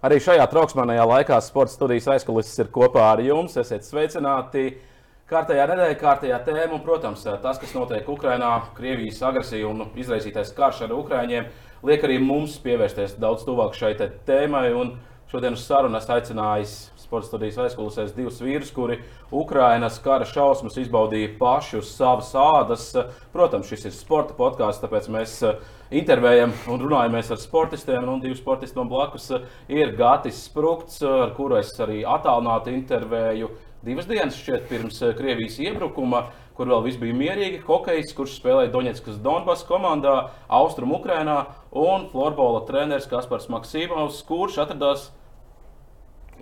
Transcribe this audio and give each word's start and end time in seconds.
Arī 0.00 0.16
šajā 0.16 0.46
trauksmīgajā 0.48 1.02
laikā 1.04 1.36
sporta 1.44 1.74
studijas 1.74 2.06
aizkulisēs 2.08 2.62
ir 2.62 2.70
kopā 2.72 3.02
ar 3.10 3.20
jums. 3.20 3.58
Esiet 3.60 3.84
sveicināti! 3.84 4.70
Kārtējā 5.28 5.66
nedēļā, 5.68 5.96
kārtējā 6.00 6.38
tēma, 6.46 6.70
un, 6.78 6.80
protams, 6.86 7.26
tas, 7.42 7.58
kas 7.60 7.74
notiek 7.76 8.08
Ukrajinā, 8.08 8.48
Krievijas 8.78 9.20
agresija 9.28 9.68
un 9.68 9.84
izraisītais 10.00 10.54
karš 10.56 10.86
ar 10.86 10.94
Ukrāņiem, 10.96 11.50
liek 11.84 12.06
arī 12.08 12.16
mums 12.24 12.56
pievērsties 12.64 13.18
daudz 13.20 13.44
tuvāk 13.44 13.76
šai 13.76 13.92
tēmai. 14.00 14.72
Šodien 15.30 15.54
uz 15.54 15.68
sarunu 15.68 16.00
esmu 16.00 16.16
aicinājis 16.16 16.74
sporta 17.10 17.26
studijas 17.26 17.58
aizkulisēs 17.66 18.14
divus 18.14 18.38
vīrus, 18.38 18.70
kuri 18.70 19.00
Ukrainas 19.34 19.98
kara 20.04 20.28
šausmas 20.30 20.78
izbaudīja 20.78 21.34
paši 21.40 21.80
uz 21.82 21.90
savas 21.90 22.30
ādas. 22.38 22.86
Protams, 23.34 23.66
šis 23.66 23.90
ir 23.90 23.96
sporta 23.98 24.38
podkāsts, 24.38 24.84
tāpēc 24.84 25.10
mēs 25.10 25.36
intervējam 25.90 26.52
un 26.70 26.84
runājamies 26.84 27.32
ar 27.34 27.40
sportistiem. 27.42 28.06
Un 28.08 28.22
divi 28.22 28.38
sportisti 28.38 28.78
man 28.78 28.90
blakus 28.90 29.30
eh, 29.34 29.46
ir 29.74 29.96
Gatis 29.98 30.44
Sprūks, 30.46 31.00
eh, 31.02 31.16
ar 31.26 31.34
kuru 31.34 31.58
es 31.60 31.74
arī 31.82 32.04
attālināti 32.06 32.74
intervēju 32.78 33.50
divas 33.86 34.06
dienas 34.06 34.38
šķiet, 34.38 34.68
pirms 34.70 35.02
eh, 35.02 35.14
Krievijas 35.18 35.58
iebrukuma, 35.62 36.28
kur 36.54 36.70
vēl 36.70 36.84
viss 36.86 37.00
bija 37.00 37.16
mierīgi. 37.16 37.62
Hokejs, 37.66 38.14
kurš 38.14 38.38
spēlēja 38.38 38.72
Doņetskas 38.74 39.18
Donbass 39.24 39.66
komandā, 39.66 40.30
Austrum 40.46 40.94
Ukrainā, 40.94 41.42
un 41.74 42.06
florbola 42.12 42.62
treneris 42.68 43.10
Kaspars 43.10 43.50
Maksīmovs, 43.50 44.22
kurš 44.28 44.60
atradās 44.66 45.10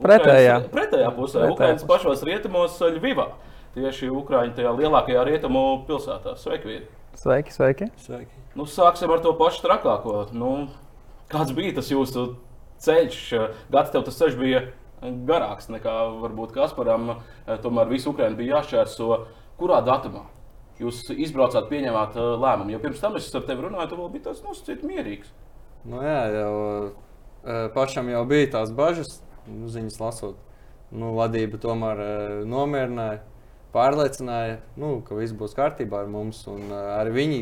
pretējā, 0.03 0.57
Ukrainas, 0.59 0.73
pretējā 0.75 1.11
pusē, 1.17 1.39
pretējā 1.39 1.55
Ukrainas 1.55 1.85
pusē. 1.85 1.91
pašos 1.93 2.25
rietumos, 2.29 2.79
Ļuvivā. 2.97 3.29
Tieši 3.77 4.11
Ukraiņu 4.11 4.57
tajā 4.57 4.73
lielākajā 4.79 5.25
rietumu 5.29 5.65
pilsētā. 5.89 6.35
Sveiki, 6.41 6.71
vīri! 6.71 6.87
Sveiki, 7.19 7.55
sveiki! 7.55 7.91
sveiki. 8.01 8.43
Nu, 8.59 8.67
sāksim 8.67 9.13
ar 9.15 9.23
to 9.23 9.35
pašu 9.39 9.63
trakāko. 9.67 10.23
Nu, 10.35 10.53
kāds 11.31 11.53
bija 11.57 11.77
tas 11.77 11.91
jūsu 11.93 12.31
ceļš? 12.83 13.21
Gads 13.75 13.93
tev 13.95 14.07
tas 14.09 14.19
ceļš 14.19 14.39
bija 14.41 14.65
garāks 15.29 15.69
nekā 15.71 15.95
varbūt 16.23 16.57
Kasparam. 16.57 17.19
Tomēr 17.63 17.93
visu 17.93 18.13
Ukraiņu 18.15 18.41
bija 18.41 18.59
jāšķērso. 18.59 19.23
Kurā 19.59 19.83
datumā 19.87 20.25
jūs 20.79 21.03
izbraucāt, 21.11 21.69
pieņēmāt 21.71 22.17
uh, 22.19 22.35
lēmumu? 22.39 22.75
Jo 22.75 22.83
pirms 22.83 23.03
tam 23.03 23.17
es 23.19 23.29
ar 23.35 23.45
tevi 23.47 23.67
runāju, 23.67 23.91
tu 23.91 23.99
vēl 23.99 24.11
biji 24.15 24.27
tāds 24.29 24.43
nosacīts 24.47 24.87
mierīgs. 24.87 25.33
Nu, 25.89 26.03
jā, 26.05 26.21
jau 26.35 26.53
uh, 26.63 27.65
pašam 27.75 28.11
jau 28.13 28.23
bija 28.31 28.53
tās 28.59 28.71
bažas, 28.75 29.19
nu, 29.51 29.73
ziņas 29.73 29.99
lasot. 30.03 30.39
Nu, 30.95 31.13
vadība 31.19 31.61
tomēr 31.61 32.01
uh, 32.01 32.39
nomierināja, 32.49 33.21
pārliecināja, 33.75 34.61
nu, 34.81 34.99
ka 35.05 35.19
viss 35.19 35.37
būs 35.37 35.57
kārtībā 35.57 36.05
ar 36.05 36.13
mums. 36.13 36.47
Un, 36.49 36.71
arī 36.73 37.13
viņi 37.19 37.41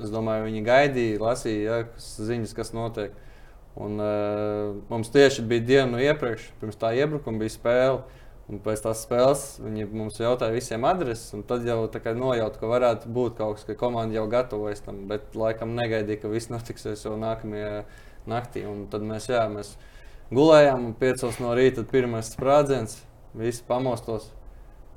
Es 0.00 0.12
domāju, 0.12 0.46
viņi 0.48 0.62
gaidīja, 0.64 1.18
lasīja 1.20 1.64
ja, 1.66 1.82
kas 1.92 2.14
ziņas, 2.24 2.54
kas 2.56 2.72
notiek. 2.76 3.16
Un, 3.80 4.00
uh, 4.02 4.78
mums 4.90 5.12
tieši 5.12 5.44
bija 5.46 5.66
diena 5.66 6.00
iepriekš, 6.02 6.48
pirms 6.60 6.80
tā 6.80 6.94
iebrukuma 6.96 7.42
bija 7.42 7.54
spēle. 7.54 8.00
Un 8.50 8.58
pēc 8.64 8.80
tās 8.82 9.04
spēles 9.04 9.44
viņi 9.62 9.84
mums 9.94 10.16
jautāja 10.18 10.50
visiem 10.50 10.82
adreses, 10.88 11.28
un 11.36 11.44
tad 11.46 11.62
jau 11.68 11.84
nojauta, 11.86 12.58
ka 12.58 12.66
varētu 12.66 13.12
būt 13.14 13.36
kaut 13.38 13.60
kas, 13.60 13.66
ka 13.68 13.76
komanda 13.78 14.16
jau 14.16 14.24
gatavojas 14.32 14.82
tam. 14.82 15.04
Bet 15.10 15.36
laikam 15.38 15.76
negaidīja, 15.76 16.24
ka 16.24 16.32
viss 16.32 16.50
notiksies 16.50 17.04
jau 17.06 17.14
nākamajā 17.20 17.84
naktī. 18.26 18.64
Un 18.66 18.88
tad 18.90 19.06
mēs, 19.06 19.28
jā, 19.30 19.44
mēs 19.52 19.76
gulējām, 20.34 20.92
piecos 21.00 21.40
no 21.42 21.54
rīta 21.58 21.84
pirmais 21.88 22.30
sprādziens, 22.34 23.00
visi 23.36 23.64
pamostos. 23.66 24.30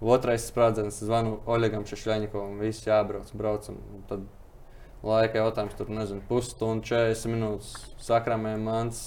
Otrais 0.04 0.44
sprādziens 0.50 0.98
zvanu 1.00 1.38
Oļegam 1.48 1.86
Šešļaņikovam, 1.88 2.58
visi 2.60 2.90
jābrauc, 2.90 3.30
braucam. 3.40 3.78
Tad 4.10 4.26
laika 5.04 5.40
jautājums. 5.40 5.78
Tur 5.80 5.92
nezinu, 5.94 6.24
pusstundu, 6.28 6.84
40 6.90 7.32
minūtes 7.32 7.72
sakramēm 8.04 8.68
mans. 8.68 9.04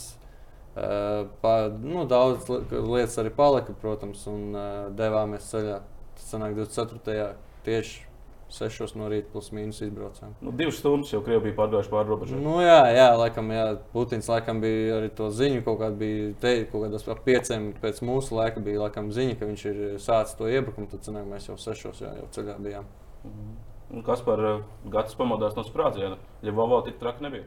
Uh, 0.76 1.28
pa, 1.40 1.68
nu, 1.68 2.04
daudz 2.08 2.48
lietas 2.48 3.16
arī 3.20 3.32
palika, 3.36 3.76
protams, 3.80 4.24
un 4.28 4.50
uh, 4.56 4.66
devāmies 4.96 5.52
ceļā. 5.52 5.80
Tas 6.16 6.32
sanāk 6.32 6.56
24. 6.56 7.30
tieši 7.64 8.05
6 8.52 8.94
no 8.98 9.08
rīta, 9.10 9.28
plus 9.32 9.50
mīnus 9.54 9.82
izbraucām. 9.82 10.34
Nu, 10.44 10.52
divas 10.54 10.78
stundas 10.78 11.10
jau 11.12 11.20
Krievija 11.24 11.48
bija 11.48 11.56
pārgājuši 11.58 11.92
pāri 11.92 12.12
robežai. 12.12 12.40
Nu, 12.42 12.56
jā, 12.62 12.78
jā, 12.94 13.08
laikam, 13.18 13.50
jā, 13.54 13.66
Putins 13.92 14.30
laikam 14.30 14.60
bija 14.62 15.00
arī 15.00 15.10
to 15.18 15.30
ziņu, 15.34 15.64
kaut 15.66 15.80
kādā 15.82 15.98
bija 16.02 16.32
te, 16.42 16.56
kaut 16.70 16.86
kādos 16.86 17.08
ap 17.10 17.22
pieciem 17.26 17.72
pēc 17.82 18.02
mūsu 18.06 18.38
laika 18.38 18.62
bija 18.62 18.86
laikam 18.86 19.10
ziņa, 19.14 19.38
ka 19.40 19.50
viņš 19.50 19.66
ir 19.72 19.80
sācis 20.02 20.38
to 20.38 20.50
iebrukumu, 20.50 20.90
tad 20.92 21.08
sanāk, 21.08 21.26
mēs 21.30 21.50
jau 21.50 21.58
sešos 21.58 22.04
jā, 22.06 22.14
jau 22.20 22.28
ceļā 22.38 22.58
bijām. 22.62 22.86
Mm 23.24 23.32
-hmm. 23.32 24.02
Kas 24.06 24.22
par 24.26 24.40
eh, 24.44 24.62
gads 24.90 25.14
pamodās 25.14 25.54
no 25.56 25.62
sprādziena? 25.62 26.16
Ļuvovā 26.42 26.84
tik 26.88 26.98
traki 26.98 27.22
nebija. 27.22 27.44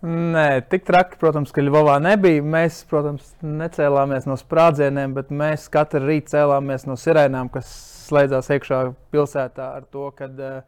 Nē, 0.00 0.62
tik 0.72 0.86
traki, 0.88 1.18
protams, 1.20 1.50
ka 1.52 1.60
Ļuvovā 1.60 1.98
nebija. 2.00 2.40
Mēs, 2.42 2.84
protams, 2.88 3.34
necēlāmies 3.42 4.28
no 4.30 4.38
sprādzieniem, 4.40 5.12
bet 5.12 5.28
mēs 5.34 5.66
katru 5.68 6.06
rītu 6.06 6.32
cēlāmies 6.32 6.86
no 6.88 6.96
sirēnām, 6.96 7.50
kas 7.52 7.68
slēdzās 8.10 8.50
iekšā 8.56 8.80
pilsētā 9.14 9.70
ar 9.78 9.86
to, 9.92 10.08
ka 10.18 10.28
uh, 10.30 10.60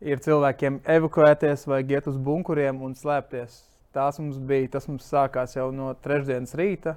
ir 0.00 0.22
cilvēkiem 0.24 0.80
evakuēties 0.88 1.66
vai 1.68 1.82
iet 1.84 2.08
uz 2.10 2.16
bunkuriem 2.16 2.80
un 2.86 2.96
slēpties. 2.96 3.64
Tās 3.94 4.20
mums 4.22 4.38
bija, 4.38 4.70
tas 4.76 4.86
mums 4.88 5.08
sākās 5.10 5.56
jau 5.56 5.68
no 5.74 5.90
trešdienas 6.04 6.54
rīta. 6.58 6.96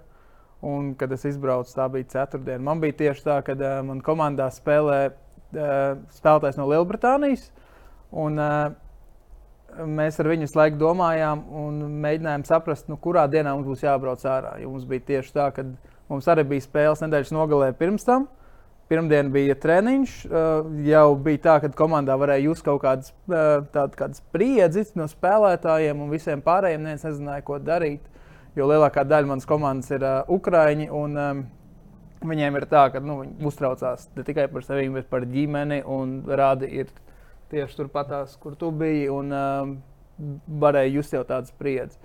Un, 0.63 0.93
kad 0.95 1.11
es 1.11 1.25
izbraucu, 1.27 1.73
tā 1.75 1.89
bija 1.91 2.07
ceturtdiena. 2.13 2.61
Man 2.63 2.79
bija 2.79 2.95
tieši 3.01 3.25
tā, 3.25 3.41
ka 3.43 3.57
uh, 3.57 3.81
man 3.83 3.99
komandā 4.05 4.47
spēlēja 4.53 5.11
uh, 5.11 5.97
spēlētājs 6.15 6.61
no 6.61 6.69
Lielbritānijas. 6.71 7.49
Un, 8.23 8.39
uh, 8.39 8.71
mēs 9.81 10.19
ar 10.21 10.29
viņu 10.29 10.47
laiku 10.55 10.77
domājām 10.81 11.43
un 11.63 11.81
mēģinājām 12.03 12.45
saprast, 12.47 12.87
nu, 12.91 12.97
kurā 13.01 13.25
dienā 13.31 13.53
mums 13.55 13.67
būs 13.67 13.83
jābrauc 13.85 14.23
ārā. 14.29 14.55
Jo 14.61 14.71
mums 14.73 14.85
bija 14.89 15.05
tieši 15.09 15.33
tā, 15.35 15.49
ka 15.55 15.65
mums 16.11 16.29
arī 16.29 16.45
bija 16.53 16.65
spēles 16.65 17.03
nedēļas 17.03 17.33
nogalē 17.35 17.71
pirms 17.77 18.05
tam. 18.07 18.27
Pirmdiena 18.93 19.33
bija 19.33 19.55
treniņš. 19.57 20.11
Uh, 20.29 20.67
jau 20.85 21.15
bija 21.25 21.39
tā, 21.41 21.53
ka 21.63 21.71
komandā 21.73 22.13
varēja 22.21 22.45
just 22.45 22.61
kaut 22.65 22.83
kādas, 22.83 23.09
uh, 23.25 23.63
tādas 23.73 24.19
spriedzes 24.21 24.91
no 24.99 25.07
spēlētājiem 25.09 26.03
un 26.05 26.11
visiem 26.13 26.43
pārējiem. 26.45 26.83
Neviens 26.85 27.07
nezināja, 27.07 27.41
ko 27.47 27.57
darīt. 27.57 28.05
Jo 28.53 28.67
lielākā 28.69 29.01
daļa 29.09 29.31
manas 29.31 29.49
komandas 29.49 29.89
ir 29.95 30.05
uh, 30.05 30.21
Ukrāņi. 30.37 30.91
Un, 30.93 31.17
um, 31.17 31.43
Viņiem 32.23 32.55
ir 32.55 32.63
tā, 32.71 32.85
ka 32.87 33.01
nu, 33.03 33.17
viņi 33.19 33.49
uztraucās 33.49 34.05
ne 34.15 34.23
tikai 34.23 34.45
par 34.47 34.63
sevi, 34.63 34.85
bet 34.93 35.09
par 35.11 35.25
ģimeni. 35.27 35.81
Rādi 36.39 36.69
ir 36.79 36.93
tieši 37.51 37.81
turpatās, 37.81 38.37
kur 38.39 38.55
tu 38.55 38.69
biji. 38.71 39.09
Un 39.11 39.33
um, 39.35 39.73
varēja 40.63 40.93
just 40.93 41.17
jau 41.17 41.25
tādu 41.27 41.51
spriedzi. 41.51 41.99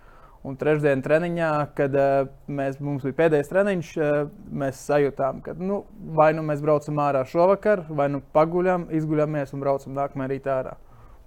Un 0.46 0.54
trešdienas 0.58 1.02
treniņā, 1.02 1.50
kad 1.76 1.94
uh, 1.98 2.28
mēs, 2.46 2.76
mums 2.78 3.02
bija 3.02 3.16
pēdējais 3.24 3.50
treniņš, 3.50 3.88
uh, 3.98 4.28
mēs 4.62 4.84
sajūtām, 4.86 5.40
ka 5.42 5.54
nu, 5.58 5.80
vai 6.14 6.30
nu 6.36 6.44
mēs 6.46 6.62
braucam 6.62 7.00
ārā 7.02 7.24
šovakar, 7.26 7.82
vai 7.90 8.06
nu 8.12 8.22
paguļam, 8.36 8.86
izguļamies 9.00 9.54
un 9.54 9.64
braucam 9.64 9.96
nākamajā 9.98 10.30
rītā 10.32 10.54
ārā. 10.60 10.76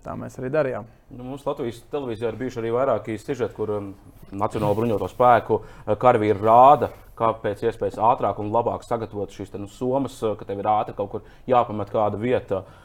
Tā 0.01 0.15
mēs 0.17 0.39
arī 0.39 0.49
darījām. 0.53 0.87
Nu, 1.11 1.25
mums 1.27 1.43
Latvijas 1.45 1.83
televīzijā 1.91 2.31
ir 2.31 2.39
bijuši 2.39 2.61
arī 2.63 2.71
vairāki 2.73 3.19
sižeti, 3.21 3.53
kur 3.57 3.75
um, 3.75 3.91
Nacionālo 4.31 4.79
bruņoto 4.79 5.11
spēku 5.11 5.59
uh, 5.59 5.91
karavīri 5.99 6.39
rāda, 6.39 6.89
kā 7.19 7.33
pēc 7.43 7.65
iespējas 7.67 7.99
ātrāk 7.99 8.39
un 8.41 8.49
labāk 8.55 8.87
sagatavot 8.87 9.35
šīs 9.35 9.51
nu, 9.59 9.67
somas, 9.69 10.15
ka 10.39 10.47
tev 10.47 10.63
ir 10.63 10.71
ātri 10.71 10.95
kaut 10.97 11.11
kur 11.11 11.27
jāpamet 11.51 11.91
kāda 11.91 12.17
vieta. 12.21 12.63
Uh, 12.63 12.80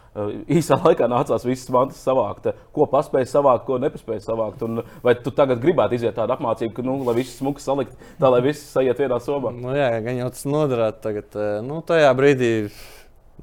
īsā 0.58 0.78
laikā 0.82 1.08
nācās 1.10 1.44
visas 1.46 1.68
mantas 1.74 2.00
savākt, 2.04 2.48
ko 2.76 2.86
paspēja 2.92 3.28
savākt, 3.30 3.66
ko 3.68 3.80
nepaspēja 3.82 4.24
savākt. 4.28 4.64
Un 4.66 4.84
vai 5.04 5.16
tu 5.20 5.32
tagad 5.34 5.60
gribētu 5.62 5.98
iziet 5.98 6.16
tādu 6.16 6.36
apmācību, 6.36 6.72
ka, 6.76 6.86
nu, 6.86 6.96
lai 7.06 7.18
viss 7.20 7.38
smuki 7.40 7.64
salikt, 7.64 7.98
tā 8.20 8.32
lai 8.32 8.40
viss 8.46 8.72
sajiet 8.72 9.02
vienā 9.02 9.20
somā? 9.22 9.52
Nu, 9.56 9.74
jā, 9.76 9.90
gan 10.06 10.22
jau 10.22 10.32
tas 10.32 10.48
noderētu 10.48 11.04
tagad. 11.04 11.38
Nu, 11.66 11.82
tajā 11.86 12.10
brīdī, 12.16 12.50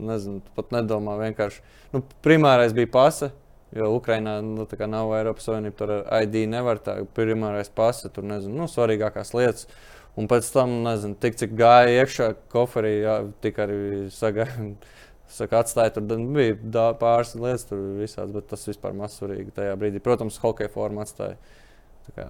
nezinu, 0.01 0.41
pat 0.57 0.73
nedomā 0.75 1.19
vienkārši. 1.21 1.63
Nu, 1.93 2.01
primārais 2.25 2.73
bija 2.75 2.89
pasa 2.93 3.33
Jo 3.73 3.89
Ukrainā 3.97 4.35
nu, 4.45 4.67
nav 4.87 5.11
Eiropas 5.17 5.47
Savienība, 5.47 5.75
tur 5.79 5.91
ar 5.95 6.25
ID 6.27 6.43
nevar 6.49 6.77
tā 6.83 6.99
pirmais 7.17 7.71
pasta, 7.73 8.11
tur 8.13 8.25
nezinu, 8.29 8.53
nu, 8.59 8.67
svarīgākās 8.69 9.33
lietas. 9.33 9.65
Un 10.13 10.27
pēc 10.29 10.45
tam, 10.53 10.75
nezinu, 10.85 11.17
tik 11.17 11.39
cik 11.39 11.55
gāja 11.57 12.03
iekšā 12.03 12.27
koferī, 12.53 12.99
jā, 13.01 13.15
tik 13.41 13.57
arī 13.63 13.79
sagāja. 14.13 14.67
Saka, 15.33 15.63
atstāja 15.63 15.95
tur 15.95 16.05
bija 16.05 16.57
dā, 16.61 16.85
pāris 16.99 17.33
lietas, 17.33 17.65
tur 17.69 17.81
visādas, 17.97 18.33
bet 18.35 18.51
tas 18.51 18.67
vispār 18.69 18.93
mazsvarīgi 18.97 19.55
tajā 19.55 19.73
brīdī. 19.81 20.01
Protams, 20.03 20.37
hokeja 20.43 20.69
forma 20.73 21.05
atstāja. 21.07 21.39
Kā, 22.13 22.27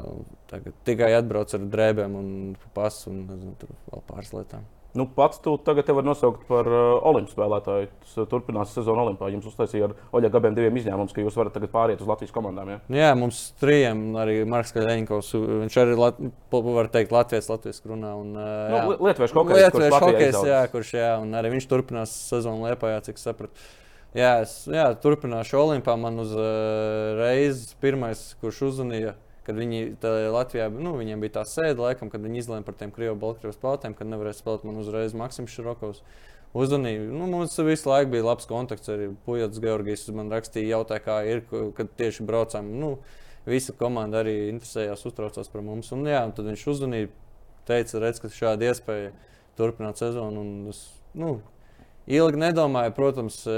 tagad 0.51 0.77
tikai 0.87 1.09
atbrauc 1.17 1.51
ar 1.57 1.65
drēbēm 1.73 2.15
un 2.15 2.29
pasu 2.75 3.09
un 3.11 3.23
nezinu, 3.25 3.55
tur 3.59 3.73
vēl 3.89 4.05
pāris 4.07 4.31
lietām. 4.35 4.67
Nu, 4.93 5.07
pats 5.09 5.39
tu 5.41 5.55
tagad 5.57 5.87
var 5.89 6.05
nosaukt 6.05 6.43
par 6.45 6.67
uh, 6.69 6.81
olimpiskā 7.09 7.33
spēlētāju. 7.33 7.87
Tas 8.03 8.17
uh, 8.21 8.27
turpinās 8.29 8.75
sezonu 8.75 9.01
Olimpā. 9.01 9.29
Jums 9.33 9.47
uztaisīja 9.49 9.87
ar 9.87 9.95
Oļegu 10.13 10.37
abiem 10.37 10.57
diviem 10.57 10.77
izņēmumus, 10.77 11.15
ka 11.15 11.23
jūs 11.23 11.37
varat 11.39 11.55
tagad 11.55 11.71
pāriet 11.73 12.03
uz 12.03 12.09
Latvijas 12.09 12.35
komandām. 12.35 12.69
Ja? 12.69 12.77
Jā, 12.93 13.07
mums 13.17 13.39
trījiem 13.61 14.03
arī 14.21 14.35
Marks 14.49 14.75
Kaļņikovs. 14.75 15.31
Viņš 15.63 15.77
arī 15.81 15.97
lat, 15.97 16.21
var 16.53 16.91
teikt 16.93 17.15
Latvijas, 17.15 17.49
Latvijas 17.49 17.81
runā. 17.89 18.13
Un, 18.21 18.35
uh, 18.37 18.51
jā. 18.69 18.83
nu, 18.85 18.97
Lietuviešu 19.09 19.39
hokejs, 19.39 19.61
Lietuviešu 19.63 19.95
kurš, 19.95 20.05
hokejs 20.05 20.51
jā, 20.51 20.61
kurš 20.75 20.93
jā, 20.99 21.09
un 21.25 21.33
arī 21.41 21.55
viņš 21.55 21.69
turpinās 21.73 22.13
sezonu 22.29 22.69
Liepājā, 22.69 23.01
cik 23.09 23.21
sapratu. 23.21 23.67
Jā, 24.13 24.35
es 24.45 24.59
jā, 24.69 24.91
turpināšu 25.01 25.57
Olimpā. 25.57 25.97
Man 25.97 26.21
uz 26.21 26.37
uh, 26.37 27.73
pirmais, 27.81 28.27
kurš 28.45 28.67
uzzvanīja 28.69 29.17
kad 29.47 29.57
viņi 29.59 29.97
Latvijā 30.33 30.69
nu, 30.73 30.95
bija 31.21 31.39
tā 31.39 31.45
sēde, 31.49 31.79
laikam, 31.81 32.11
kad 32.13 32.23
viņi 32.23 32.43
izlēma 32.43 32.67
par 32.67 32.77
tiem 32.79 32.93
krievu 32.95 33.17
baltkrievas 33.19 33.57
spēlētājiem, 33.59 33.95
kad 33.99 34.09
nevarēja 34.11 34.39
spēlēt 34.39 34.67
man 34.67 34.79
uzreiz 34.81 35.15
Maksims 35.17 35.55
Širokovs. 35.55 36.03
Uzvanīja. 36.53 37.07
Nu, 37.09 37.25
mums 37.31 37.55
visu 37.65 37.89
laiku 37.89 38.11
bija 38.13 38.27
labs 38.27 38.45
kontakts. 38.45 38.91
Arī 38.93 39.07
Pujas 39.25 39.57
Georgijas 39.57 40.05
man 40.13 40.29
rakstīja, 40.29 40.75
jautāja, 40.75 41.01
kā 41.01 41.15
ir, 41.25 41.41
kad 41.73 41.89
tieši 41.97 42.27
braucām. 42.29 42.69
Nu, 42.77 42.91
visa 43.49 43.73
komanda 43.73 44.21
arī 44.21 44.35
interesējās, 44.51 45.07
uztraucās 45.09 45.49
par 45.49 45.65
mums. 45.65 45.89
Un, 45.95 46.05
jā, 46.05 46.21
un 46.27 46.35
tad 46.37 46.51
viņš 46.51 46.67
uzvanīja, 46.75 47.09
teica, 47.65 48.03
redz, 48.05 48.21
ka 48.21 48.29
šāda 48.29 48.69
iespēja 48.69 49.09
turpināt 49.57 49.97
sezonu. 49.97 50.45
Un, 50.45 50.69
es, 50.69 50.83
nu, 51.17 51.39
Ilgi 52.11 52.39
nedomāju, 52.39 52.91
protams, 52.97 53.37
e, 53.47 53.51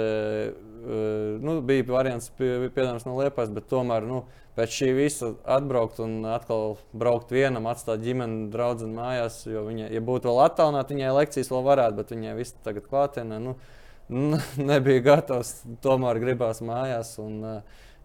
e, 0.53 0.97
nu, 1.41 1.57
bija 1.65 1.85
variants, 1.89 2.27
piemēram, 2.37 2.99
no 3.07 3.15
Liepas, 3.17 3.49
bet 3.53 3.65
tomēr 3.71 4.05
nu, 4.05 4.19
pēc 4.55 4.75
šī 4.75 4.89
visa 4.99 5.31
atbraukt 5.55 5.97
un 6.03 6.19
atkal 6.29 6.75
braukt 6.93 7.33
vienam, 7.33 7.65
atstāt 7.71 8.03
ģimeni, 8.05 8.51
draugu 8.53 8.85
mājās. 8.91 9.39
Jo 9.49 9.65
viņa, 9.65 9.89
ja 9.95 10.03
būtu 10.05 10.29
vēl 10.29 10.43
attālināta, 10.43 10.93
viņai 10.93 11.15
lekcijas 11.17 11.49
vēl 11.55 11.65
varētu, 11.65 11.97
bet 11.97 12.13
viņai 12.13 12.35
viss 12.37 12.59
tagad 12.67 12.85
klātienē. 12.91 13.41
Nu, 13.47 13.55
nebija 14.71 15.07
gatavs, 15.09 15.55
tomēr 15.81 16.21
gribās 16.21 16.61
mājās. 16.61 17.15
Un, 17.25 17.41
e, 17.49 17.55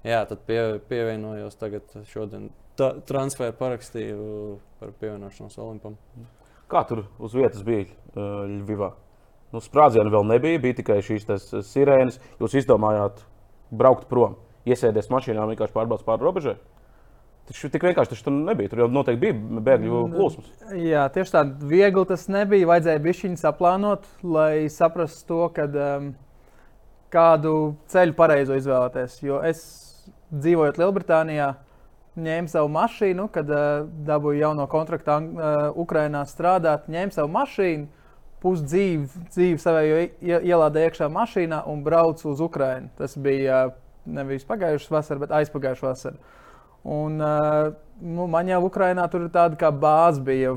jā, 0.08 0.24
tad 0.32 0.48
pie, 0.48 0.62
pievienojos 0.88 1.60
tagad 1.60 2.00
šodien. 2.14 2.48
Tā, 2.80 2.94
transferu 3.04 3.52
parakstīju 3.60 4.56
par 4.80 4.96
pievienošanos 5.02 5.60
Olimpam. 5.60 6.00
Kā 6.70 6.86
tur 6.88 7.04
uz 7.20 7.36
vietas 7.36 7.60
bija 7.66 7.90
Ļuvijā? 8.16 8.94
Nu, 9.50 9.62
sprādzienu 9.62 10.12
vēl 10.12 10.26
nebija, 10.30 10.60
bija 10.62 10.78
tikai 10.78 11.00
šīs 11.02 11.26
sirēnas. 11.66 12.20
Jūs 12.38 12.54
izdomājāt 12.62 13.24
braukt 13.74 14.06
prom, 14.10 14.36
iesēties 14.68 15.10
mašīnā 15.10 15.42
un 15.42 15.54
vienkārši 15.54 15.74
pārbaudīt 15.74 16.06
pāri 16.06 16.26
robežai. 16.26 16.54
Taču 17.50 17.66
tik 17.72 17.82
vienkārši 17.82 18.14
tas 18.14 18.28
nebija. 18.30 18.70
Tur 18.70 18.84
jau 18.84 18.88
noteikti 18.94 19.24
bija 19.24 19.62
bēgļu 19.66 20.04
mm, 20.04 20.12
plūsmas. 20.14 20.50
Jā, 20.78 21.08
tieši 21.10 21.34
tā, 21.34 21.42
viegli 21.72 22.04
tas 22.06 22.28
nebija. 22.30 22.68
Vajadzēja 22.70 23.02
bišķiņu 23.02 23.40
saplānot, 23.40 24.06
lai 24.22 24.68
saprastu 24.70 25.26
to, 25.32 25.40
kad, 25.56 25.74
um, 25.74 26.12
kādu 27.10 27.54
ceļu 27.90 28.14
pareizo 28.18 28.54
izvēlēties. 28.60 29.18
Jo 29.26 29.40
es 29.48 29.64
dzīvojot 30.30 30.78
Lielbritānijā, 30.78 31.56
ņēmu 32.22 32.52
savu 32.52 32.70
mašīnu, 32.76 33.26
kad 33.34 33.50
uh, 33.50 33.88
dabūju 34.06 34.44
jauno 34.44 34.70
kontraktu 34.70 35.16
uh, 35.16 35.58
Ukrajinā 35.74 36.22
strādāt, 36.30 36.86
ņēmu 36.92 37.18
savu 37.18 37.34
mašīnu 37.34 37.99
pusdzīvi 38.40 39.26
dzīvi 39.30 39.60
savā 39.60 39.84
ielādē 40.20 40.86
iekšā 40.88 41.10
mašīnā 41.12 41.62
un 41.70 41.84
braucu 41.84 42.30
uz 42.32 42.40
Ukrajinu. 42.40 42.90
Tas 42.98 43.16
bija 43.20 43.68
nevis 44.08 44.46
pagājušā 44.48 44.94
vasarā, 44.96 45.24
bet 45.24 45.34
aizpagājušā 45.40 45.88
vasarā. 45.90 46.36
Un, 46.82 47.18
nu, 48.00 48.26
man 48.32 48.48
jau 48.48 48.62
Ukrajinā 48.64 49.04
tur 49.12 49.26
ir 49.26 49.32
tāda 49.34 49.58
kā 49.60 49.68
bāze, 49.68 50.22
bija 50.24 50.54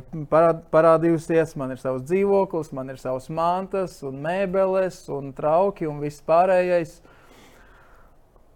parādījusies. 0.71 1.57
Man 1.59 1.75
ir 1.75 1.81
savs 1.81 2.05
dzīvoklis, 2.07 2.71
man 2.75 2.93
ir 2.93 3.01
savs 3.01 3.27
mantas, 3.27 3.97
un 4.07 4.21
mēbeles, 4.23 5.01
un 5.11 5.33
trauki 5.35 5.89
un 5.89 5.99
viss 6.03 6.23
pārējais. 6.23 7.01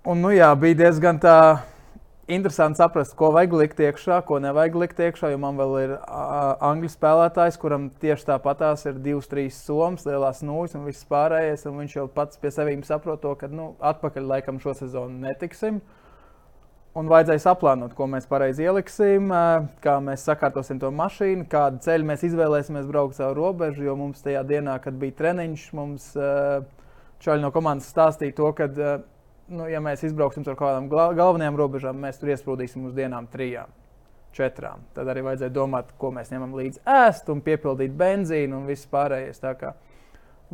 Un, 0.07 0.23
nu, 0.23 0.31
jā, 0.31 0.53
bija 0.55 0.85
diezgan 0.85 1.19
tā 1.19 1.39
interesanti 2.27 2.81
saprast, 2.81 3.15
ko 3.17 3.29
vajag 3.35 3.53
likt 3.55 3.79
iekšā, 3.81 4.19
ko 4.27 4.39
nevajag 4.43 4.75
likt 4.81 4.99
iekšā. 4.99 5.31
Jo 5.31 5.39
man 5.41 5.59
vēl 5.59 5.75
ir 5.81 5.93
uh, 5.95 6.55
angļu 6.69 6.89
spēlētājs, 6.91 7.59
kuram 7.61 7.89
tieši 8.01 8.27
tāpatās 8.31 8.83
ir 8.89 8.99
divas, 9.03 9.29
trīs 9.31 9.59
somas, 9.63 10.05
lielās 10.07 10.43
nūjas 10.45 10.75
un 10.77 10.87
viss 10.87 11.07
pārējais. 11.07 11.65
Un 11.69 11.79
viņš 11.81 11.95
jau 11.99 12.07
pats 12.11 12.41
pie 12.41 12.51
sevis 12.53 12.91
saprot, 12.91 13.23
ka 13.39 13.49
nu, 13.51 13.71
atpakaļ 13.79 14.27
laikam 14.33 14.59
šo 14.63 14.75
sezonu 14.77 15.23
netiksim. 15.23 15.79
Un 16.97 17.11
vajadzēja 17.11 17.43
saplānot, 17.43 17.91
ko 17.93 18.07
mēs 18.09 18.25
pareizi 18.25 18.65
ieliksim, 18.65 19.29
kā 19.83 19.97
mēs 20.01 20.23
sakārtosim 20.25 20.79
to 20.81 20.89
mašīnu, 20.89 21.45
kādu 21.51 21.83
ceļu 21.85 22.07
mēs 22.09 22.23
izvēlēsimies 22.25 22.87
braukt 22.89 23.19
caur 23.19 23.37
robežu. 23.37 23.85
Jo 23.85 23.93
mums 23.99 24.23
tajā 24.25 24.41
dienā, 24.49 24.79
kad 24.81 24.97
bija 24.97 25.13
treniņš, 25.19 25.67
mums 25.77 26.07
čaļi 27.21 27.45
no 27.45 27.51
komandas 27.53 27.91
stāstīja 27.93 28.33
to, 28.39 28.49
ka 28.57 28.65
nu, 29.49 29.67
ja 29.71 29.81
mēs 29.83 30.03
izbrauksim 30.07 30.45
ar 30.47 30.57
kādām 30.59 30.87
galvenajām 30.91 31.57
robežām, 31.59 31.99
mēs 32.03 32.19
tur 32.21 32.33
iesprūdīsim 32.33 32.87
uz 32.87 32.95
dienām 32.97 33.29
trijām. 33.31 33.73
Četrām. 34.37 34.83
Tad 34.93 35.07
arī 35.09 35.23
vajadzēja 35.25 35.53
domāt, 35.55 35.93
ko 35.97 36.11
mēs 36.13 36.29
ņemam 36.29 36.51
līdzi 36.59 36.83
ēst, 36.93 37.29
un 37.33 37.39
piepildīt 37.41 37.95
benzīnu 37.97 38.59
un 38.59 38.67
viss 38.69 38.89
pārējais. 38.91 39.39
Tā 39.41 39.55
kā 39.57 39.71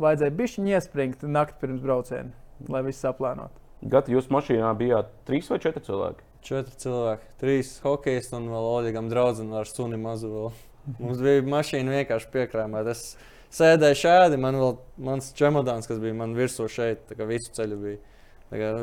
vajadzēja 0.00 0.36
bišķiņi 0.38 0.72
iespringt 0.78 1.26
nakti 1.28 1.58
pirms 1.60 1.82
brauciena, 1.84 2.30
lai 2.70 2.84
viss 2.86 3.04
saplānotu. 3.04 3.60
Gati, 3.90 4.14
jūs 4.14 4.30
mašīnā 4.32 4.70
bijāt 4.78 5.10
trīs 5.28 5.50
vai 5.52 5.58
četri 5.60 5.82
cilvēki? 5.84 6.24
Četri 6.44 6.78
cilvēki. 6.80 7.28
Trīs 7.42 7.74
hokejisti 7.84 8.38
un 8.38 8.48
vēl 8.54 8.70
Oļegam 8.70 9.10
draugam 9.12 9.52
ar 9.58 9.68
suni 9.68 10.00
mazu. 10.00 10.30
Vēl. 10.32 10.56
Mums 11.02 11.20
bija 11.20 11.44
mašīna 11.52 11.98
vienkārši 11.98 12.32
piekrāmēta. 12.32 12.94
Es 12.94 13.18
sēdēju 13.58 14.00
šādi, 14.00 14.40
man 14.40 14.56
vēl 14.62 14.74
mans 15.04 15.30
čemodāns, 15.36 15.90
kas 15.90 16.00
bija 16.00 16.16
man 16.16 16.32
virsū 16.38 16.70
šeit, 16.72 17.04
tā 17.10 17.18
kā 17.18 17.28
visu 17.28 17.52
ceļu 17.56 17.80
bija 17.82 18.00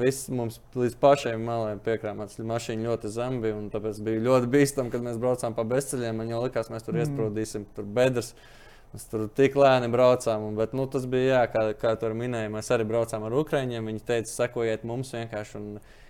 Viss 0.02 0.28
mums 0.34 0.58
līdz 0.76 0.96
pašiem 1.00 1.44
maliem 1.48 1.80
piekrāmēts. 1.84 2.40
Mašīna 2.44 2.90
ļoti 2.90 3.12
zem 3.14 3.38
bija. 3.44 3.60
Tāpēc 3.72 4.02
bija 4.04 4.24
ļoti 4.26 4.50
bīstami, 4.52 4.92
kad 4.92 5.06
mēs 5.06 5.20
braucām 5.22 5.56
pa 5.56 5.64
bezceļiem. 5.68 6.18
Man 6.20 6.32
jau 6.32 6.42
likās, 6.44 6.72
mēs 6.74 6.88
tur 6.88 6.98
mm. 6.98 7.06
iesprūdīsim, 7.06 7.68
tur 7.78 7.88
bedres. 8.00 8.34
Mēs 8.92 9.06
tur 9.08 9.28
tik 9.38 9.56
lēni 9.56 9.88
braucām. 9.92 10.50
Un, 10.50 10.58
bet, 10.60 10.76
nu, 10.76 10.88
tas 10.92 11.06
bija, 11.10 11.38
jā, 11.38 11.44
kā, 11.54 11.64
kā 11.80 11.94
tur 12.02 12.18
minēja, 12.20 12.52
mēs 12.52 12.72
arī 12.76 12.88
braucām 12.90 13.24
ar 13.28 13.38
Ukrāņiem. 13.44 13.88
Viņi 13.94 14.04
teica, 14.10 14.34
sekojiet 14.34 14.84
mums 14.88 15.14
vienkārši 15.16 15.56
un 15.62 15.70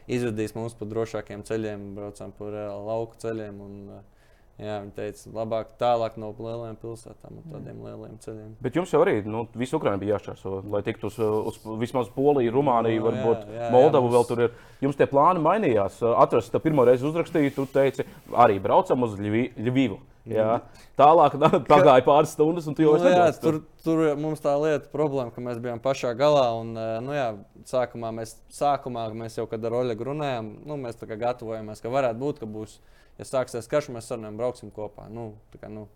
izvedīs 0.09 0.57
mūs 0.57 0.73
pa 0.79 0.89
drošākiem 0.89 1.45
ceļiem. 1.45 1.91
Braucām 1.99 2.33
pa 2.37 2.49
reāli 2.55 2.89
lauku 2.89 3.21
ceļiem. 3.21 3.61
Un, 3.67 3.77
uh, 3.99 4.20
Jā, 4.62 4.75
viņi 4.83 4.92
teica, 4.94 5.31
labāk 5.33 5.71
tālāk 5.80 6.18
no 6.21 6.27
lielajām 6.36 6.75
pilsētām 6.81 7.39
un 7.39 7.45
tādiem 7.48 7.80
mm. 7.80 7.86
lieliem 7.88 8.18
ceļiem. 8.21 8.51
Bet 8.62 8.75
jums 8.77 8.92
jau 8.94 9.00
arī 9.01 9.15
nu, 9.25 9.48
visu 9.57 9.80
Ukraiņu 9.80 10.01
bija 10.03 10.18
jāšķērso, 10.18 10.59
lai 10.69 10.83
tiktu 10.86 11.09
uz, 11.09 11.18
uz 11.50 11.57
vismaz 11.81 12.12
Poliju, 12.13 12.53
Rumāniju, 12.53 13.00
no, 13.01 13.07
varbūt 13.07 13.48
jā, 13.48 13.57
jā, 13.57 13.71
Moldavu 13.74 13.98
jā, 13.98 14.03
mums... 14.06 14.15
vēl 14.18 14.27
tur 14.30 14.44
ir. 14.45 14.53
Jums 14.86 15.00
tie 15.00 15.07
plāni 15.09 15.42
mainījās. 15.42 15.98
Atrast, 16.13 16.59
pirmo 16.62 16.86
reizi 16.86 17.07
uzrakstīju, 17.09 17.56
tu 17.57 17.65
teici, 17.74 18.06
arī 18.38 18.59
braucam 18.62 19.07
uz 19.07 19.18
Ļuvīvu. 19.18 19.98
Jā. 20.30 20.59
Mm. 20.59 20.86
Tālāk 21.00 21.36
pagāja 21.65 22.06
pāris 22.06 22.36
stundas, 22.36 22.68
un 22.69 22.77
tu 22.77 22.86
jau 22.86 22.94
nu, 23.01 23.09
jā, 23.09 23.25
tur, 23.42 23.63
tur 23.81 24.03
mums 24.21 24.44
tā 24.44 24.53
lieta, 24.62 24.86
problēma, 24.94 25.33
ka 25.33 25.42
mēs 25.42 25.57
bijām 25.63 25.81
pašā 25.81 26.13
galā. 26.18 26.45
Un, 26.62 26.75
nu, 26.77 27.15
jā, 27.18 27.31
sākumā, 27.71 28.13
mēs, 28.21 28.36
sākumā 28.53 29.07
mēs 29.18 29.39
jau, 29.39 29.48
kad 29.50 29.65
ar 29.65 29.80
Oļegu 29.81 30.12
runājām, 30.12 30.53
nu, 30.69 30.77
mēs 30.83 31.01
gatavojamies, 31.01 31.81
ka 31.81 31.94
varētu 31.94 32.21
būt, 32.21 32.44
ka 32.44 32.50
būs 32.50 32.77
ja 33.21 33.29
sāksies 33.29 33.69
karš, 33.71 33.91
mēs 33.94 34.09
sarunājam, 34.09 34.39
brauksim 34.39 34.71
kopā. 34.73 35.07
Nu, 35.13 35.33
kā, 35.57 35.69
nu. 35.71 35.88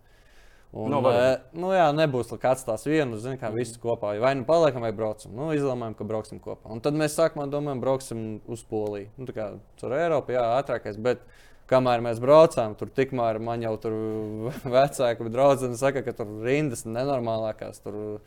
Un, 0.75 0.91
no, 0.91 0.99
e, 1.07 1.37
nu, 1.55 1.69
jā, 1.71 1.85
nebūs 1.95 2.27
tā, 2.27 2.37
ka 2.41 2.51
atstās 2.51 2.83
vienu, 2.83 3.15
zini, 3.21 3.39
kā 3.39 3.47
mm. 3.47 3.59
visu 3.61 3.79
kopā. 3.79 4.11
Vai 4.19 4.33
nu 4.35 4.43
paliekam, 4.47 4.83
vai 4.83 4.91
braucam. 4.95 5.31
Nu, 5.37 5.49
izlēmām, 5.55 5.95
ka 5.95 6.07
brauksim 6.07 6.41
kopā. 6.43 6.67
Un 6.75 6.83
tad 6.83 6.97
mēs 6.99 7.15
sākumā 7.15 7.47
domājam, 7.51 7.83
brauksim 7.83 8.23
uz 8.51 8.65
Poliju. 8.67 9.07
Nu, 9.15 9.27
tā 9.29 9.37
kā 9.37 9.45
caur 9.79 9.95
Eiropu, 9.95 10.35
jā, 10.35 10.43
ātrākais. 10.57 10.99
Bet 11.01 11.23
kamēr 11.71 12.03
mēs 12.03 12.19
braucām, 12.23 12.75
tur 12.75 12.91
tikmēr 12.91 13.39
man 13.43 13.63
jau 13.63 13.75
tur 13.85 13.95
vecāki 14.77 15.31
draugi 15.31 15.71
saka, 15.79 16.03
ka 16.03 16.15
tur 16.17 16.33
rindas 16.43 16.83
nenormālākās. 16.89 17.79
Tur, 17.85 18.19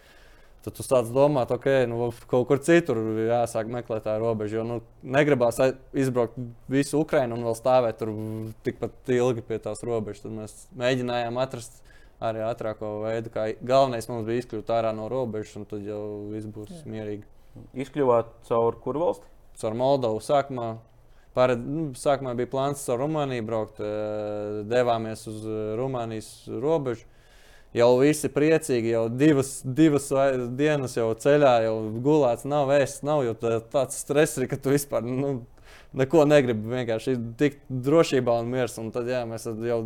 Tad 0.68 0.76
tu 0.76 0.84
sāc 0.84 1.08
domāt, 1.08 1.48
ok, 1.54 1.66
nu, 1.88 2.10
kaut 2.28 2.42
kur 2.50 2.58
citur 2.60 2.98
jāsāk 3.24 3.70
meklēt 3.72 4.02
tā 4.04 4.18
robeža. 4.20 4.58
Jo 4.58 4.64
nu, 4.68 4.74
negribās 5.00 5.56
izbraukt 5.96 6.36
visu 6.68 6.98
Ukrajinu 7.00 7.38
un 7.38 7.46
vēl 7.46 7.56
stāvēt 7.56 7.96
tur 8.02 8.10
tikpat 8.66 9.08
ilgi 9.16 9.46
pie 9.48 9.56
tās 9.64 9.80
robežas. 9.86 10.26
Tad 10.26 10.34
mēs 10.36 10.56
mēģinājām 10.76 11.40
atrast 11.40 11.80
arī 12.20 12.44
ātrāko 12.44 12.98
veidu. 13.06 13.32
Kā 13.32 13.46
galvenais 13.64 14.10
mums 14.12 14.28
bija 14.28 14.44
izkļūt 14.44 14.74
ārā 14.76 14.92
no 14.92 15.08
robežas, 15.08 15.56
un 15.56 15.64
tad 15.72 15.88
jau 15.88 16.02
viss 16.34 16.52
būs 16.52 16.74
Jā. 16.74 16.84
mierīgi. 16.92 17.24
Izkļuvāt 17.86 18.36
caur 18.50 18.76
kuru 18.84 19.06
valsti? 19.06 19.32
Caur 19.62 19.80
Moldovu 19.80 20.20
sākumā. 20.20 20.74
Pāred, 21.38 21.64
nu, 21.64 21.86
sākumā 21.96 22.36
bija 22.36 22.52
plāns 22.52 22.84
ar 22.92 23.00
Rumāniju 23.00 23.48
braukt, 23.48 23.80
eh, 23.80 24.60
devāmies 24.68 25.24
uz 25.32 25.48
Rumānijas 25.80 26.34
robežu 26.60 27.08
jau 27.76 27.90
visi 28.00 28.30
priecīgi, 28.32 28.92
jau 28.94 29.04
divas, 29.12 29.58
divas 29.64 30.08
dienas 30.56 30.96
jau 30.96 31.10
ceļā, 31.20 31.54
jau 31.66 31.76
gulēts, 32.04 32.48
nav 32.48 32.68
vēsts, 32.72 33.04
nav 33.06 33.24
jau 33.26 33.36
tā, 33.38 33.58
tāds 33.74 34.00
stress, 34.02 34.40
ka 34.48 34.58
tu 34.60 34.72
vispār 34.74 35.04
nu, 35.04 35.34
neko 35.96 36.24
negribi. 36.28 36.74
Vienkārši 36.74 37.16
tikt 37.40 37.64
drošībā 37.68 38.38
un 38.42 38.52
miers. 38.52 38.76
Un 38.80 38.92
tad 38.94 39.08
jā, 39.10 39.24
mēs 39.28 39.48
jau 39.68 39.80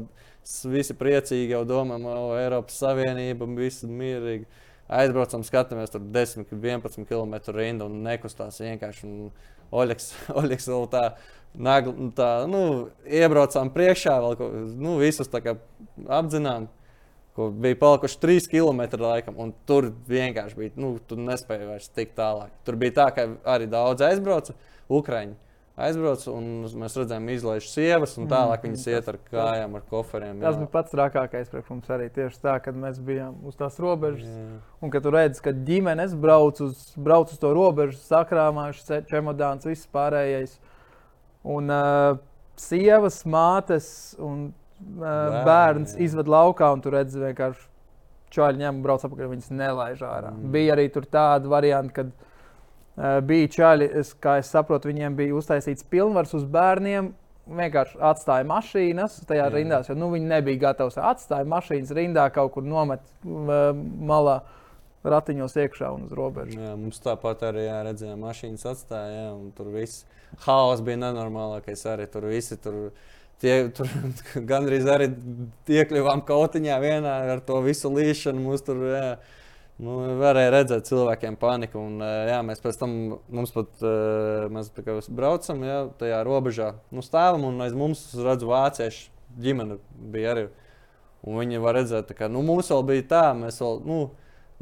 visi 0.70 0.96
priecīgi 0.98 1.54
jau 1.54 1.62
domājam, 1.68 2.08
o 2.10 2.34
Eiropas 2.38 2.80
Savienība, 2.82 3.48
visi 3.58 3.90
mierīgi. 3.90 4.48
Aizbraucam, 4.92 5.44
skatāmies, 5.46 5.92
tur 5.92 6.02
10, 6.12 6.50
11 6.52 7.06
km 7.08 7.38
rinda 7.56 7.86
un 7.88 8.02
nekustās 8.04 8.60
vienkārši. 8.60 9.08
Un 9.08 9.30
Oļeks, 9.72 10.10
Oļeks 10.42 10.68
vēl 10.68 10.88
tā, 10.92 11.06
nagl, 11.56 11.94
tā 12.16 12.30
nu, 12.50 12.62
iebraucām 13.08 13.70
priekšā, 13.72 14.18
vēl 14.20 14.74
nu, 14.76 14.98
visus 15.00 15.30
apzinām 15.32 16.68
kur 17.36 17.52
bija 17.64 17.78
palikuši 17.80 18.18
3 18.20 18.48
km 18.50 18.82
laikam, 19.00 19.38
un 19.40 19.54
tur 19.66 19.88
vienkārši 20.08 20.58
bija, 20.58 20.74
nu, 20.80 20.96
tu 21.08 21.16
nespēji 21.16 21.70
vairs 21.70 21.88
tikt 21.88 22.16
tālāk. 22.18 22.52
Tur 22.66 22.76
bija 22.80 22.98
tā, 23.00 23.08
ka 23.16 23.26
arī 23.54 23.70
daudz 23.72 24.04
aizbrauca 24.04 24.56
Ukraiņi. 24.92 25.38
aizbrauc, 25.82 26.26
un 26.28 26.48
mēs 26.82 26.94
redzējām, 27.00 27.28
izlaiž 27.32 27.66
sievas, 27.72 28.18
un 28.20 28.26
tālāk 28.28 28.60
mm, 28.60 28.68
viņas 28.68 28.82
iet 28.92 29.06
ar 29.08 29.18
kājām, 29.30 29.78
ar 29.78 29.86
koferiem. 29.88 30.42
Tas 30.44 30.58
bija 30.60 30.68
pats 30.74 30.92
trakākais 30.92 31.48
priekš 31.48 31.70
mums 31.72 31.88
arī 31.96 32.10
tieši 32.12 32.42
tā, 32.44 32.58
kad 32.62 32.76
mēs 32.76 33.00
bijām 33.02 33.38
uz 33.48 33.56
tās 33.56 33.80
robežas. 33.80 34.28
Jā. 34.28 34.58
Un 34.84 34.92
kad 34.92 35.06
tu 35.06 35.14
redz, 35.14 35.40
ka 35.42 35.54
ģimenes 35.56 36.12
brauc 36.20 36.60
uz, 36.60 36.84
brauc 37.00 37.32
uz 37.32 37.40
to 37.40 37.54
robežu, 37.56 37.96
sakrāmājuši 38.04 39.00
čemodāns, 39.08 39.64
viss 39.66 39.88
pārējais. 39.96 40.58
Un 41.56 41.72
uh, 41.72 42.20
sievas, 42.60 43.22
mātes 43.24 43.88
un 44.20 44.50
bērns 45.46 45.96
izved 46.02 46.30
laukā, 46.30 46.72
un 46.74 46.82
tu 46.84 46.92
redz 46.92 47.16
vienkārši 47.18 47.68
čāļi 48.32 48.62
ņem 48.62 48.78
un 48.78 48.84
brauc 48.84 49.04
apakaļ, 49.06 49.30
viņas 49.34 49.50
nelaiž 49.54 50.04
ārā. 50.08 50.32
Mm. 50.34 50.52
Bija 50.54 50.76
arī 50.76 50.86
tāda 50.92 51.50
varianta, 51.52 51.94
kad 51.98 52.12
uh, 52.12 53.18
bija 53.26 53.50
čāļi, 53.56 53.90
es, 54.02 54.14
kā 54.22 54.38
es 54.42 54.52
saprotu, 54.52 54.90
viņiem 54.92 55.18
bija 55.18 55.36
uztaisīts 55.38 55.86
pilnvars 55.92 56.32
uz 56.38 56.46
bērniem. 56.48 57.12
Vienkārši 57.42 57.98
atstāja 58.06 58.46
mašīnas 58.46 59.16
tajā 59.26 59.48
Jā. 59.48 59.50
rindā, 59.50 59.80
jo 59.88 59.96
nu, 59.98 60.12
viņi 60.12 60.28
nebija 60.30 60.68
gatavi. 60.68 60.94
Atstāja 61.10 61.48
mašīnas 61.50 61.90
rindā, 61.98 62.28
kaut 62.34 62.54
kur 62.54 62.66
nomet 62.66 63.02
uh, 63.26 63.72
malā 63.74 64.40
ratiņos 65.02 65.56
iekšā 65.64 65.88
un 65.90 66.06
uz 66.06 66.12
robežas. 66.14 66.54
Jā, 66.54 66.76
mums 66.78 67.02
tāpat 67.02 67.42
arī 67.48 67.66
jā, 67.66 67.80
redzējām, 67.88 68.20
mašīnas 68.22 68.68
atstāja, 68.70 69.16
jā, 69.16 69.32
un 69.34 69.50
tur 69.56 69.72
viss 69.74 70.04
haoss 70.46 70.84
bija 70.86 71.00
nenormālākais. 71.02 71.82
Arī 71.90 72.06
tur 72.10 72.28
visi 72.30 72.58
tur 72.62 72.92
tie, 73.42 73.56
tur 73.76 73.90
gandrīz 74.50 74.88
arī 74.88 75.10
iekļuvām 75.70 76.24
kautiņā 76.28 76.80
vienā 76.82 77.14
ar 77.34 77.44
to 77.46 77.60
visu 77.64 77.92
līšanu. 77.92 78.42
Mums 78.46 78.64
tur 78.66 78.80
jā, 78.88 79.06
nu, 79.82 79.98
varēja 80.22 80.54
redzēt 80.54 80.88
cilvēkiem 80.88 81.38
paniku. 81.42 81.82
Un, 81.82 82.00
jā, 82.00 82.40
mēs 82.46 82.62
pēc 82.64 82.80
tam 82.80 82.96
mums 83.26 83.54
pat 83.54 83.84
mēs 84.54 84.72
braucam 85.12 85.66
jā, 85.66 85.78
tajā 86.00 86.22
robežā, 86.28 86.72
nu, 86.94 87.04
stāvam 87.04 87.48
un 87.50 87.60
aiz 87.66 87.76
mums 87.76 88.08
redzu 88.16 88.50
vāciešu 88.50 89.10
ģimeni 89.42 89.78
bija 90.12 90.34
arī. 90.36 90.48
Un 91.22 91.38
viņi 91.38 91.62
var 91.62 91.78
redzēt, 91.78 92.10
ka 92.18 92.26
nu, 92.30 92.42
mums 92.46 92.70
vēl 92.72 92.82
bija 92.88 93.06
tā, 93.12 93.26
mēs 93.38 93.60
vēl. 93.62 93.78
Nu, 93.86 93.98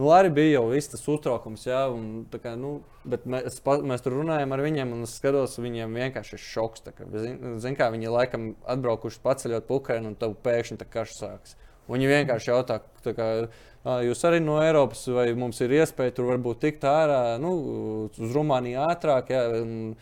Nu, 0.00 0.07
arī 0.16 0.30
bija 0.33 0.52
jau 0.54 0.69
viss 0.71 0.88
tas 0.88 1.02
uztraukums, 1.12 1.66
jā, 1.69 1.80
un, 1.92 2.23
kā, 2.33 2.54
nu, 2.57 2.78
mēs, 3.04 3.59
mēs 3.85 4.04
tur 4.04 4.14
runājam 4.16 4.54
ar 4.57 4.62
viņiem, 4.64 4.95
un 4.97 5.04
es 5.04 5.19
skatos, 5.19 5.59
viņiem 5.61 5.99
vienkārši 5.99 6.38
ir 6.38 6.40
šoks. 6.40 6.87
Kā, 6.97 7.09
zin, 7.12 7.37
zin, 7.61 7.76
kā 7.76 7.90
viņi 7.92 8.14
laikam 8.14 8.47
atbraukuši 8.64 9.21
paceļot 9.26 9.69
pukaini, 9.69 10.09
un 10.09 10.16
tad 10.16 10.38
pēkšņi 10.47 10.78
tā 10.80 10.88
karš 10.88 11.19
sāks. 11.19 11.59
Viņi 11.90 12.09
vienkārši 12.14 12.52
jautā, 12.52 12.78
kā, 13.04 13.28
jūs 14.07 14.25
arī 14.25 14.40
no 14.40 14.57
Eiropas, 14.62 15.04
vai 15.12 15.28
mums 15.37 15.61
ir 15.61 15.76
iespēja 15.83 16.16
tur 16.16 16.30
varbūt 16.30 16.62
tikt 16.64 16.88
ārā, 16.88 17.23
nu, 17.42 17.52
uz 18.09 18.35
Rumāniju 18.37 18.80
ātrāk. 18.87 19.35
Jā, 19.35 19.47
un, 19.61 19.97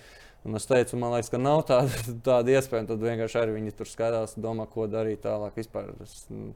un 0.46 0.60
es 0.60 0.70
teicu, 0.70 1.00
man 1.00 1.16
liekas, 1.16 1.32
ka 1.34 1.42
nav 1.42 1.64
tāda, 1.72 2.04
tāda 2.28 2.54
iespēja. 2.54 2.92
Tad 2.92 3.02
vienkārši 3.02 3.42
arī 3.42 3.58
viņi 3.58 3.74
tur 3.80 3.90
skatās, 3.90 4.38
domā, 4.38 4.70
ko 4.70 4.86
darīt 4.86 5.26
tālāk. 5.26 5.58
Vispār. 5.58 5.90
Es, 6.06 6.28
Nezinu, 6.28 6.54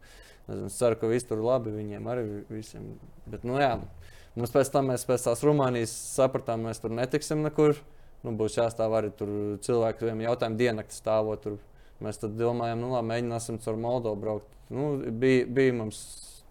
es 0.51 0.79
ceru, 0.79 0.99
ka 0.99 1.11
viss 1.11 1.29
tur 1.29 1.43
labi 1.45 1.73
viņiem 1.75 2.09
arī 2.11 2.25
visiem. 2.51 2.95
Bet, 3.31 3.45
nu, 3.49 3.59
jā, 3.63 3.77
mums 4.39 4.55
pēc 4.55 4.73
tam, 4.75 4.91
mēs 4.93 5.07
pēc 5.09 5.29
tās 5.29 5.45
Rumānijas 5.47 5.93
sapratām, 6.17 6.67
mēs 6.69 6.83
tur 6.83 6.95
netiksim 6.95 7.45
nekur. 7.47 7.77
Nu, 8.23 8.35
būs 8.39 8.59
jāstāv 8.59 8.95
arī 8.95 9.11
tur 9.19 9.31
cilvēkiem 9.67 10.23
jautājumu 10.23 10.59
diennakti 10.61 10.95
stāvot. 10.95 11.43
Tur. 11.43 11.59
Mēs 12.03 12.19
tad 12.23 12.35
domājam, 12.39 12.83
nu, 12.83 12.91
labi, 12.95 13.09
mēģināsim 13.11 13.59
caur 13.63 13.79
Moldovu 13.79 14.19
braukt. 14.23 14.59
Nu, 14.73 14.93
bija, 15.23 15.47
bija 15.47 15.75
mums 15.79 16.01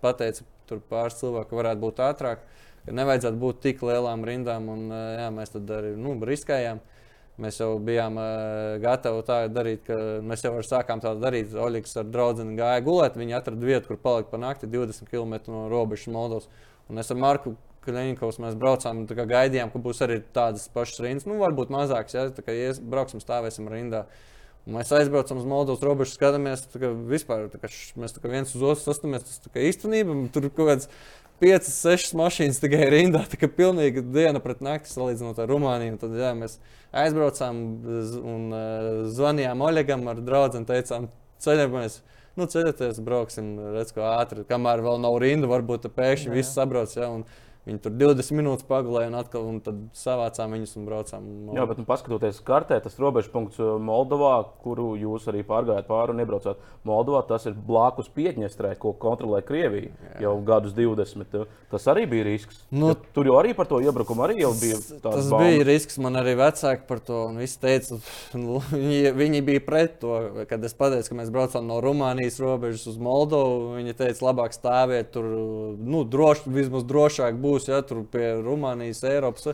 pateica, 0.03 0.45
tur 0.67 0.81
pāris 0.91 1.19
cilvēku 1.19 1.57
varētu 1.57 1.83
būt 1.83 2.01
ātrāk, 2.03 2.43
ka 2.85 2.95
nevajadzētu 2.95 3.39
būt 3.39 3.61
tik 3.63 3.83
lielām 3.87 4.23
rindām. 4.27 4.67
Un, 4.71 4.87
jā, 4.91 5.27
mēs 5.35 5.55
tad 5.55 5.71
arī 5.79 5.93
nu, 5.99 6.15
riskējām. 6.27 6.79
Uh, 6.79 7.00
Mēs 7.41 7.61
jau 7.61 7.77
bijām 7.81 8.17
uh, 8.19 8.75
gatavi 8.83 9.21
tā 9.25 9.37
darīt, 9.49 9.85
ka 9.87 9.95
mēs 10.25 10.43
jau 10.43 10.51
sākām 10.67 10.99
tā 11.01 11.13
darīt. 11.17 11.53
Oļegs 11.55 11.95
ar 12.01 12.09
draugu 12.11 12.45
gāja 12.57 12.83
gulēt. 12.85 13.15
Viņi 13.17 13.37
atrada 13.37 13.69
vietu, 13.69 13.87
kur 13.91 14.01
palikt 14.03 14.33
pa 14.33 14.39
nakti 14.41 14.69
20 14.69 15.07
km 15.09 15.37
no 15.47 15.67
robežas 15.71 16.11
Moldovas. 16.11 16.49
Un 16.91 16.99
es 17.01 17.11
ar 17.13 17.21
Marku 17.21 17.55
Kaļiņkovs 17.81 18.37
mēs 18.43 18.57
braucām, 18.61 19.05
kā 19.09 19.23
gaidījām, 19.25 19.71
ka 19.73 19.79
būs 19.81 20.03
arī 20.05 20.19
tādas 20.35 20.67
pašas 20.73 20.99
rindas. 21.01 21.25
Nu, 21.25 21.39
varbūt 21.41 21.71
mazākas, 21.73 22.13
ja 22.13 22.27
tā 22.29 22.43
kā 22.45 22.53
ies, 22.53 22.77
brauksim, 22.77 23.23
stāvēsim 23.23 23.69
rindā. 23.71 24.03
Un 24.67 24.75
mēs 24.77 24.91
aizbraucam 24.93 25.39
uz 25.41 25.47
Moldovas 25.49 25.81
robežu, 25.81 26.13
skatāmies, 26.13 26.67
kā 26.75 26.91
vispār, 27.09 27.47
kā 27.49 27.71
mēs 27.97 28.13
kā 28.21 28.29
viens 28.29 28.53
uz 28.53 28.61
otru 28.61 28.83
sastamies. 28.83 29.25
Tas 29.25 29.57
īstenībā 29.57 30.19
tur 30.35 30.45
kaut 30.51 30.69
kāds 30.69 30.91
5, 31.41 31.67
6 31.73 32.13
mašīnas 32.19 32.61
tikai 32.61 32.85
rindā. 32.93 33.23
Tā 33.29 33.39
kā 33.41 33.49
pilnīgi 33.49 34.03
diena 34.13 34.41
pret 34.43 34.61
nakti 34.61 34.91
salīdzinot 34.93 35.39
ar 35.41 35.49
Rumāniju. 35.49 35.97
Tad 36.01 36.13
jā, 36.19 36.31
mēs 36.37 36.59
aizbraucām 37.01 37.61
un 38.21 38.43
uh, 38.53 38.89
zvanījām 39.09 39.63
Oļegam 39.65 40.05
ar 40.11 40.21
draugu 40.21 40.61
un 40.61 40.67
teicām, 40.69 41.09
ceļamies. 41.41 42.01
Nu, 42.39 42.45
ceļoties, 42.47 43.01
brauksim, 43.03 43.55
redz, 43.73 43.91
kā 43.95 44.13
ātri. 44.21 44.45
Kamēr 44.47 44.83
vēl 44.85 45.01
nav 45.03 45.17
rinda, 45.19 45.49
varbūt 45.51 45.89
pēkšņi 45.97 46.31
viss 46.31 46.53
sabrauc. 46.55 46.93
Ja, 46.95 47.09
un, 47.11 47.25
Viņi 47.61 47.77
tur 47.83 47.93
20 47.93 48.33
minūtes 48.39 48.65
pagulēja 48.65 49.11
un 49.11 49.17
atkal 49.19 49.43
un 49.45 49.59
savācām 49.93 50.55
viņus 50.55 50.71
un 50.79 50.85
braucām. 50.87 51.25
Jā, 51.53 51.67
bet 51.69 51.77
nu, 51.77 51.85
paskatoties 51.85 52.39
kartē, 52.45 52.79
tas 52.81 52.95
robežpunkts 52.97 53.59
uh, 53.61 53.75
Moldovā, 53.77 54.33
kuru 54.63 54.95
jūs 54.97 55.27
arī 55.29 55.43
pārgājāt 55.45 55.85
pāri 55.85 56.15
un 56.15 56.23
iebraucāt 56.23 56.63
Moldovā, 56.89 57.21
tas 57.29 57.45
ir 57.45 57.53
blakus 57.53 58.09
Piedņestrē, 58.15 58.73
ko 58.81 58.95
kontrolē 58.97 59.43
Krievija 59.45 59.91
Jā. 59.91 60.23
jau 60.25 60.33
gadus 60.47 60.73
20. 60.73 61.45
Tas 61.69 61.85
arī 61.93 62.07
bija 62.09 62.25
risks. 62.25 62.63
Nu, 62.73 62.95
ja 62.95 62.97
tur 63.13 63.29
jau 63.29 63.37
arī 63.37 63.53
par 63.53 63.69
to 63.69 63.77
iebrukumu 63.85 64.25
arī 64.25 64.39
bija. 64.41 64.81
Tas 65.03 65.29
baumas. 65.29 65.45
bija 65.45 65.67
risks. 65.69 65.99
Man 66.01 66.17
arī 66.17 66.33
vecāki 66.41 66.89
par 66.89 67.03
to 67.05 67.21
teica. 67.61 68.01
Nu, 68.41 68.57
viņi, 68.73 69.13
viņi 69.13 69.43
bija 69.45 69.61
pret 69.63 69.99
to, 70.01 70.17
kad 70.49 70.65
es 70.65 70.73
pateicu, 70.77 71.11
ka 71.13 71.19
mēs 71.21 71.29
braucam 71.33 71.69
no 71.69 71.77
Rumānijas 71.83 72.41
robežas 72.41 72.89
uz 72.89 72.97
Moldovu. 72.97 73.75
Viņi 73.77 73.95
teica, 74.01 74.25
labāk 74.31 74.57
stāvēt 74.57 75.13
tur, 75.13 75.29
nu, 75.77 76.01
droši, 76.09 76.49
vismaz 76.57 76.89
drošāk 76.89 77.37
būt 77.37 77.50
būs, 77.51 77.69
ja 77.69 77.83
tur 77.85 78.01
pie 78.09 78.33
Rumānijas, 78.41 79.03
Eiropas. 79.11 79.53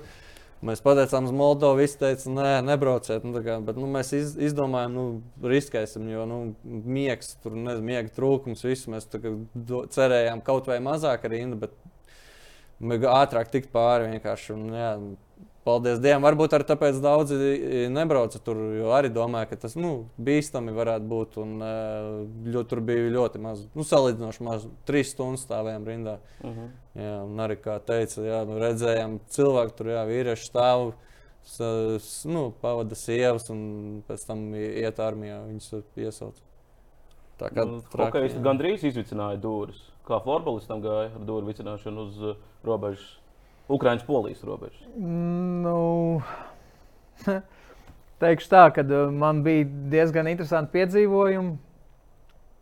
Mēs 0.66 0.82
pateicām 0.82 1.28
uz 1.28 1.34
Moldovu, 1.38 1.78
visi 1.84 2.00
teica, 2.02 2.32
nē, 2.34 2.54
nebrauciet. 2.66 3.26
Nu, 3.28 3.44
kā, 3.46 3.60
bet, 3.62 3.78
nu, 3.78 3.86
mēs 3.94 4.10
iz, 4.18 4.32
izdomājām, 4.48 4.96
nu, 4.96 5.04
riskēsim, 5.46 6.08
jo 6.10 6.24
nu, 6.26 6.40
miegs, 6.66 7.36
tur 7.44 7.54
nezinu, 7.54 7.86
miega 7.86 8.10
trūkums, 8.16 8.66
visu 8.66 8.90
mēs 8.90 9.06
do, 9.14 9.84
cerējām 9.94 10.42
kaut 10.46 10.72
vai 10.72 10.80
mazāk 10.82 11.30
arī, 11.30 11.44
bet 11.62 11.78
ātrāk 13.12 13.54
tikt 13.54 13.70
pāri 13.74 14.10
vienkārši. 14.16 14.56
Un, 14.58 14.66
jā, 14.74 14.92
paldies 15.68 16.00
Dievam. 16.04 16.24
Varbūt 16.26 16.56
arī 16.56 16.68
tāpēc 16.70 17.00
daudzi 17.04 17.38
nebrauca 17.94 18.40
tur, 18.44 18.60
jo 18.80 18.94
arī 18.96 19.12
domāja, 19.14 19.50
ka 19.52 19.60
tas 19.66 19.76
nu, 19.80 19.94
bīstami 20.18 20.74
varētu 20.76 21.10
būt. 21.12 21.38
Un, 21.44 21.56
ļo, 22.48 22.64
tur 22.70 22.82
bija 22.88 23.12
ļoti 23.14 23.42
maz, 23.44 23.66
nu, 23.76 23.86
salīdzinoši 23.88 24.48
maz, 24.48 24.68
trīs 24.88 25.12
stundas 25.14 25.46
stāvējām 25.48 25.88
rindā. 25.88 26.18
Uh 26.40 26.50
mhm. 26.50 26.56
-huh. 26.64 27.04
jā, 27.04 27.18
un 27.26 27.44
arī, 27.48 27.60
kā 27.64 27.78
teica, 27.92 28.24
jā, 28.26 28.42
nu, 28.48 28.58
redzējām 28.64 29.20
cilvēku 29.36 29.78
tur, 29.78 29.94
jā, 29.96 30.08
vīrieši 30.08 30.50
stāv. 30.52 30.94
Nu, 32.28 32.50
pavada 32.62 32.96
sievas, 32.96 33.48
un 33.50 34.02
pēc 34.08 34.26
tam 34.28 34.50
iet 34.56 35.00
armijā. 35.00 35.46
Viņus 35.48 35.84
iesauc. 35.96 36.42
Tā 37.38 37.52
kā 37.54 37.64
nu, 37.70 37.80
traki, 37.94 38.28
gandrīz 38.44 38.84
izvicināja 38.90 39.38
dūris. 39.40 39.80
Kā 40.08 40.20
floorbolistam 40.24 40.82
gāja 40.82 41.12
ar 41.14 41.24
dūru 41.28 41.48
vicināšanu 41.52 42.06
uz 42.08 42.20
uh, 42.24 42.44
robežas 42.66 43.06
Ukraiņas-Polijas 43.68 44.44
robežas? 44.48 44.84
Nu, 44.96 46.22
teikšu 48.24 48.52
tā, 48.52 48.64
ka 48.76 48.84
uh, 48.88 49.10
man 49.12 49.44
bija 49.46 49.68
diezgan 49.92 50.30
interesanti 50.32 50.78
piedzīvojumi. 50.78 51.58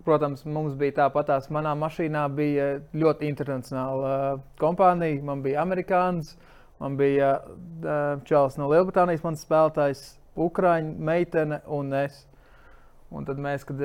Protams, 0.06 0.44
mums 0.46 0.76
bija 0.78 1.00
tāpatās. 1.00 1.50
Manā 1.54 1.72
mašīnā 1.82 2.26
bija 2.38 2.68
ļoti 2.94 3.30
internacionāla 3.30 4.12
uh, 4.12 4.44
kompānija. 4.62 5.22
Man 5.26 5.42
bija 5.46 5.64
amerikānis, 5.66 6.36
man 6.82 6.98
bija 7.00 7.40
uh, 7.42 8.22
čels 8.30 8.60
no 8.62 8.70
Lielbritānijas, 8.74 9.26
mans 9.26 9.46
spēlētājs, 9.46 10.06
Ukrāņu 10.36 10.98
meitene 11.00 11.62
un 11.72 11.94
es. 11.96 12.26
Un 13.16 13.24
tad 13.24 13.38
mēs, 13.40 13.64
kad 13.64 13.80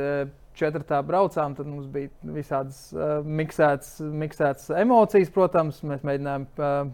četrtā 0.59 0.99
braucām, 1.07 1.55
tad 1.55 1.69
mums 1.71 1.87
bija 1.93 2.11
visādas 2.35 2.89
uh, 2.97 3.21
miksētas, 3.23 4.01
miksētas 4.01 4.73
emocijas, 4.81 5.31
protams. 5.35 5.79
Mēs 5.87 6.03
mēģinājām 6.07 6.47
uh, 6.51 6.91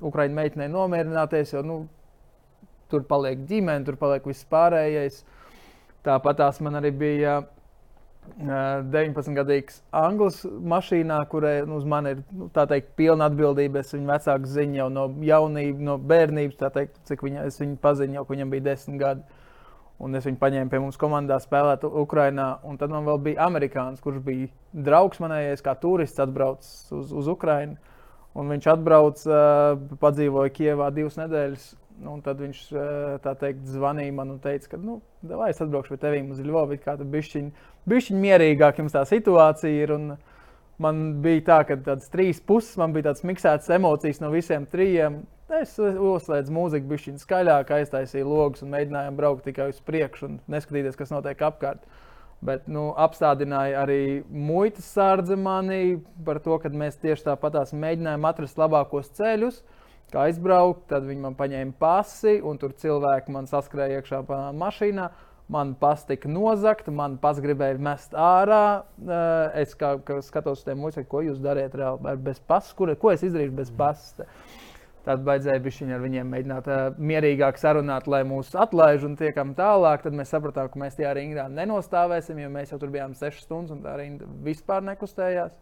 Ukraiņu 0.00 0.36
meitenei 0.36 0.68
nomierināties, 0.72 1.54
jo 1.54 1.62
nu, 1.66 1.78
tur 2.90 3.04
paliek 3.08 3.46
ģimene, 3.48 3.84
tur 3.86 3.98
paliek 4.00 4.26
viss 4.26 4.48
pārējais. 4.50 5.22
Tāpat 6.06 6.40
tās 6.40 6.60
man 6.64 6.78
arī 6.80 6.90
bija 6.96 7.40
uh, 7.42 7.48
19-gadīgs 8.38 9.80
anglis 9.96 10.44
mašīnā, 10.44 11.18
kurai 11.28 11.60
nu, 11.66 11.76
uz 11.80 11.84
mani 11.84 12.14
ir 12.14 12.22
nu, 12.32 12.48
teikt, 12.54 12.94
pilna 12.96 13.28
atbildība. 13.30 13.82
Es 13.82 13.92
viņu 13.94 14.08
vecāku 14.08 14.50
ziņu 14.54 14.80
jau 14.80 14.88
no 14.92 15.06
jaunības, 15.24 15.84
no 15.84 15.98
bērnības, 15.98 16.56
teikt, 16.76 16.98
cik 17.08 17.24
viņa, 17.26 17.44
es 17.50 17.60
viņu 17.60 17.78
pazinu 17.82 18.20
jau, 18.20 18.26
viņam 18.28 18.52
bija 18.54 18.68
desmit 18.70 19.00
gadi. 19.00 19.46
Un 20.00 20.16
es 20.16 20.24
viņu 20.24 20.38
paņēmu 20.40 20.72
pie 20.72 20.80
mums 20.80 20.96
komandā 20.96 21.36
spēlēt 21.42 21.84
Ukrajinā. 21.84 22.54
Un 22.64 22.78
tad 22.80 22.92
man 22.92 23.04
vēl 23.04 23.18
bija 23.20 23.44
amerikānis, 23.50 24.00
kurš 24.00 24.22
bija 24.24 24.48
draugs 24.72 25.20
manējais, 25.20 25.64
kā 25.64 25.74
turists 25.76 26.22
atbraucis 26.22 26.92
uz, 26.96 27.12
uz 27.12 27.28
Ukrajinu. 27.28 27.76
Un 28.38 28.50
viņš 28.52 28.66
atbrauca, 28.70 29.38
padzīvoja 30.00 30.52
Kijevā 30.54 30.90
divas 30.94 31.18
nedēļas. 31.18 31.70
Nu, 32.00 32.14
un 32.14 32.20
tad 32.24 32.38
viņš 32.40 32.60
tā 33.20 33.34
teikt, 33.36 33.66
zvanīja 33.68 34.14
man 34.16 34.30
un 34.32 34.38
teica, 34.40 34.70
ka, 34.72 34.78
nu, 34.80 35.00
vai 35.20 35.50
es 35.52 35.58
atbraukšu 35.60 35.92
pie 35.92 35.98
tevis 36.00 36.38
uz 36.38 36.46
Lvovu, 36.46 36.78
kā 36.80 36.94
tur 36.96 37.08
bišķiņ, 37.12 37.50
bišķiņ 37.92 38.22
mierīgāk 38.22 38.80
jums 38.80 38.94
tā 38.94 39.02
situācija 39.08 39.82
ir. 39.84 39.92
Un, 39.98 40.14
man 40.80 41.02
bija 41.20 41.44
tā, 41.44 41.58
ka 41.68 41.76
tādas 41.76 42.08
trīs 42.12 42.40
puses, 42.40 42.78
man 42.80 42.94
bija 42.94 43.10
tādas 43.10 43.24
miksētas 43.28 43.70
emocijas 43.76 44.22
no 44.22 44.32
visiem 44.32 44.66
trijiem. 44.70 45.20
Es 45.60 45.74
uzslēdzu 45.82 46.54
mūziku, 46.54 46.96
šī 47.02 47.16
skaļāk, 47.18 47.72
aiztaisīju 47.74 48.28
logus 48.28 48.62
un 48.62 48.70
mēģināju 48.72 49.16
braukt 49.18 49.48
tikai 49.48 49.72
uz 49.72 49.80
priekšu 49.82 50.28
un 50.28 50.36
neskatīties, 50.52 50.96
kas 50.98 51.10
notiek 51.12 51.42
apkārt. 51.42 51.82
Bet 52.40 52.70
nu, 52.72 52.86
apstādināja 52.96 53.82
arī 53.82 54.22
muitas 54.32 54.86
sārdze 54.88 55.36
mani 55.36 55.98
par 56.24 56.38
to, 56.40 56.56
ka 56.62 56.70
mēs 56.72 56.96
tieši 57.02 57.26
tāpatās 57.26 57.74
mēģinājām 57.76 58.24
atrast 58.30 58.60
labākos 58.60 59.10
ceļus. 59.18 59.60
Kā 60.10 60.24
aizbraukt. 60.26 60.86
Tad 60.90 61.04
viņi 61.06 61.20
man 61.22 61.36
paņēma 61.38 61.76
pasi, 61.78 62.38
un 62.40 62.56
tur 62.58 62.72
cilvēki 62.80 63.34
man 63.34 63.50
saskrēja 63.50 64.00
iekšā 64.00 64.22
mašīnā. 64.56 65.10
Man 65.50 65.74
pats 65.74 66.06
tika 66.06 66.30
nozagta, 66.30 66.92
man 66.94 67.16
pats 67.20 67.42
gribēja 67.42 67.78
mest 67.82 68.14
ārā. 68.14 68.86
Eh, 69.02 69.60
es 69.64 69.74
kā, 69.76 69.96
kā 70.06 70.20
skatos 70.22 70.62
uz 70.62 70.66
tiem 70.66 70.78
mūzikiem, 70.80 71.08
ko 71.10 71.24
jūs 71.26 71.40
dariet 71.42 71.74
reāli 71.76 72.16
bez 72.22 72.38
pasas, 72.40 72.72
ko, 72.72 73.10
es 73.10 73.24
izdarīšu 73.26 73.56
bez 73.58 73.72
pasas. 73.74 74.30
Tad 75.06 75.22
vajadzēja 75.24 75.62
viņu 75.64 75.94
ar 75.96 76.02
viņiem 76.04 76.28
mēģināt 76.34 76.66
uh, 76.68 76.80
mierīgāk 77.00 77.56
sarunāt, 77.56 78.08
lai 78.10 78.20
mūs 78.28 78.50
atlaiž 78.52 79.06
un 79.08 79.14
tiekam 79.16 79.54
tālāk. 79.56 80.02
Tad 80.04 80.16
mēs 80.16 80.32
sapratām, 80.34 80.68
ka 80.68 80.80
mēs 80.82 80.98
tajā 80.98 81.14
rindā 81.16 81.46
nenostāvēsim, 81.48 82.42
jo 82.42 82.50
mēs 82.52 82.74
jau 82.74 82.78
tur 82.82 82.92
bijām 82.92 83.14
6 83.16 83.46
stundas 83.46 83.72
un 83.72 83.80
tā 83.86 83.94
rinda 83.96 84.28
vispār 84.44 84.84
nekustējās. 84.90 85.54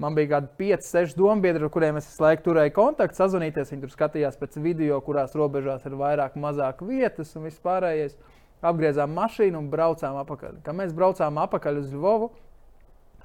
Man 0.00 0.16
bija 0.16 0.34
kaut 0.34 0.50
kādi 0.50 0.72
5, 0.72 0.86
6 0.88 1.16
dombiedri, 1.16 1.64
ar 1.64 1.72
kuriem 1.72 1.96
es 2.00 2.10
visu 2.10 2.24
laiku 2.24 2.46
turēju 2.46 2.74
kontaktu, 2.76 3.16
sazvanīties. 3.18 3.72
Viņi 3.72 3.84
tur 3.84 3.92
skatījās 3.92 4.38
pēc 4.40 4.60
video, 4.64 5.00
kurās 5.04 5.36
robežās 5.36 5.84
ir 5.88 5.96
vairāk, 6.00 6.36
mazāk 6.40 6.80
vietas 6.84 7.32
un 7.36 7.48
viss 7.48 7.60
pārējais. 7.64 8.16
Apgriezām 8.62 9.12
mašīnu 9.16 9.58
un 9.58 9.68
braucām 9.72 10.16
atpakaļ. 10.20 10.60
Kad 10.64 10.78
mēs 10.78 10.92
braucām 10.96 11.40
atpakaļ 11.42 11.80
uz 11.80 11.92
Lvovu, 11.92 12.30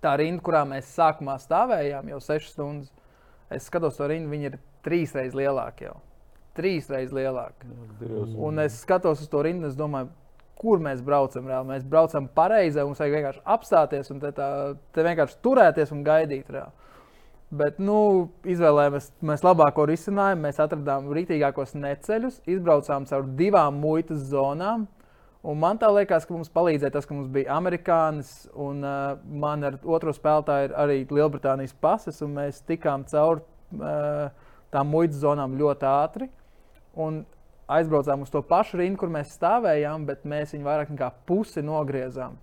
tā 0.03 0.15
rinda, 0.19 0.43
kurā 0.43 0.63
mēs 0.67 0.89
sākumā 0.95 1.37
stāvējām 1.43 2.09
jau 2.13 2.23
6 2.31 2.51
stundas, 2.55 2.91
es 3.53 3.67
skatos 3.69 3.99
to 3.99 4.07
rindu, 4.09 4.31
viņi 4.33 4.49
ir 4.51 4.57
trīs 4.87 5.15
reizes 5.15 5.35
lielāki 5.37 5.89
jau. 5.89 5.97
Trīs 6.57 6.87
reizes 6.89 7.13
lielāki. 7.13 7.69
Un 8.41 8.63
es 8.63 8.79
skatos 8.81 9.21
uz 9.21 9.29
to 9.29 9.43
rindu 9.45 9.67
un 9.67 9.71
es 9.71 9.77
domāju, 9.77 10.09
kur 10.57 10.81
mēs 10.81 11.03
braucam. 11.05 11.45
Reāli. 11.45 11.69
Mēs 11.75 11.85
braucam 11.87 12.27
pareizi, 12.33 12.81
mums 12.81 13.01
vajag 13.01 13.19
vienkārši 13.19 13.45
apstāties 13.57 14.11
un 14.13 14.21
te, 14.23 14.33
tā, 14.35 14.49
te 14.95 15.05
vienkārši 15.05 15.39
turēties 15.45 15.93
un 15.93 16.03
gaidīt. 16.07 16.49
Reāli. 16.55 16.87
Bet 17.57 17.77
nu, 17.79 18.27
izvēlējāmies 18.43 19.11
mēs 19.23 19.43
labāko 19.45 19.85
risinājumu. 19.87 20.43
Mēs 20.47 20.59
atradām 20.59 21.07
rītīgākos 21.15 21.77
neceļus, 21.79 22.41
izbraucām 22.49 23.07
caur 23.07 23.29
divām 23.39 23.77
muitas 23.79 24.25
zonām. 24.33 24.87
Un 25.47 25.59
man 25.61 25.77
tā 25.79 25.87
liekas, 25.93 26.25
ka 26.27 26.33
mums 26.35 26.49
palīdzēja 26.51 26.91
tas, 26.91 27.05
ka 27.07 27.15
mums 27.15 27.29
bija 27.31 27.53
amerikānis 27.55 28.31
un 28.59 28.81
uh, 28.83 29.13
man 29.31 29.63
ar 29.63 29.77
otro 29.85 30.11
spēlētāju 30.11 30.67
ir 30.67 30.73
arī 30.81 30.97
Lielbritānijas 31.07 31.75
pases, 31.79 32.19
un 32.25 32.33
mēs 32.35 32.59
tikām 32.67 33.05
caur 33.07 33.39
uh, 33.77 34.33
tām 34.73 34.89
muitas 34.91 35.21
zonām 35.21 35.57
ļoti 35.59 35.87
ātri. 35.89 36.29
Un 36.97 37.21
aizbraucām 37.67 38.23
uz 38.23 38.31
to 38.33 38.41
pašu 38.45 38.79
rindu, 38.81 38.99
kur 39.01 39.11
mēs 39.13 39.35
stāvējām, 39.35 40.07
bet 40.07 40.25
mēs 40.27 40.55
viņu 40.55 40.67
vairāk 40.67 40.91
nekā 40.93 41.11
pusi 41.29 41.63
nogriezām. 41.65 42.37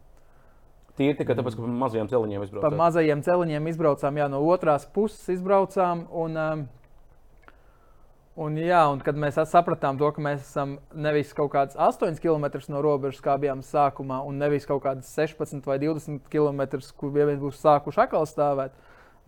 Tīri 0.95 1.17
tikai 1.19 1.35
tāpēc, 1.35 1.57
ka 1.57 1.65
pa 1.65 1.75
mazajiem 1.83 2.09
celiņiem 2.13 2.45
izbraucām. 2.45 2.71
Pa 2.71 2.79
mazajiem 2.79 3.23
celiņiem 3.27 3.69
izbraucām, 3.73 4.19
jā, 4.21 4.29
no 4.31 4.39
otrās 4.47 4.85
puses 4.95 5.25
izbraucām. 5.35 6.05
Un, 6.15 6.39
um, 6.39 6.63
un, 8.45 8.61
jā, 8.63 8.85
un 8.93 9.03
kad 9.03 9.19
mēs 9.19 9.41
sapratām 9.51 9.99
to, 9.99 10.13
ka 10.15 10.23
mēs 10.23 10.45
esam 10.45 10.77
nevis 10.95 11.35
kaut 11.35 11.51
kāds 11.57 11.75
8 11.75 12.23
km 12.23 12.47
no 12.71 12.85
robežas, 12.85 13.25
kā 13.25 13.35
bijām 13.43 13.65
sākumā, 13.67 14.21
un 14.23 14.39
nevis 14.39 14.69
kaut 14.71 14.85
kāds 14.87 15.11
16 15.19 15.67
vai 15.67 15.81
20 15.83 16.31
km, 16.31 16.63
kur 17.01 17.11
mēs 17.17 17.43
būsim 17.43 17.65
sākuši 17.65 18.05
atkal 18.07 18.31
stāvēt, 18.31 18.79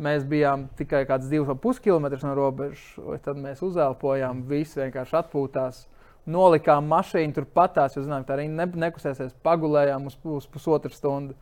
mēs 0.03 0.25
bijām 0.29 0.67
tikai 0.79 1.05
kāds 1.09 1.29
2,5 1.31 1.83
km 1.85 2.09
no 2.23 2.35
robežas. 2.37 2.83
Tad 3.25 3.39
mēs 3.41 3.63
uzelpojām, 3.65 4.45
visi 4.49 4.81
vienkārši 4.83 5.21
atpūtās. 5.23 5.85
Nolikām 6.27 6.89
mašīnu 6.91 7.37
turpatās, 7.37 7.95
jo 7.95 8.03
zinām, 8.03 8.25
tā 8.27 8.35
arī 8.35 8.49
ne, 8.51 8.67
nekustēsies. 8.67 9.37
Pagulējām 9.47 10.09
uz, 10.11 10.17
uz 10.27 10.49
pusotru 10.51 10.91
stundu 10.91 11.37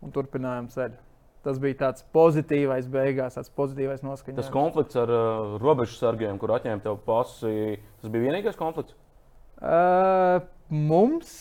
un 0.00 0.14
turpinājām 0.14 0.70
ceļu. 0.72 0.96
Tas 1.44 1.60
bija 1.60 1.76
tāds 1.86 2.04
pozitīvs 2.12 2.88
beigās, 2.92 3.36
tāds 3.36 3.52
pozitīvs 3.56 4.02
noskaņojums. 4.04 4.40
Tas 4.42 4.52
konflikts 4.52 4.96
ar 5.00 5.12
uh, 5.12 5.54
robežu 5.60 5.96
sargiem, 5.96 6.40
kur 6.40 6.52
atņēma 6.56 6.84
tev 6.84 6.98
pasi, 7.04 7.78
tas 8.00 8.12
bija 8.12 8.26
vienīgais 8.28 8.58
konflikts? 8.60 8.96
Uh, 9.60 10.40
mums, 10.72 11.32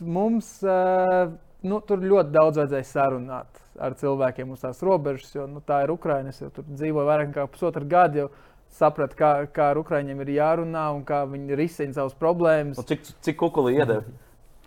mums 0.00 0.50
uh, 0.64 1.32
nu, 1.66 1.80
tur 1.84 2.02
ļoti 2.02 2.32
daudz 2.34 2.60
vajadzēja 2.60 2.86
sarunāt 2.88 3.60
ar 3.80 3.96
cilvēkiem 3.98 4.52
uz 4.54 4.62
tās 4.64 4.80
robežas, 4.84 5.32
jo 5.34 5.46
nu, 5.50 5.62
tā 5.64 5.82
ir 5.84 5.92
Ukraiņa. 5.94 6.32
Es 6.32 6.40
tur 6.54 6.66
dzīvoju 6.68 7.08
vairāk 7.08 7.30
nekā 7.32 7.46
pusotru 7.52 7.88
gadu. 7.88 8.28
Sapratu, 8.70 9.16
kā, 9.18 9.30
kā 9.50 9.72
ar 9.72 9.80
Ukrāņiem 9.80 10.20
ir 10.22 10.36
jārunā 10.36 10.84
un 10.94 11.00
kā 11.06 11.24
viņi 11.26 11.56
risina 11.58 11.96
savas 11.96 12.14
problēmas. 12.18 12.78
Un 12.78 12.86
cik, 12.86 13.08
cik 13.26 13.40
kukulī 13.40 13.80
iedeva? 13.80 14.04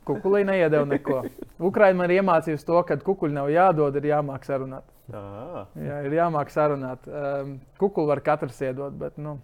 Kukulī 0.03 0.41
neiedeva 0.43 0.84
neko. 0.89 1.21
Ukraiņa 1.69 1.95
man 1.95 2.12
ir 2.12 2.19
iemācījusi 2.19 2.67
to, 2.67 2.82
ka 2.84 2.97
kukuļi 2.99 3.38
nav 3.38 3.47
jādod, 3.53 3.95
ir 3.95 4.10
jāmāk 4.10 4.43
sarunāt. 4.43 4.84
À. 5.15 5.63
Jā, 5.79 6.01
ir 6.03 6.17
jāmāk 6.17 6.51
sarunāt. 6.51 7.08
Um, 7.08 7.56
kukuli 7.79 8.12
var 8.12 8.19
katrs 8.25 8.60
iedot, 8.65 8.91
bet, 8.99 9.15
nu, 9.15 9.38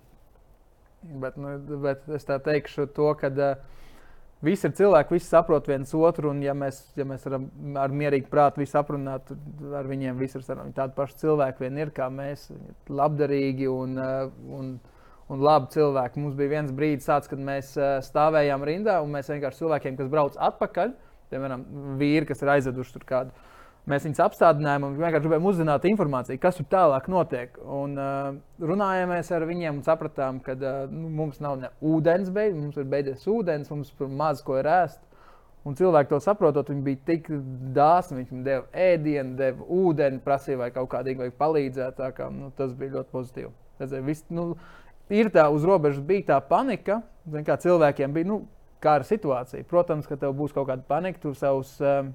bet, 1.24 1.40
nu, 1.40 1.56
bet 1.86 2.04
es 2.20 2.28
tā 2.28 2.42
teikšu 2.44 2.90
to, 2.92 3.14
ka. 3.22 3.32
Uh, 3.32 3.78
Visi 4.40 4.70
ir 4.70 4.72
cilvēki, 4.78 5.18
visi 5.18 5.28
saprot 5.28 5.66
viens 5.68 5.90
otru, 6.00 6.30
un 6.32 6.38
ja 6.40 6.54
mēs, 6.56 6.78
ja 6.96 7.04
mēs 7.08 7.26
varam 7.28 7.50
ar 7.82 7.92
mierīgu 7.92 8.30
prātu 8.32 8.62
visu 8.62 8.78
aprunāt, 8.80 9.26
tad 9.28 9.74
ar 9.76 9.90
viņiem 9.90 10.16
viss 10.22 10.38
ir 10.40 10.46
sarunāts. 10.46 10.78
Tādi 10.78 10.96
paši 10.96 11.18
cilvēki 11.26 11.66
vien 11.66 11.82
ir 11.82 11.92
kā 11.96 12.08
mēs, 12.14 12.46
labdarīgi 12.88 13.68
un, 13.68 13.98
eh, 14.00 14.30
un, 14.56 14.72
un 15.28 15.44
labi 15.44 15.74
cilvēki. 15.76 16.24
Mums 16.24 16.40
bija 16.40 16.54
viens 16.56 16.72
brīdis, 16.72 17.10
tāds, 17.10 17.28
kad 17.28 17.44
mēs 17.52 17.74
eh, 17.76 17.98
stāvējām 18.08 18.64
rindā, 18.70 19.02
un 19.04 19.12
mēs 19.18 19.28
vienkārši 19.34 19.66
cilvēkiem, 19.66 20.00
kas 20.00 20.14
brauc 20.14 20.40
atpakaļ, 20.48 20.96
piemēram, 21.34 21.68
vīri, 22.00 22.32
kas 22.32 22.40
ir 22.46 22.56
aizveduši 22.56 22.96
tur 22.96 23.08
kādu 23.12 23.49
Mēs 23.90 24.04
viņus 24.06 24.20
apstādinājām 24.22 24.84
un 24.86 24.98
vienkārši 25.00 25.24
gribējām 25.24 25.46
uzzināt 25.50 25.86
informāciju, 25.90 26.38
kas 26.44 26.60
tur 26.60 26.68
tālāk 26.70 27.08
notiek. 27.10 27.56
Un, 27.66 27.96
uh, 27.98 28.36
runājāmies 28.62 29.32
ar 29.34 29.46
viņiem 29.50 29.80
un 29.80 29.86
sapratām, 29.88 30.38
ka 30.46 30.54
uh, 30.54 30.84
nu, 30.94 31.10
mums 31.18 31.40
nav 31.42 31.56
ne 31.58 31.72
ūdens, 31.82 32.30
beid, 32.36 32.54
mums 32.54 32.78
ir 32.78 32.86
beidzies 32.92 33.26
ūdens, 33.26 33.72
mums 33.74 33.90
ir 33.98 34.12
maz 34.20 34.44
ko 34.46 34.60
ir 34.62 34.70
ēst. 34.70 35.02
Un 35.66 35.76
cilvēki 35.76 36.14
to 36.14 36.22
saprotot, 36.22 36.70
viņi 36.70 36.86
bija 36.86 37.02
tik 37.10 37.32
dāsni. 37.76 38.22
Viņi 38.22 38.46
deva 38.46 38.86
ēdienu, 38.86 39.36
deva 39.42 39.66
ūdeni, 39.66 40.22
prasīja, 40.24 40.62
vai 40.62 40.70
kaut 40.76 40.92
kādīgi 40.94 41.26
vajag 41.26 41.36
palīdzēt. 41.42 42.06
Kā, 42.16 42.30
nu, 42.32 42.54
tas 42.56 42.78
bija 42.78 43.00
ļoti 43.00 43.14
pozitīvi. 43.18 43.52
Redzēju, 43.82 44.06
vis, 44.06 44.24
nu, 44.30 44.48
ir 45.12 45.34
tā 45.34 45.50
uz 45.52 45.66
robežas, 45.68 46.06
bija 46.06 46.30
tā 46.32 46.40
panika. 46.46 47.02
Cilvēkiem 47.26 48.16
bija 48.16 48.30
nu, 48.30 48.44
kara 48.86 49.04
situācija. 49.04 49.68
Protams, 49.68 50.08
ka 50.08 50.16
tev 50.22 50.38
būs 50.38 50.54
kaut 50.56 50.70
kāda 50.70 50.86
panika, 50.88 51.26
tu 51.26 51.34
savus. 51.38 51.76
Uh, 51.82 52.14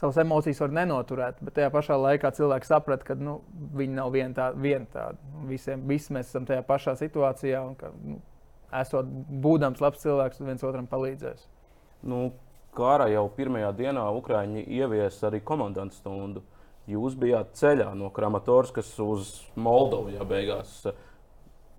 savas 0.00 0.16
emocijas 0.16 0.60
var 0.62 0.72
nenoturēt. 0.74 1.40
Bet 1.44 1.56
tajā 1.58 1.70
pašā 1.74 1.96
laikā 2.00 2.32
cilvēks 2.36 2.70
saprata, 2.72 3.06
ka 3.10 3.16
nu, 3.20 3.40
viņi 3.76 3.96
nav 3.98 4.12
vieni 4.14 4.36
tādi. 4.36 4.60
Vien 4.64 4.86
tādi. 4.92 5.20
Visiem, 5.50 5.82
visi 5.88 6.14
mēs 6.16 6.30
esam 6.30 6.46
tajā 6.48 6.64
pašā 6.66 6.96
situācijā, 7.00 7.60
un 7.66 7.74
ka, 7.78 7.92
nu, 8.04 8.20
esot 8.80 9.10
būdams 9.44 9.82
labs 9.82 10.04
cilvēks, 10.04 10.40
viens 10.46 10.64
otram 10.64 10.88
palīdzēs. 10.90 11.44
Nu, 12.08 12.30
Kara 12.76 13.08
jau 13.10 13.24
pirmajā 13.34 13.72
dienā 13.74 14.04
Ukrāņi 14.14 14.62
ieviesa 14.78 15.26
arī 15.28 15.40
komandantu 15.42 15.98
stundu. 15.98 16.44
Jūs 16.90 17.16
bijāt 17.18 17.52
ceļā 17.58 17.90
no 17.98 18.08
Kramatorskas 18.14 18.92
uz 19.02 19.34
Moldovu, 19.58 20.14
ja 20.14 20.24
beigās 20.26 20.84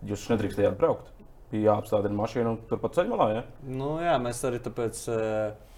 jūs 0.07 0.27
nedrīkstējāt 0.31 0.77
braukt. 0.79 1.09
Bija 1.51 1.71
jāapstādina 1.71 2.15
mašīna 2.15 2.53
turpat 2.69 2.99
ceļmalā. 2.99 3.27
Ja? 3.33 3.41
Nu, 3.67 3.95
jā, 4.03 4.17
mēs 4.23 4.43
arī 4.47 4.61
tāpēc. 4.67 5.03
Uh 5.11 5.70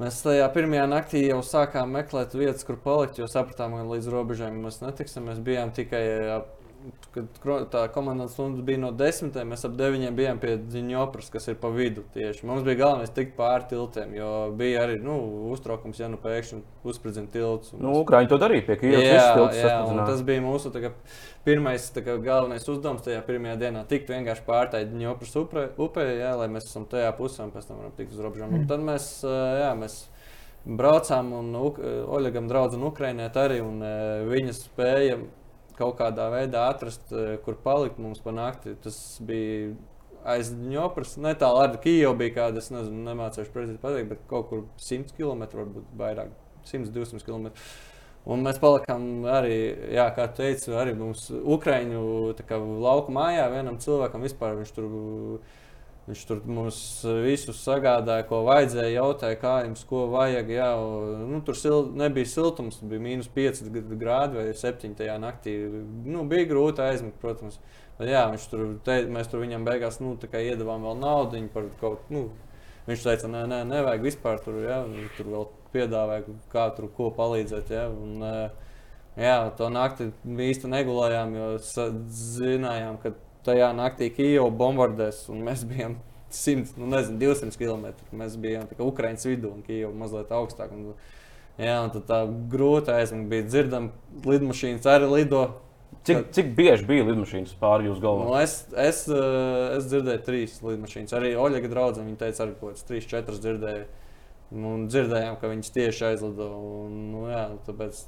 Mēs 0.00 0.22
tajā 0.24 0.46
pirmajā 0.54 0.86
naktī 0.88 1.20
jau 1.26 1.42
sākām 1.44 1.90
meklēt 1.92 2.32
vietas, 2.32 2.64
kur 2.64 2.78
palikt, 2.80 3.18
jo 3.20 3.26
sapratām, 3.28 3.74
ka 3.76 3.84
līdz 3.90 4.08
robežām 4.14 4.56
mēs 4.64 4.80
netiksim. 4.80 5.26
Mēs 5.28 5.42
bijām 5.44 5.74
tikai 5.76 6.04
kad 7.14 7.68
tā 7.72 7.82
komandas 7.92 8.32
stunda 8.34 8.62
bija 8.64 8.80
no 8.80 8.90
desmitiem, 8.96 9.50
mēs 9.52 9.66
ap 9.68 9.74
deviņiem 9.78 10.16
bijām 10.16 10.40
pie 10.42 10.54
Ziņopras, 10.72 11.28
kas 11.32 11.48
ir 11.52 11.58
pa 11.60 11.68
vidu. 11.72 12.04
Tieši. 12.14 12.46
Mums 12.48 12.64
bija 12.66 12.80
galvenais 12.80 13.12
tikt 13.14 13.34
pāri 13.36 13.68
tiltiem, 13.70 14.14
jo 14.16 14.30
bija 14.58 14.86
arī 14.86 14.96
nu, 15.02 15.16
uztraukums, 15.52 16.00
ja 16.00 16.08
nu 16.12 16.20
pēkšņi 16.22 16.60
uzspridzina 16.88 17.28
tilts. 17.32 17.74
Nu, 17.76 17.94
Ukrāņi 18.00 18.30
to 18.32 18.38
darīja 18.42 18.66
pie 18.68 18.78
Krievijas. 18.80 19.12
Jā, 19.12 19.50
jā 19.60 20.06
tas 20.08 20.24
bija 20.26 20.44
mūsu 20.44 20.72
kā, 20.74 20.92
pirmais 21.46 21.90
kā, 21.98 22.16
galvenais 22.24 22.66
uzdevums 22.68 23.04
tajā 23.04 23.20
pirmajā 23.28 23.58
dienā. 23.66 23.84
Tikt 23.90 24.10
vienkārši 24.14 24.46
pāri 24.48 24.72
tai 24.76 24.86
Ziņopras 24.88 25.36
upē, 25.42 26.08
jā, 26.16 26.32
lai 26.40 26.48
mēs 26.52 26.70
esam 26.70 26.88
tajā 26.90 27.12
pusē 27.18 27.46
un 27.46 27.52
pēc 27.54 27.68
tam 27.68 27.82
varam 27.82 27.94
tikt 27.98 28.16
uz 28.16 28.24
robežām. 28.24 28.50
Mm. 28.50 28.64
Un 28.64 28.72
tad 28.72 28.88
mēs, 28.88 29.12
jā, 29.26 29.70
mēs 29.78 30.00
braucām 30.64 31.32
un 31.34 31.54
Oļegam 31.58 32.48
draudzam 32.50 32.88
Ukrainēt 32.88 33.36
arī, 33.40 33.60
un 33.64 33.82
viņa 34.30 34.56
spēja 34.56 35.20
kaut 35.78 35.96
kādā 36.00 36.28
veidā 36.32 36.66
atrast, 36.72 37.12
eh, 37.12 37.36
kur 37.44 37.56
palikt 37.64 37.98
mums 38.02 38.20
pa 38.24 38.34
nakti. 38.34 38.74
Tas 38.82 38.98
bija 39.24 39.72
aiz 40.24 40.52
Ņopras, 40.54 41.16
ne 41.22 41.34
tālu 41.38 41.62
ar 41.64 41.78
Kijevu 41.82 42.16
bija 42.18 42.36
kāda, 42.36 42.62
es 42.62 42.70
nezinu, 42.70 43.02
nemācīšu 43.08 43.54
precīzi 43.54 43.80
pateikt, 43.82 44.12
bet 44.12 44.26
kaut 44.30 44.50
kur 44.50 44.66
100 44.78 45.16
km, 45.16 45.48
varbūt 45.58 45.96
vairāk, 45.98 46.30
100-200 46.68 47.26
km. 47.26 47.50
Un 48.22 48.44
mēs 48.46 48.60
palikām 48.62 49.24
arī, 49.26 49.56
jā, 49.96 50.04
kā 50.14 50.28
teicu, 50.30 50.76
arī 50.78 50.94
mums 50.94 51.26
Ukraiņu 51.32 52.02
lauku 52.84 53.14
mājā 53.14 53.48
vienam 53.50 53.80
cilvēkam 53.82 54.22
vispār 54.22 54.54
viņš 54.60 54.74
tur. 54.76 54.94
Viņš 56.02 56.22
tur 56.26 56.40
mums 56.50 56.76
visus 57.22 57.60
sagādāja, 57.62 58.24
ko 58.26 58.40
vajadzēja. 58.48 58.96
Jautāja, 58.96 59.36
kā 59.38 59.52
jums 59.62 59.84
ko 59.86 60.08
vajag. 60.10 60.50
Jā, 60.50 60.70
nu, 61.28 61.38
tur 61.46 61.54
sil, 61.54 61.86
nebija 61.94 62.26
siltums, 62.26 62.80
bija 62.82 63.04
mīnus 63.04 63.30
5 63.30 63.62
grādi 64.00 64.40
vai 64.40 64.48
7. 64.58 64.96
naktī. 65.22 65.54
Nu, 66.02 66.24
bija 66.26 66.48
grūti 66.50 66.82
aizmigt, 66.82 67.20
protams. 67.22 67.60
Bet, 68.00 68.10
jā, 68.10 68.24
viņš 68.32 68.48
tur 68.50 68.66
te, 68.82 68.98
mēs 69.14 69.30
tur 69.30 69.44
viņam 69.44 69.68
beigās 69.68 70.00
nu, 70.02 70.16
iedavām 70.18 70.88
vēl 70.88 70.98
naudu 70.98 71.46
par 71.54 71.70
kaut 71.78 72.02
ko. 72.08 72.14
Nu, 72.16 72.26
viņš 72.88 73.06
teica, 73.06 73.30
nē, 73.30 73.46
nē, 73.54 73.62
nevajag 73.70 74.06
vispār 74.10 74.42
tur. 74.42 74.58
Jā, 74.66 74.82
tur 75.16 75.30
vēl 75.36 75.50
piedāvāja, 75.76 76.38
kā 76.50 76.66
tur 76.74 76.90
ko 76.96 77.12
palīdzēt. 77.14 77.70
Jā, 77.78 77.86
un, 77.94 78.26
jā 79.22 79.36
to 79.54 79.70
naktī 79.70 80.10
īsti 80.50 80.72
negulējām, 80.72 81.36
jo 81.38 81.52
zinājām, 81.62 82.98
ka 83.04 83.14
tajā 83.46 83.72
naktī 83.76 84.10
Kijava 84.14 84.50
bombardēs 84.62 85.26
un 85.32 85.44
mēs 85.48 85.66
bijām. 85.68 85.98
100, 86.32 86.78
nu, 86.80 86.86
nezinu, 86.88 87.18
200 87.20 87.58
km. 87.60 87.90
Mēs 88.16 88.38
bijām 88.40 88.70
Ukraiņas 88.80 89.26
vidū 89.28 89.50
un 89.52 89.60
Kijava 89.66 89.92
mazliet 90.00 90.32
augstāk. 90.32 90.70
Un, 90.72 90.94
jā, 91.60 91.74
un 91.84 92.06
tā 92.08 92.22
grūti 92.54 92.94
aizmigt 92.94 93.28
bija 93.28 93.44
dzirdama, 93.50 93.92
lidmašīnas 94.24 94.88
arī 94.88 95.10
lido 95.12 95.42
Cik, 96.02 96.32
cik 96.34 96.48
bieži 96.56 96.86
bija 96.86 97.04
lidmašīnas 97.06 97.52
pāri 97.60 97.86
jūsu 97.86 98.02
galvā? 98.02 98.24
Nu, 98.26 98.34
es, 98.40 98.54
es, 98.74 99.04
eh, 99.06 99.76
es 99.76 99.84
dzirdēju 99.86 100.22
trīs 100.26 100.56
lidmašīnas. 100.64 101.12
Arī 101.14 101.34
Oļega 101.38 101.70
draudzene, 101.70 102.08
viņa 102.08 102.18
teica, 102.24 102.40
arī 102.42 102.56
kaut 102.56 102.72
kādas 102.72 102.88
trīs, 102.88 103.06
četras 103.10 103.38
dzirdēju. 103.44 103.84
Nu, 104.62 104.72
dzirdējām, 104.90 105.36
ka 105.38 105.50
viņas 105.52 105.74
tieši 105.76 106.08
aizlido. 106.08 106.48
Un, 106.56 106.96
nu, 107.12 107.22
jā, 107.30 107.44
tāpēc, 107.68 108.00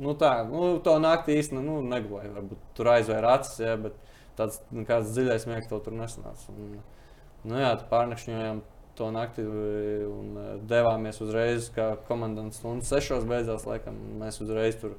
nu, 0.00 0.14
tā, 0.22 0.32
nu, 0.48 0.70
to 0.86 0.96
naktī 1.02 1.36
īstenībā 1.42 1.66
nu, 1.66 1.76
negulēju. 1.92 2.32
Varbūt 2.38 2.64
tur 2.78 2.90
aizvēra 2.94 3.36
acis, 3.36 3.60
jā, 3.66 3.76
bet 3.84 4.00
tāds 4.38 4.60
nu, 4.72 4.84
kāds 4.88 5.12
dziļais 5.14 5.48
miegs 5.50 5.70
to 5.70 5.78
tur 5.84 5.96
nesanāca. 5.96 6.52
Un, 6.54 6.76
nu, 7.44 7.58
jā, 7.58 7.72
pārnakšņojām 7.90 8.62
to 8.98 9.08
naktī 9.14 9.44
un 9.46 10.36
eh, 10.36 10.52
devāmies 10.68 11.20
uzreiz, 11.24 11.70
kā 11.74 11.94
komandants 12.08 12.60
stundas 12.60 12.92
sešos 12.92 13.26
beidzās, 13.28 13.66
laikam 13.68 13.96
mēs 14.20 14.40
uzreiz 14.44 14.78
tur 14.80 14.96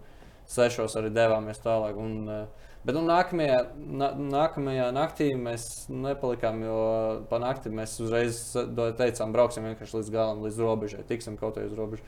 sešos 0.50 0.98
arī 1.00 1.13
devāmies 1.13 1.62
tālāk. 1.63 1.98
Un, 2.00 2.17
eh, 2.30 2.69
bet 2.84 2.98
nu, 2.98 3.06
nākamajā, 3.08 3.60
nā, 4.02 4.12
nākamajā 4.34 4.89
naktī 4.96 5.30
mēs 5.39 5.88
nepalikām, 5.93 6.62
jo 6.65 6.80
pa 7.30 7.39
nakti 7.43 7.72
mēs 7.74 7.96
uzreiz 8.04 8.41
teicām, 9.00 9.36
brauksim 9.36 9.69
vienkārši 9.69 10.00
līdz 10.02 10.13
galam, 10.13 10.46
līdz 10.46 10.62
robežai, 10.65 11.08
tiksim 11.10 11.39
kaut 11.39 11.60
kā 11.60 11.67
uz 11.69 11.78
robežu. 11.78 12.06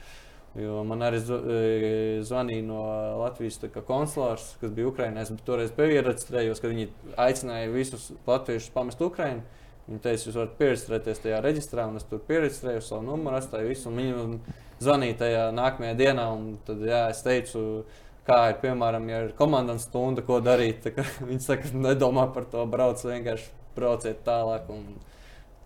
Jo 0.55 0.83
man 0.87 1.03
arī 1.03 1.19
eh, 1.19 2.21
zvanīja 2.23 2.63
no 2.63 2.81
Latvijas 3.19 3.59
konsulārs, 3.87 4.53
kas 4.61 4.71
bija 4.75 4.91
Ukraiņā. 4.91 5.25
Es 5.25 5.33
toreiz 5.47 5.73
pieredzējos, 5.75 6.61
ka 6.63 6.71
viņi 6.71 6.87
aicināja 7.19 7.73
visus 7.73 8.11
latviešus 8.27 8.71
pamest 8.75 9.03
Ukraiņu. 9.03 9.43
Viņi 9.85 10.01
teica, 10.01 10.23
jūs 10.25 10.37
varat 10.39 10.55
pierakstēties 10.57 11.21
tajā 11.21 11.41
reģistrā, 11.45 11.89
un 11.91 11.99
es 11.99 12.07
tur 12.09 12.23
pierakstēju 12.25 12.81
savu 12.81 13.03
numuru, 13.05 13.37
atstāju 13.37 13.69
visu. 13.69 13.91
Viņi 13.93 14.39
zvanīja 14.81 15.19
tajā 15.19 15.43
nākamajā 15.53 15.99
dienā, 15.99 16.25
un 16.33 16.55
tad 16.65 16.81
jā, 16.87 17.03
es 17.11 17.21
teicu, 17.25 17.83
Kā 18.25 18.37
ir, 18.49 18.55
piemēram, 18.57 19.03
ja 19.11 19.19
ir 19.27 19.33
komandas 19.37 19.83
stunda, 19.85 20.23
ko 20.25 20.39
darīt. 20.41 20.87
Viņi 21.29 21.43
saka, 21.45 21.69
nedomā 21.77 22.25
par 22.33 22.47
to, 22.49 22.63
brauc 22.69 23.03
vienkārši 23.05 23.51
brauciet 23.75 24.23
tālāk. 24.25 24.65
Un, 24.73 24.95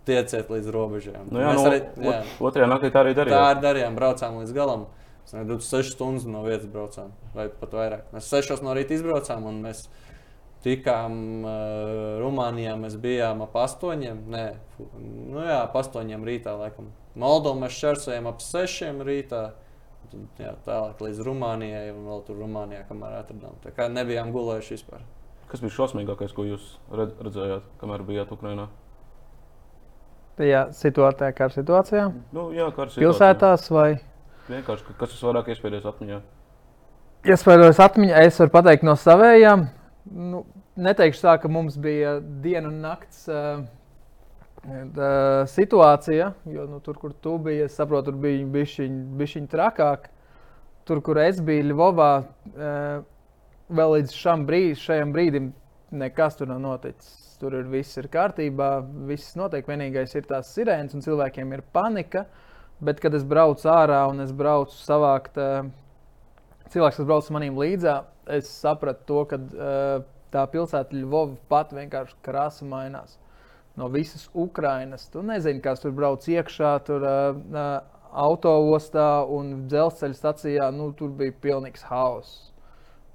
tieciet 0.10 0.50
līdz 0.52 0.72
robežām. 0.74 1.30
Nu 1.30 1.44
jā, 1.44 1.54
Mēs 1.54 1.62
no, 1.62 1.70
arī, 1.70 1.82
jā. 2.10 2.20
otrajā 2.50 2.70
naktī 2.72 2.92
tā 2.94 3.04
arī 3.06 3.16
darījām. 3.18 3.36
Tā 3.38 3.54
arī 3.54 3.64
darījām, 3.66 3.98
braucām 4.00 4.42
līdz 4.42 4.56
galam. 4.58 4.88
Mēs 5.30 5.46
26 5.46 5.94
stundas 5.94 6.26
no 6.26 6.42
vietas 6.42 6.70
braucām, 6.74 7.14
vai 7.36 7.48
pat 7.54 7.74
vairāk. 7.78 8.06
Mēs 8.16 8.30
6 8.34 8.64
no 8.66 8.74
rīta 8.74 8.96
izbraucām 8.98 9.46
un 9.46 9.60
mēs 9.62 9.86
tikām 10.66 11.20
uh, 11.46 11.54
Rumānijā. 12.24 12.74
Mēs 12.80 12.98
bijām 13.02 13.44
ap 13.46 13.56
8. 13.62 14.10
Nē, 14.34 14.46
nu 15.30 15.46
jā, 15.46 15.62
ap 15.62 15.78
8 15.78 16.26
rītā. 16.26 16.56
Laikam. 16.60 16.90
Moldovu 17.20 17.62
mēs 17.64 17.78
šķērsojām 17.78 18.30
ap 18.32 18.42
6 18.44 19.06
rītā. 19.06 19.44
Tad, 20.10 20.42
jā, 20.42 20.56
tālāk 20.66 21.02
līdz 21.06 21.22
Rumānijai 21.28 21.88
un 21.94 22.10
vēl 22.10 22.26
tur 22.26 22.42
Rumānijā, 22.42 22.82
kamēr 22.90 23.20
atradām. 23.22 23.60
Tā 23.62 23.74
kā 23.76 23.86
nebijām 23.94 24.34
gulējuši 24.34 24.78
vispār. 24.80 25.06
Kas 25.50 25.62
bija 25.62 25.74
šausmīgākais, 25.78 26.34
ko 26.34 26.46
jūs 26.46 26.76
redzējāt, 26.94 27.66
kamēr 27.82 28.06
bijāt 28.06 28.34
Ukrajinā? 28.34 28.68
Tajā 30.40 30.62
situācijā, 30.76 31.32
kā 31.36 31.50
situācijā? 31.52 32.06
Nu, 32.36 32.50
jā, 32.56 32.70
kā 32.72 32.86
situācijā. 32.88 33.02
Pilsētās 33.04 33.66
vai? 33.76 33.90
Vienkārši, 34.50 34.94
kas 35.00 35.12
tas 35.12 35.26
vairāk 35.28 35.50
iespējas 35.52 35.90
atmiņā? 35.90 36.22
Iespējams, 37.28 37.82
atmiņā 37.84 38.22
es 38.30 38.40
varu 38.40 38.54
pateikt 38.54 38.88
no 38.88 38.96
savējām. 38.98 39.68
Nu, 40.10 40.46
neteikšu 40.80 41.26
tā, 41.26 41.36
ka 41.44 41.52
mums 41.52 41.76
bija 41.82 42.16
diena 42.24 42.72
un 42.72 42.80
nakts. 42.86 43.28
Uh, 43.28 43.68
Tā 44.60 45.46
situācija, 45.48 46.34
jo 46.52 46.66
nu, 46.68 46.80
tur, 46.84 46.98
kur 47.00 47.14
tu 47.24 47.38
biji, 47.40 47.64
es 47.70 47.78
saprotu, 47.80 48.12
tur 48.12 48.18
bija 48.20 48.44
bišķiņ 48.52 49.46
trakāk. 49.52 50.10
Tur, 50.88 51.00
kur 51.06 51.20
es 51.22 51.40
biju 51.46 51.70
Ļuvovā, 51.70 52.10
vēl 53.70 53.96
līdz 53.96 54.16
šam 54.18 54.44
brīd, 54.50 54.76
šajam 54.82 55.14
brīdim 55.16 55.52
nekas 55.92 56.38
tur 56.40 56.50
nav 56.52 56.62
noticis. 56.64 57.26
Tur 57.40 57.56
ir 57.56 57.70
viss 57.72 57.98
ir 57.98 58.10
kārtībā, 58.12 58.70
viss 59.08 59.38
notiek. 59.40 59.68
Vienīgais 59.68 60.16
ir 60.20 60.28
tās 60.28 60.52
sirēnas, 60.56 60.96
un 60.98 61.06
cilvēkiem 61.06 61.54
ir 61.56 61.64
panika. 61.74 62.26
Bet, 62.84 63.00
kad 63.04 63.16
es 63.16 63.24
braucu 63.28 63.68
ārā 63.72 64.02
un 64.12 64.20
es 64.24 64.32
braucu 64.36 64.76
savākt 64.76 65.40
cilvēks, 66.72 67.00
kas 67.00 67.08
brauc 67.08 67.30
maniem 67.36 67.58
līdzā, 67.60 67.96
es 68.36 68.52
sapratu 68.62 69.04
to, 69.08 69.24
ka 69.32 69.40
tā 70.34 70.44
pilsēta 70.52 70.96
Ļuvova 70.96 71.36
pat 71.52 71.74
vienkārši 71.76 72.20
krāsa 72.26 72.68
mainās 72.68 73.18
no 73.80 73.88
visas 73.88 74.28
Ukrainas. 74.34 75.08
Tu 75.10 75.24
nezini, 75.24 75.62
kas 75.64 75.80
tur 75.84 75.94
brauc 75.96 76.26
iekšā, 76.28 76.74
tur 76.88 77.06
uh, 77.08 77.80
autoostā 78.12 79.24
un 79.32 79.66
dzelzceļa 79.72 80.18
stacijā. 80.18 80.70
Nu, 80.76 80.92
tur 80.98 81.14
bija 81.16 81.36
pilnīgs 81.46 81.86
hauss. 81.88 82.50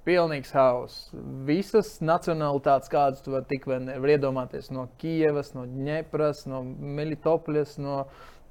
Pilnīgs 0.05 0.53
hauss. 0.53 1.09
Visas 1.47 1.95
nacionālitātes, 2.05 2.91
kādas 2.91 3.23
tu 3.25 3.33
vari 3.33 3.47
tik 3.49 3.65
vien 3.69 3.89
iedomāties, 3.89 4.69
no 4.73 4.85
Kievas, 5.01 5.53
no 5.57 5.65
Dņepras, 5.65 6.43
no 6.51 6.61
Melitopļas, 6.99 7.79
no, 7.81 8.03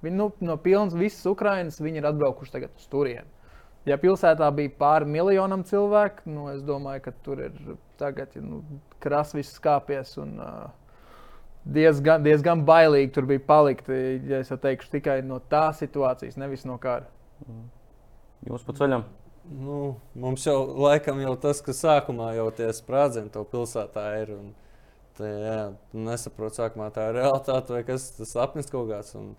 nu, 0.02 0.28
no 0.42 0.58
pilnas 0.64 0.96
visas 0.98 1.24
Ukrainas, 1.30 1.78
viņi 1.82 2.02
ir 2.02 2.10
atbraukuši 2.10 2.56
tagad 2.56 2.74
uz 2.74 2.90
turieni. 2.90 3.30
Ja 3.86 3.98
pilsētā 4.00 4.48
bija 4.56 4.72
pāri 4.80 5.06
miljonam 5.12 5.62
cilvēku, 5.68 6.24
nu, 6.32 6.48
es 6.54 6.62
domāju, 6.64 7.04
ka 7.04 7.12
tur 7.22 7.42
ir 7.46 7.58
tagad 8.00 8.32
nu, 8.40 8.62
krāsa 9.04 9.36
viss 9.36 9.60
kāpjas. 9.62 10.16
Un, 10.22 10.38
uh, 10.40 10.72
diezgan, 11.64 12.24
diezgan 12.24 12.64
bailīgi 12.66 13.12
tur 13.14 13.28
bija 13.28 13.42
palikt. 13.46 13.90
Ja 14.28 14.40
es 14.40 14.52
teikšu 14.52 14.96
tikai 14.96 15.18
no 15.26 15.40
tā 15.52 15.68
situācijas, 15.76 16.38
nevis 16.40 16.64
no 16.68 16.78
kara. 16.80 17.06
Mm. 17.46 17.68
Jūs 18.50 18.64
pa 18.66 18.76
ceļam? 18.80 19.04
Nu, 19.44 19.78
mums 20.16 20.44
jau 20.46 20.58
laikam 20.80 21.20
jau 21.20 21.34
tas, 21.40 21.60
ka 21.64 21.74
sākumā 21.76 22.32
jau 22.38 22.46
tie 22.56 22.70
sprādzieni 22.72 23.32
to 23.32 23.44
pilsētā 23.48 24.04
ir. 24.22 24.34
Un, 24.38 24.52
tā, 25.18 25.28
jā, 25.28 25.58
nesaprotu, 25.92 26.62
sākumā 26.62 26.88
tā 26.94 27.10
ir 27.10 27.20
realitāte 27.20 27.76
vai 27.76 27.82
kas 27.86 28.08
tas 28.16 28.32
sapnis 28.36 28.70
kaut 28.72 28.88
kāds. 28.92 29.16
Un, 29.20 29.34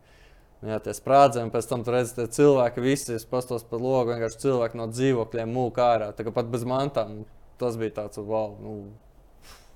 Jā, 0.65 0.79
tie 0.81 0.93
sprādzieni, 0.95 1.51
pēc 1.53 1.65
tam 1.69 1.83
redzat, 1.83 2.15
ka 2.15 2.33
cilvēki 2.33 2.81
visi 2.81 3.17
pastos 3.29 3.61
pa 3.67 3.77
logu, 3.77 4.13
vienkārši 4.13 4.39
cilvēki 4.47 4.79
no 4.79 4.87
dzīvokļiem 4.89 5.51
mūka 5.51 5.83
ārā. 5.83 6.07
Tā 6.15 6.25
kā 6.25 6.31
pat 6.33 6.47
bez 6.49 6.63
mantām 6.65 7.19
tas 7.61 7.75
bija 7.77 7.93
tāds 7.99 8.17
wow. 8.23 8.55
Nu, 8.63 8.77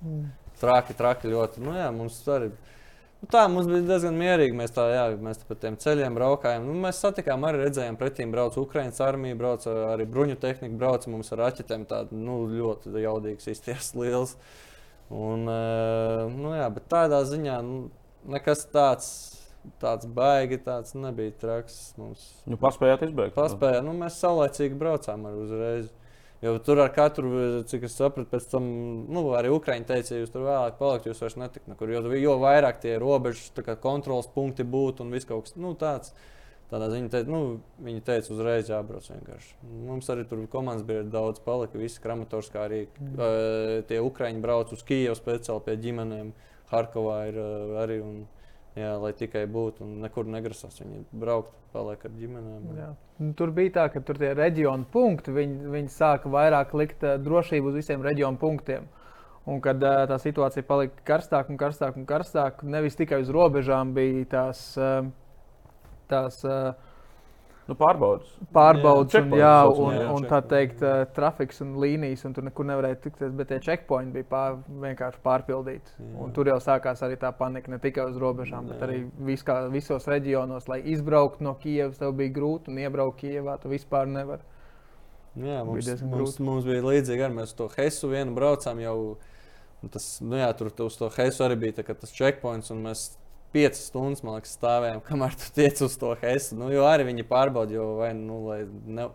mm 0.00 0.24
traki, 0.60 0.96
traki 0.96 1.30
ļoti. 1.32 1.62
Nu, 1.64 1.74
jā, 1.76 1.88
mums 1.94 2.20
arī. 2.30 2.50
Nu, 3.20 3.28
tā 3.28 3.42
mums 3.52 3.68
bija 3.68 3.84
diezgan 3.84 4.16
mierīgi. 4.16 4.56
Mēs 4.56 4.72
tā, 4.72 4.86
jā, 4.94 5.02
mēs 5.20 5.42
pa 5.44 5.56
tiem 5.60 5.76
ceļiem 5.80 6.16
braukājām. 6.16 6.64
Nu, 6.64 6.76
mēs 6.86 7.02
satikām, 7.04 7.44
arī 7.44 7.66
redzējām, 7.66 7.98
pretīm 8.00 8.32
brauc 8.32 8.56
Ukraiņas 8.60 9.02
armija, 9.04 9.36
brauc 9.36 9.66
arī 9.68 10.06
bruņu 10.08 10.38
tehnika, 10.40 10.78
brauc 10.80 11.04
mums 11.12 11.32
ar 11.34 11.44
raķetēm. 11.44 11.84
Tāda 11.90 12.16
nu, 12.16 12.38
ļoti 12.48 12.94
jaudīgs, 13.04 13.50
izties 13.52 13.92
liels. 14.00 14.38
Un, 15.10 15.44
nu, 15.44 16.54
jā, 16.56 16.70
bet 16.72 16.88
tādā 16.92 17.20
ziņā 17.28 17.60
nu, 17.66 17.84
nekas 18.36 18.66
tāds. 18.72 19.12
Tāds 19.76 20.06
baigi, 20.08 20.56
tāds 20.64 20.94
nebija 20.96 21.34
traks. 21.36 21.74
Mums 22.00 22.22
nu, 22.48 22.56
paspējāt 22.56 23.02
izbeigt. 23.04 23.34
Paspējāt, 23.36 23.82
nu, 23.84 23.92
mēs 23.98 24.16
saulēcīgi 24.22 24.78
braucām 24.80 25.26
ar 25.28 25.34
uzreiz. 25.36 25.90
Jo 26.40 26.54
tur 26.64 26.80
ar 26.80 26.88
katru, 26.96 27.30
cik 27.68 27.82
es 27.84 27.94
sapratu, 27.98 28.30
pēc 28.30 28.46
tam 28.48 28.64
nu, 29.12 29.26
arī 29.36 29.50
Ukrāņi 29.52 29.84
teica, 29.90 30.14
ja 30.14 30.22
jūs 30.22 30.32
tur 30.32 30.46
vēlāk 30.46 30.78
palikt, 30.78 31.10
jūs 31.10 31.20
vairs 31.20 31.36
netikt 31.36 31.68
nekur. 31.68 31.92
Jo, 31.92 32.00
jo 32.16 32.36
vairāk 32.40 32.80
tie 32.80 32.94
robežas 33.00 33.50
kontrols 33.82 34.30
punkti 34.32 34.64
būtu 34.64 35.04
un 35.04 35.12
viss 35.12 35.28
kaut 35.28 35.48
kas 35.48 35.58
nu, 35.60 35.74
tāds. 35.76 36.14
Tādā 36.70 36.86
ziņā 36.92 37.10
teica, 37.10 37.32
nu, 37.34 37.58
viņi 37.82 38.00
teica, 38.06 38.30
uzreiz 38.30 38.68
jābrauc 38.70 39.08
vienkārši. 39.10 39.56
Mums 39.88 40.08
arī 40.12 40.22
tur 40.30 40.44
komandas 40.52 40.86
bija 40.86 41.02
daudz, 41.02 41.42
palika 41.42 41.80
visi 41.80 41.98
kramatorskā 42.00 42.62
arī. 42.68 42.84
Mm. 42.94 43.16
Uh, 43.18 43.72
tie 43.90 43.98
Ukrāņi 44.06 44.40
brauc 44.44 44.70
uz 44.76 44.84
Kijevu 44.86 45.18
speciāli 45.18 45.64
pie 45.66 45.74
ģimenēm. 45.82 46.30
Harkovā 46.70 47.16
ir 47.32 47.40
uh, 47.42 47.80
arī. 47.82 47.98
Un, 48.06 48.20
jā, 48.80 48.92
lai 49.02 49.12
tikai 49.16 49.44
būtu 49.50 49.84
un 49.86 49.98
nekur 50.04 50.28
negrasās 50.30 50.80
viņi 50.82 51.04
braukt, 51.22 51.52
paliek 51.74 52.04
ar 52.06 52.14
ģimenēm. 52.18 52.68
Jā. 52.78 52.88
Nu, 53.20 53.32
Tur 53.38 53.52
bija 53.56 53.74
tā, 53.78 53.86
ka 53.94 54.02
tur 54.06 54.18
tie 54.20 54.32
reģionu 54.36 54.88
punkti, 54.92 55.34
viņi, 55.36 55.70
viņi 55.74 55.92
sāka 55.94 56.32
vairāk 56.32 56.74
likt 56.78 57.04
uh, 57.06 57.18
drošību 57.22 57.70
uz 57.70 57.80
visiem 57.80 58.02
reģionu 58.06 58.40
punktiem. 58.40 58.88
Un 59.50 59.62
kad 59.64 59.82
uh, 59.82 60.02
tā 60.10 60.18
situācija 60.20 60.66
palika 60.68 61.04
karstāka 61.08 61.52
un 61.52 61.60
karstāka 61.60 62.00
un 62.00 62.06
karstāka, 62.08 62.66
nevis 62.68 62.98
tikai 62.98 63.22
uz 63.22 63.32
robežām 63.34 63.94
bija 63.96 64.26
tās, 64.34 64.64
uh, 64.80 65.06
tās 66.10 66.42
uh, 66.44 66.72
Nu, 67.70 67.76
pārbaudas. 67.78 68.30
pārbaudas, 68.50 69.14
Jā, 69.14 69.20
un, 69.22 69.34
jā, 69.38 69.50
un, 69.70 69.92
jā, 69.94 70.06
un 70.16 70.24
tā 70.26 70.40
teikt, 70.50 70.80
uh, 70.82 71.04
trafiks 71.14 71.60
un 71.62 71.76
līnijas, 71.78 72.24
un 72.26 72.32
tur 72.34 72.46
nekur 72.48 72.66
nevarēja 72.66 72.98
tikt, 73.04 73.20
bet 73.38 73.52
tie 73.52 73.60
checkpointi 73.62 74.16
bija 74.16 74.26
pār, 74.32 74.56
vienkārši 74.82 75.20
pārpildīti. 75.22 76.08
Tur 76.34 76.50
jau 76.50 76.56
sākās 76.64 77.04
arī 77.06 77.18
tā 77.20 77.30
panika 77.38 77.70
ne 77.70 77.78
tikai 77.82 78.08
uz 78.10 78.18
robežām, 78.18 78.66
bet 78.72 78.82
Jā. 78.82 78.88
arī 78.88 78.98
vis, 79.28 79.44
kā, 79.46 79.60
visos 79.70 80.08
reģionos, 80.10 80.66
lai 80.72 80.80
izbrauktu 80.90 81.46
no 81.46 81.54
Kievas, 81.62 82.00
tev 82.00 82.16
bija 82.18 82.34
grūti, 82.40 82.72
un 82.74 82.82
iebraukt 82.82 83.22
Kievā, 83.22 83.54
tu 83.62 83.70
vispār 83.70 84.10
nevari. 84.10 84.42
Jā, 85.38 85.62
mums, 85.62 85.86
diezgan 85.86 86.10
mums, 86.10 86.34
grūti. 86.34 86.48
mums 86.50 86.66
bija 86.66 86.82
līdzīgi, 86.88 87.22
arī 87.28 87.38
mēs 87.38 87.54
to 87.54 87.70
Hesu 87.76 88.10
vienu 88.10 88.34
braucām 88.34 88.82
jau. 88.82 88.96
Tas, 89.94 90.16
nu 90.26 90.42
jā, 90.42 90.50
tur 90.58 90.74
uz 90.74 90.98
to 90.98 91.06
Hesu 91.14 91.46
arī 91.46 91.60
bija 91.68 91.78
tā, 91.78 91.94
tas 91.94 92.10
checkpoints, 92.12 92.74
un 92.74 92.82
mēs 92.90 93.12
piecas 93.54 93.82
stundas, 93.90 94.22
man 94.26 94.38
liekas, 94.38 94.54
stāvējām, 94.58 95.00
kamēr 95.06 95.34
tu 95.38 95.50
tiec 95.56 95.80
uz 95.84 95.96
to 96.00 96.14
Hesu. 96.22 96.58
Nu, 96.58 96.70
jo 96.74 96.86
arī 96.88 97.08
viņi 97.10 97.26
pārbauda, 97.28 97.74
jo 97.74 97.88
vai, 97.98 98.12
nu, 98.16 98.40
lai 98.46 98.60
ne, 98.66 99.08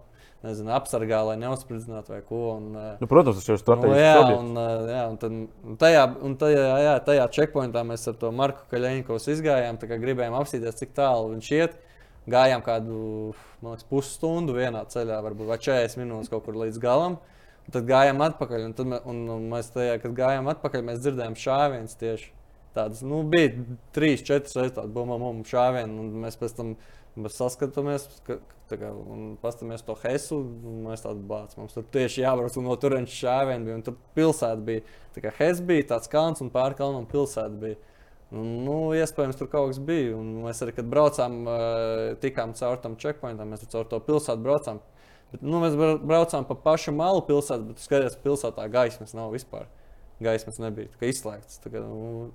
nezinu, 0.46 0.72
apsargā, 0.76 1.22
lai 1.30 1.36
neuzspridzinātu 1.42 2.14
vai 2.14 2.22
ko. 2.26 2.42
Un, 2.58 2.68
eh, 2.76 3.02
Nu, 3.02 3.10
protams, 3.12 3.40
tas 3.40 3.50
ir 3.50 3.56
Nu, 3.56 3.64
strateģisks 3.64 4.04
jā, 4.04 4.38
un, 4.38 4.52
uh, 4.58 4.86
jā, 4.92 5.04
un 5.10 5.18
tad, 5.22 5.40
un 5.72 5.80
tajā, 5.82 6.04
un 6.28 6.38
tajā, 6.42 6.66
jā, 6.86 6.96
tajā 7.10 7.28
checkpointā 7.38 7.84
mēs 7.88 8.08
ar 8.12 8.20
to 8.22 8.32
Marku 8.32 8.68
Kaļņikovs 8.72 9.30
izgājām. 9.36 9.80
tā 9.82 9.90
kā 9.90 10.00
Gribējām 10.02 10.38
apstīties, 10.38 10.80
cik 10.82 10.94
tālu 10.94 11.34
viņš 11.36 11.52
iet. 11.56 11.80
Gājām 12.26 12.64
kādu 12.66 13.34
liekas, 13.62 13.86
pusstundu 13.86 14.56
vienā 14.58 14.82
ceļā, 14.90 15.22
varbūt 15.22 15.46
vai 15.46 15.60
40 15.62 16.02
minūtes 16.02 16.30
kaut 16.30 16.46
kur 16.46 16.58
līdz 16.58 16.80
galam. 16.82 17.20
Un 17.66 17.74
tad 17.74 17.86
gājām 17.86 18.22
atpakaļ. 18.22 18.66
Un, 18.66 18.74
tad, 18.74 18.96
un, 19.06 19.28
un 19.30 19.46
mēs 19.50 19.70
tajā, 19.74 20.00
kad 20.02 20.14
gājām 20.18 20.50
atpakaļ, 20.50 20.82
mēs 20.90 21.04
dzirdējām 21.06 21.38
šāvienus 21.38 21.98
tieši 22.02 22.35
tādas. 22.76 23.02
Nu, 23.06 23.24
bija 23.32 23.54
trīs, 23.96 24.24
četras 24.26 24.56
reizes 24.60 24.76
tādas 24.78 24.94
bumbuļu 24.96 25.46
šāvienu. 25.50 26.00
un 26.04 26.12
Mēs 26.26 26.38
pēc 26.42 26.56
tam 26.58 26.76
saskatāmies, 27.32 28.06
ka, 28.28 28.38
kā, 28.70 28.92
un 28.92 29.36
paskatāmies 29.42 29.86
to 29.88 29.96
Hesu. 30.04 30.42
Mēs 30.86 31.06
tādu 31.06 31.24
bāzām. 31.30 31.64
Mums 31.64 31.76
tur 31.78 31.86
tieši 31.96 32.24
jābrauc 32.26 32.56
no 32.62 32.76
turienes 32.82 33.16
šāvienu 33.16 33.70
bija. 33.70 33.82
Tur 33.90 33.98
pilsēta 34.18 34.62
bija. 34.68 34.86
Tā 35.16 35.24
kā 35.24 35.34
Hes 35.40 35.62
bija 35.64 35.90
tāds 35.96 36.12
kalns 36.12 36.44
un 36.44 36.52
pāri 36.54 36.78
kalnam 36.80 37.08
pilsēta 37.10 37.56
bija. 37.62 37.80
Nu, 38.36 38.90
iespējams, 38.98 39.38
tur 39.40 39.48
kaut 39.48 39.70
kas 39.72 39.80
bija. 39.80 40.16
Un 40.18 40.34
mēs 40.44 40.60
arī, 40.66 40.74
kad 40.76 40.90
braucām, 40.92 41.46
tikām 42.20 42.56
caur 42.58 42.82
tam 42.84 42.98
checkpointam, 43.00 43.54
mēs 43.54 43.68
caur 43.72 43.86
to 43.88 44.02
pilsētu 44.04 44.44
braucām. 44.44 44.82
Bet, 45.32 45.42
nu, 45.46 45.62
mēs 45.64 45.78
bra- 45.78 46.00
braucām 46.02 46.46
pa 46.48 46.56
pašu 46.56 46.92
malu 46.96 47.22
pilsētu, 47.26 47.70
bet 47.70 47.80
skaties, 47.82 48.18
pilsētā 48.24 48.66
gaismas 48.72 49.14
nav 49.18 49.32
vispār. 49.34 49.70
Gaismas 50.24 50.60
nebija 50.64 50.90
tā 50.94 51.00
kā 51.02 51.10
izslēgtas. 51.12 51.62
Tā 51.64 51.72
kā, 51.74 51.82
nu, 51.86 52.32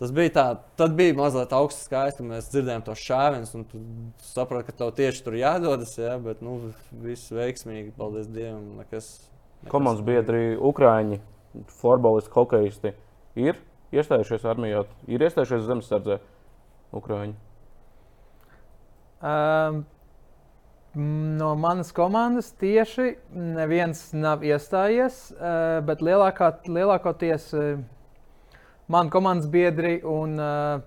tas 0.00 0.12
bija 0.14 0.32
tā, 0.34 0.46
tad 0.80 0.96
bija 0.98 1.14
mazliet 1.18 1.52
augsts 1.54 1.86
skaisti, 1.88 2.24
un 2.24 2.32
mēs 2.34 2.50
dzirdējām 2.52 2.84
tos 2.86 3.02
šāvienus, 3.04 3.54
un 3.58 3.66
tu 3.70 3.82
saproti, 4.26 4.68
ka 4.68 4.78
tev 4.80 4.94
tieši 4.98 5.22
tur 5.26 5.38
jādodas, 5.38 5.94
jā, 6.00 6.16
bet 6.22 6.42
nu, 6.44 6.58
viss 7.04 7.32
veiksmīgi, 7.34 7.94
paldies 7.98 8.28
Dievam. 8.32 8.74
Nekas, 8.80 9.14
nekas 9.62 9.72
Komandas 9.72 10.04
biedri, 10.06 10.58
Ukrāņi, 10.58 11.20
florbolisti, 11.78 12.34
hokeisti 12.34 12.94
ir 13.38 13.58
iestājušies 13.94 14.46
armijā, 14.50 14.84
ir 15.10 15.26
iestājušies 15.26 15.66
zemesardzē. 15.68 16.20
Ukrāņi. 16.94 17.34
Um, 19.24 19.80
no 20.94 21.54
manas 21.58 21.90
komandas 21.96 22.52
tieši 22.60 23.14
neviens 23.34 24.06
nav 24.14 24.44
iestājies, 24.46 25.16
uh, 25.34 25.80
bet 25.86 26.04
lielākā, 26.04 26.52
lielākoties 26.68 27.48
uh, 28.84 28.88
man 28.88 29.10
komandas 29.10 29.48
biedri 29.50 29.98
un 30.04 30.36
uh, 30.40 30.82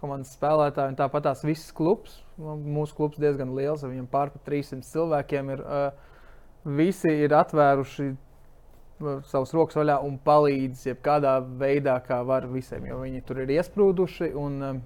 komandas 0.00 0.34
spēlētāji, 0.36 0.92
un 0.92 0.98
tāpat 0.98 1.28
tās 1.28 1.44
visas 1.46 1.72
klubs. 1.76 2.20
Mūsu 2.36 2.96
klubs 2.96 3.20
diezgan 3.20 3.54
liels, 3.56 3.84
ar 3.84 3.92
viņiem 3.92 4.08
pār 4.12 4.32
pa 4.34 4.42
300 4.48 4.84
cilvēkiem. 4.90 5.54
Ir, 5.54 5.62
uh, 5.64 6.26
visi 6.76 7.12
ir 7.24 7.34
atvēruši 7.36 8.10
uh, 8.10 9.22
savus 9.30 9.54
rokas 9.56 9.78
vaļā 9.78 10.00
un 10.04 10.18
palīdz 10.26 10.88
jebkādā 10.90 11.38
veidā, 11.62 11.96
kā 12.04 12.20
var 12.26 12.48
visiem, 12.50 12.90
jo 12.90 13.00
viņi 13.04 13.24
tur 13.26 13.44
ir 13.44 13.56
iesprūduši. 13.60 14.34
Un, 14.36 14.60
uh, 14.62 14.84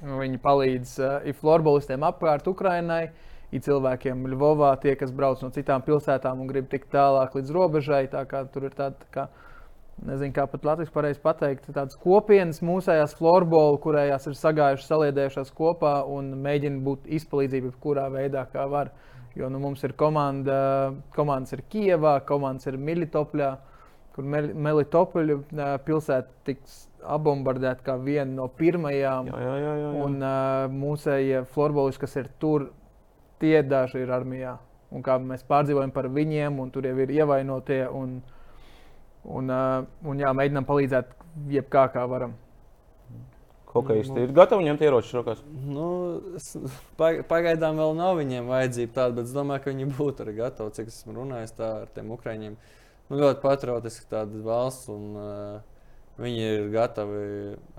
Viņi 0.00 0.38
palīdz 0.40 0.94
uh, 1.04 1.26
florbolistiem 1.36 2.00
apkārt 2.08 2.46
Ukrainai, 2.48 3.10
ir 3.52 3.60
cilvēkiem 3.66 4.22
Ļuvovā, 4.32 4.70
tie, 4.80 4.94
kas 4.96 5.10
brauc 5.12 5.42
no 5.44 5.50
citām 5.52 5.84
pilsētām 5.84 6.40
un 6.40 6.48
grib 6.48 6.70
tikt 6.72 6.88
tālāk 6.94 7.36
līdz 7.36 7.52
robežai. 7.52 8.06
Tā 8.08 8.22
kā 8.30 8.40
tur 8.48 8.70
ir 8.70 8.76
tāda, 8.78 8.96
tā 9.02 9.10
kā, 9.12 9.26
nezinu, 10.06 10.32
kā 10.34 10.46
pat 10.50 10.64
Latvijas 10.66 10.92
pareizi 10.94 11.20
pateikt, 11.22 11.68
tādas 11.74 11.98
kopienas 12.00 12.60
mūsējās 12.64 13.14
florbolu, 13.18 13.78
kurējās 13.84 14.28
ir 14.30 14.36
sagājušas, 14.38 14.88
saliedējušās 14.90 15.52
kopā 15.56 16.00
un 16.08 16.32
mēģina 16.44 16.82
būt 16.86 17.08
izpalīdzība 17.18 17.72
kurā 17.82 18.06
veidā, 18.12 18.46
kā 18.52 18.66
var. 18.70 18.92
Jo 19.38 19.50
nu, 19.52 19.60
mums 19.62 19.82
ir 19.86 19.94
komanda, 19.98 20.92
komandas 21.14 21.54
ir 21.54 21.62
Kijevā, 21.70 22.16
komandas 22.26 22.66
ir 22.66 22.80
Militopļā, 22.80 23.50
kur 24.16 24.26
Mel- 24.26 24.54
Melitopoļu 24.58 25.36
uh, 25.38 25.76
pilsēta 25.86 26.34
tiks 26.48 26.80
apbombardēta 27.00 27.86
kā 27.86 27.94
viena 28.02 28.32
no 28.40 28.48
pirmajām. 28.58 29.30
Jā, 29.30 29.44
jā, 29.44 29.54
jā. 29.62 29.76
jā. 29.84 29.92
Un 30.02 30.18
uh, 30.18 30.64
mūsējie 30.74 31.44
florbolisti, 31.54 32.02
kas 32.02 32.18
ir 32.18 32.32
tur, 32.42 32.66
tie 33.40 33.60
daži 33.62 34.02
ir 34.02 34.10
armijā. 34.16 34.56
Un 34.90 35.06
kā 35.06 35.14
mēs 35.22 35.46
pārdzīvojam 35.46 35.94
par 35.94 36.10
viņiem, 36.10 36.58
un 36.58 36.74
tur 36.74 36.90
jau 36.90 36.96
ir 36.98 37.14
ievainotie. 37.14 37.84
Un, 37.86 38.18
uh, 38.18 38.39
un 39.24 40.18
jā, 40.22 40.30
mēģinām 40.36 40.66
palīdzēt 40.68 41.10
jebkā, 41.52 41.88
kā 41.94 42.06
varam. 42.08 42.34
Hokeisti 43.70 44.24
ir 44.24 44.32
gatavi 44.34 44.64
ņemt 44.66 44.80
ieročus 44.82 45.12
rokās. 45.14 45.42
Nu, 45.46 46.20
es- 46.34 46.56
pag- 46.98 47.20
pagaidām 47.30 47.76
vēl 47.78 47.94
nav 47.94 48.16
viņiem 48.18 48.48
vajadzība 48.50 48.92
tāda, 48.96 49.14
bet 49.14 49.28
es 49.28 49.34
domāju, 49.36 49.62
ka 49.62 49.70
viņi 49.70 49.86
būtu 49.94 50.24
arī 50.24 50.34
gatavi. 50.40 50.72
Cik 50.74 50.88
esmu 50.90 51.14
runājis 51.14 51.54
tā 51.54 51.68
ar 51.82 51.86
tiem 51.94 52.10
ukrāņiem. 52.10 52.56
Nu, 53.10 53.16
ļoti 53.20 53.40
patriotiski 53.44 54.08
tāda 54.10 54.42
valsts, 54.42 54.88
un 54.90 55.14
uh, 55.14 55.60
viņi 56.18 56.42
ir 56.48 56.66
gatavi 56.74 57.22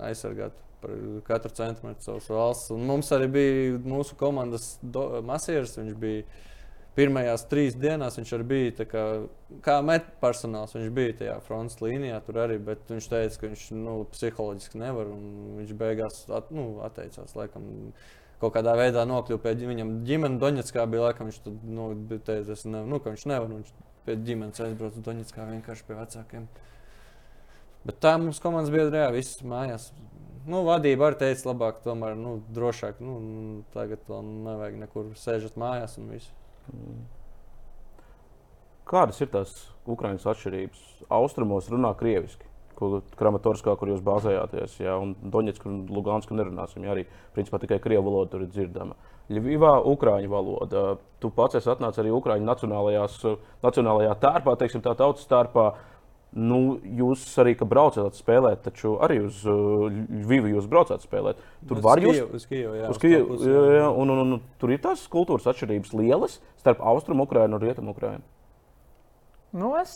aizsargāt 0.00 0.56
par 0.80 0.90
katru 1.28 1.52
centimetru 1.60 2.02
savas 2.02 2.26
valsts. 2.32 2.70
Un 2.72 2.86
mums 2.88 3.12
arī 3.12 3.28
bija 3.30 3.76
mūsu 3.84 4.16
komandas 4.16 4.78
masieris. 5.28 5.76
Viņš 5.76 5.94
bija 6.00 6.24
pirmajās 6.96 7.46
trīs 7.50 7.76
dienās, 7.78 8.18
viņš 8.20 8.32
arī 8.36 8.46
bija 8.50 8.86
kā, 8.88 9.04
kā 9.64 9.76
metpersonāls. 9.86 10.74
Viņš 10.76 10.90
bija 10.96 11.18
tajā 11.20 11.36
frontes 11.46 11.80
līnijā, 11.84 12.18
tur 12.26 12.42
arī, 12.44 12.58
bet 12.62 12.90
viņš 12.92 13.08
teica, 13.12 13.38
ka 13.40 13.52
viņš 13.52 13.68
nu, 13.76 14.00
psiholoģiski 14.12 14.82
nevar. 14.82 15.12
Viņš 15.60 15.76
beigās 15.78 16.24
at, 16.28 16.50
nu, 16.54 16.66
atteicās. 16.88 17.36
Laikam, 17.38 17.70
Kaut 18.42 18.56
kādā 18.56 18.72
veidā 18.74 19.04
nokļuva 19.06 19.38
pie 19.38 19.68
viņam 19.68 19.90
ģimenes 20.02 20.40
Doņetskā. 20.42 20.82
Bija 20.90 21.04
laikam, 21.04 21.28
viņš 21.30 21.36
tad, 21.44 21.60
nu, 21.62 21.84
teicis, 22.26 22.64
ne, 22.66 22.80
nu, 22.90 22.98
ka 22.98 23.12
viņš 23.12 23.26
nevar. 23.30 23.52
Viņš 23.52 23.68
pie 24.02 24.16
ģimenes 24.26 24.62
aizbrauca 24.64 25.02
Doņetskā 25.06 25.46
vienkārši 25.46 25.86
pie 25.86 25.98
vecākiem. 26.00 26.48
Bet 27.86 28.00
tā 28.02 28.16
mums 28.18 28.42
komandas 28.42 28.74
biedri, 28.74 28.98
jā, 28.98 29.12
viss 29.14 29.44
mājās. 29.46 29.92
Nu, 30.42 30.64
vadība 30.66 31.06
arī 31.06 31.20
teica, 31.20 31.52
labāk, 31.52 31.78
tomēr 31.84 32.18
nu, 32.18 32.40
drošāk. 32.50 32.98
Nu, 32.98 33.14
tagad 33.76 34.02
vēl 34.10 34.26
nevajag 34.48 34.80
nekur 34.80 35.14
sēžat 35.22 35.54
mājās 35.62 35.94
un 36.02 36.10
viss. 36.10 36.41
Kādas 38.88 39.20
ir 39.24 39.30
tās 39.32 39.52
Ukraiņas 39.88 40.26
atšķirības? 40.32 40.80
Austrumos 41.12 41.70
runā 41.72 41.94
krieviski. 41.98 42.48
Kramatorskā, 43.14 43.76
kur 43.78 43.92
jūs 43.92 44.00
bāzējāties, 44.02 44.80
jā, 44.82 44.96
un 44.98 45.12
Doņetskā 45.30 45.68
un 45.70 45.82
Luganskā 45.92 46.34
nerunāsim. 46.34 46.82
Jā, 46.82 46.96
arī 46.96 47.04
principā 47.36 47.60
tikai 47.62 47.78
krievu 47.82 48.08
valoda 48.08 48.32
tur 48.32 48.42
ir 48.42 48.50
dzirdama. 48.50 48.96
Ļuvivā 49.32 49.76
ukrāņu 49.86 50.30
valoda. 50.32 50.82
Tu 51.22 51.30
pats 51.30 51.60
esi 51.60 51.70
atnācis 51.70 52.02
arī 52.02 52.10
Ukrāņu 52.16 52.48
nacionālajā 52.48 54.16
tērpā, 54.24 54.56
teiksim, 54.58 54.82
tā 54.82 54.96
tautas 54.98 55.28
tērpā. 55.30 55.68
Nu, 56.32 56.78
jūs 56.80 57.26
arī, 57.42 57.52
ka 57.60 57.66
braucat 57.68 58.16
spēlēt, 58.16 58.62
taču 58.64 58.94
arī 59.04 59.18
uz 59.26 59.42
uh, 59.44 59.90
Lvivu 59.92 60.54
jūs 60.54 60.68
braucat 60.70 61.02
spēlēt. 61.04 61.40
Tur 61.68 61.76
Uz 61.76 61.84
var 61.84 62.00
jūs. 62.00 62.22
Uz 62.38 62.46
Kijevu, 62.48 62.78
jā. 62.78 62.86
Uz 62.88 62.96
uz 62.96 63.02
to 63.04 63.26
pusi, 63.28 63.50
jā, 63.52 63.64
jā, 63.76 63.90
un, 64.00 64.12
un, 64.14 64.22
un 64.24 64.40
tur 64.62 64.72
ir 64.72 64.80
tās 64.80 65.02
kultūras 65.12 65.50
atšķirības 65.52 65.92
lielas 65.98 66.38
starp 66.62 66.80
austrumu 66.80 67.26
Ukrajinu 67.28 67.60
un 67.60 67.66
rietumu 67.66 67.92
Ukrajinu. 67.92 68.24
Nu, 69.52 69.74
es 69.76 69.92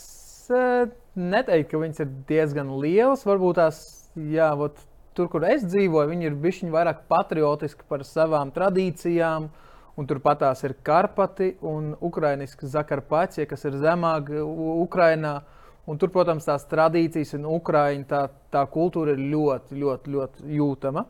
e, 0.52 0.90
neteiktu, 1.16 1.70
ka 1.72 1.82
viņas 1.86 2.04
ir 2.04 2.12
diezgan 2.28 2.76
lielas. 2.84 3.24
Varbūt 3.24 3.56
tās, 3.62 3.80
jā, 4.12 4.50
vot, 4.60 4.76
tur, 5.16 5.32
kur 5.32 5.48
es 5.48 5.64
dzīvoju, 5.64 6.12
viņi 6.12 6.28
ir 6.28 6.36
bijuši 6.44 6.68
vairāk 6.74 7.06
patriotiski 7.08 7.88
par 7.88 8.04
savām 8.04 8.52
tradīcijām. 8.52 9.48
Un 9.96 10.04
turpat 10.04 10.42
tās 10.44 10.60
ir 10.68 10.76
Karpati 10.84 11.54
un 11.64 11.94
Ukrāņu 12.04 12.68
Zakarpācija, 12.68 13.48
kas 13.48 13.64
ir 13.64 13.80
zemāk 13.80 14.28
U- 14.44 14.82
Ukrainā. 14.82 15.38
Un 15.86 16.00
tur, 16.02 16.10
protams, 16.10 16.46
tās 16.48 16.64
tradīcijas 16.66 17.36
un 17.38 17.44
Ukraiņa 17.60 18.06
tā, 18.10 18.24
tā 18.50 18.64
kultūra 18.70 19.12
ir 19.14 19.20
ļoti, 19.30 19.76
ļoti, 19.78 20.14
ļoti 20.16 20.56
jūtama. 20.58 21.04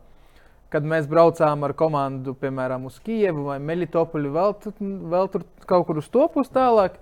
Kad 0.69 0.85
mēs 0.85 1.07
braucām 1.09 1.63
ar 1.65 1.73
komandu, 1.79 2.35
piemēram, 2.37 2.85
uz 2.91 2.99
Kijevu 3.01 3.47
vai 3.47 3.57
Melitopoļu, 3.63 4.33
vēl, 4.35 4.57
vēl 5.15 5.31
tur 5.33 5.47
kaut 5.65 5.87
kur 5.89 6.01
uz 6.03 6.11
to 6.13 6.27
pusi 6.35 6.53
tālāk, 6.53 6.99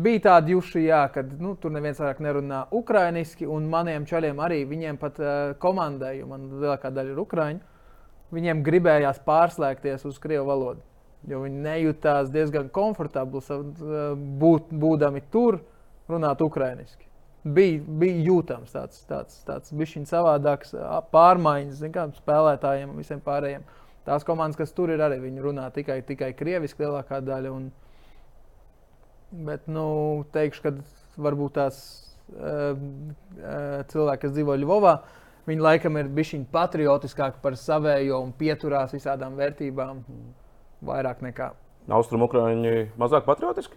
bija 0.00 0.22
tādi 0.28 0.54
juši, 0.54 0.86
jā, 0.86 1.02
ka 1.12 1.24
nu, 1.26 1.52
tur 1.60 1.74
neviens 1.74 2.00
vairāk 2.00 2.22
nerunā 2.24 2.62
ukraiņiski, 2.78 3.50
un 3.50 3.68
maniem 3.68 4.06
čaļiem 4.08 4.40
arī 4.40 4.62
viņiem 4.70 5.00
pat 5.02 5.20
uh, 5.20 5.34
komandai, 5.60 6.14
jo 6.22 6.30
man 6.30 6.46
lielākā 6.62 6.94
daļa 6.94 7.12
ir 7.12 7.20
ukraiņu, 7.26 7.60
viņiem 8.32 8.64
gribējās 8.64 9.20
pārslēgties 9.26 10.08
uz 10.08 10.22
krievu 10.22 10.46
valodu. 10.48 10.86
Jo 11.28 11.42
viņi 11.44 11.60
nejūtās 11.66 12.32
diezgan 12.32 12.72
komfortabli 12.72 13.44
būt, 14.40 14.72
būdami 14.72 15.26
tur, 15.28 15.60
runāt 16.08 16.40
ukraiņiski 16.40 17.09
bija, 17.44 17.80
bija 18.00 18.24
jūtams 18.26 18.74
tāds, 18.74 19.04
tāds, 19.08 19.38
tāds 19.46 19.72
bišķiņ 19.76 20.08
savādāks 20.10 20.74
pārmaiņas 21.12 21.84
kā, 21.94 22.08
spēlētājiem 22.20 22.92
un 22.92 23.00
visiem 23.00 23.22
pārējiem. 23.24 23.64
Tās 24.08 24.24
komandas, 24.26 24.58
kas 24.58 24.72
tur 24.76 24.92
ir, 24.92 25.02
arī 25.04 25.20
viņi 25.22 25.44
runā 25.44 25.68
tikai, 25.74 26.00
tikai 26.06 26.32
krieviski 26.36 26.84
lielākā 26.84 27.20
daļa. 27.24 27.52
Un, 27.52 27.68
bet, 29.46 29.68
nu, 29.70 29.86
teikšu, 30.34 30.64
ka 30.64 30.74
varbūt 31.20 31.56
tās 31.58 31.80
uh, 32.32 32.72
uh, 32.74 33.80
cilvēki, 33.92 34.22
kas 34.24 34.36
dzīvo 34.36 34.56
Ļuvovā, 34.62 34.94
viņi 35.48 35.66
laikam 35.66 36.00
ir 36.00 36.08
bijuši 36.16 36.42
patriotiskāki 36.52 37.42
par 37.44 37.58
savējo 37.60 38.22
un 38.24 38.32
pieturās 38.36 38.96
visādām 38.96 39.36
vērtībām 39.38 40.04
vairāk 40.88 41.20
nekā. 41.28 41.52
Austrumukrāņi 41.90 42.90
mazāk 43.00 43.26
patriotiski? 43.28 43.76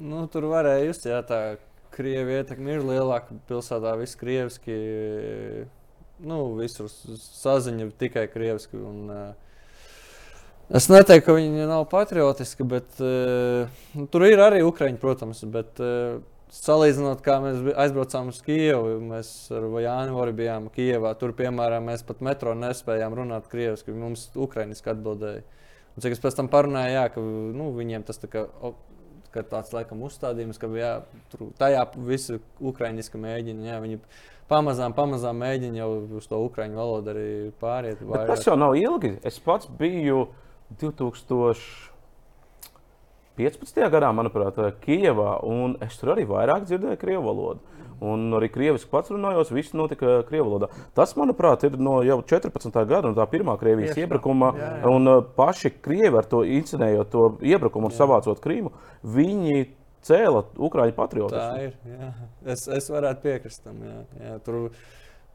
Nu, 0.00 0.24
tur 0.30 0.46
varēja 0.52 0.86
just, 0.86 1.06
jā, 1.08 1.18
tā 1.26 1.40
Krievija 1.94 2.44
ietekme 2.44 2.76
ir 2.76 2.86
lielāka 2.86 3.36
pilsētā, 3.48 3.94
viss 4.00 4.18
krieviski. 4.20 4.74
Nu, 6.20 6.40
visur 6.58 6.90
saziņa 6.90 7.90
tikai 8.00 8.26
krieviski. 8.32 8.80
Un, 8.80 9.06
uh, 9.10 9.86
es 10.76 10.90
neteiktu, 10.92 11.26
ka 11.28 11.38
viņi 11.38 11.68
nav 11.70 11.86
patriotiski, 11.92 12.66
bet 12.68 13.00
uh, 13.02 13.70
nu, 13.96 14.06
tur 14.12 14.26
ir 14.28 14.42
arī 14.44 14.60
ukrāņi, 14.66 15.00
protams. 15.02 15.42
Bet, 15.50 15.80
uh, 15.82 16.20
Salīdzinot, 16.50 17.20
kā 17.22 17.36
mēs 17.38 17.60
aizbraucām 17.78 18.32
uz 18.32 18.40
Kijevu, 18.42 18.96
mēs 19.06 19.28
ar 19.54 19.68
Jānu 19.84 20.24
bijām 20.34 20.66
Kijevā. 20.74 21.12
Tur, 21.18 21.30
piemēram, 21.38 21.86
mēs 21.86 22.02
pat 22.06 22.24
metro 22.26 22.56
nespējām 22.58 23.14
runāt 23.14 23.46
krieviski. 23.52 23.94
Mums 23.94 24.26
ukrāņiski 24.34 24.90
atbildēja. 24.90 25.44
Un, 25.94 26.02
cik 26.02 26.16
es 26.16 26.22
pēc 26.22 26.40
tam 26.40 26.50
parunāju, 26.50 26.96
jā, 26.96 27.04
ka 27.14 27.22
nu, 27.22 27.70
viņiem 27.76 28.02
tas 28.08 28.18
tā 28.18 28.30
kā 28.32 28.48
ka 29.34 29.44
tāds 29.46 29.72
laikam 29.74 30.02
uzstādījums, 30.06 30.58
ka 30.60 30.70
jā, 30.74 30.92
tur 31.32 31.50
tajā 31.60 31.84
visu 32.08 32.40
ukraiņiski 32.72 33.20
mēģina. 33.20 33.68
Jā, 33.70 33.78
viņi 33.82 34.00
pamazām, 34.50 34.94
pamazām 34.96 35.38
mēģina 35.42 35.82
jau 35.82 35.90
uz 36.18 36.26
to 36.30 36.40
ukraiņu 36.46 36.80
valodu 36.80 37.14
arī 37.14 37.28
pāriet. 37.62 38.02
Tas 38.30 38.46
jau 38.46 38.58
nav 38.58 38.76
ilgi. 38.78 39.16
Es 39.26 39.38
pats 39.42 39.70
biju 39.80 40.26
2000. 40.82 41.88
15. 43.40 43.78
gadā, 43.88 44.10
manuprāt, 44.12 44.58
Kijavā, 44.82 45.38
un 45.48 45.78
es 45.80 45.94
tur 45.96 46.12
arī 46.12 46.26
vairāk 46.28 46.66
dzirdēju 46.66 46.98
krievu 47.00 47.22
valodu. 47.24 47.78
Un 48.00 48.30
arī 48.32 48.48
krieviski 48.48 48.88
pats 48.88 49.12
runājos, 49.12 49.50
viss 49.52 49.74
notika 49.76 50.20
krievu 50.28 50.46
valodā. 50.48 50.70
Tas, 50.96 51.12
manuprāt, 51.20 51.66
ir 51.68 51.76
no 51.76 51.98
jau 52.06 52.20
14. 52.24 52.72
gada, 52.88 53.10
no 53.10 53.16
tā 53.18 53.26
pirmā 53.28 53.58
Krievijas 53.60 53.92
Tieši 53.92 54.06
iebrukuma. 54.06 54.54
Jā, 54.56 54.70
jā. 54.78 54.92
Un 54.94 55.10
uh, 55.10 55.18
paši 55.36 55.74
krievi 55.84 56.16
ar 56.16 56.28
to 56.30 56.40
incenējot 56.48 57.12
to 57.12 57.26
iebrukumu 57.44 57.90
un 57.90 57.96
savācot 57.96 58.40
Krīmu, 58.40 58.72
viņi 59.04 59.66
cēla 60.06 60.46
Ukrāņu 60.56 60.96
patriotismu. 60.96 61.42
Tā 61.42 61.66
ir. 61.66 61.76
Jā. 61.92 62.08
Es, 62.54 62.64
es 62.72 62.88
varētu 62.92 63.24
piekrist 63.26 63.64
tam. 63.66 63.84
Jā, 63.84 64.00
jā, 64.24 64.38
tur... 64.46 64.70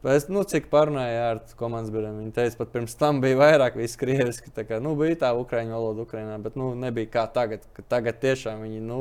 Es, 0.06 0.28
nu, 0.30 0.42
cik 0.46 0.68
parunāju 0.70 1.22
ar 1.22 1.38
komandas 1.58 1.90
biedriem, 1.90 2.18
viņi 2.20 2.34
teica, 2.36 2.58
pat 2.60 2.68
pirms 2.74 2.92
tam 2.98 3.18
bija 3.22 3.38
vairāk 3.40 3.78
krieviski. 3.98 4.52
Tā 4.54 4.66
kā, 4.68 4.78
nu, 4.82 4.92
bija 4.98 5.16
tā 5.24 5.30
ukrāņu 5.34 5.74
valoda 5.74 6.04
Ukrainā, 6.04 6.36
bet 6.42 6.58
nu, 6.58 6.74
nebija 6.78 7.10
kā 7.14 7.24
tagad. 7.34 7.64
Tagad 7.90 8.20
tiešām 8.22 8.62
viņi 8.66 8.82
nu, 8.86 9.00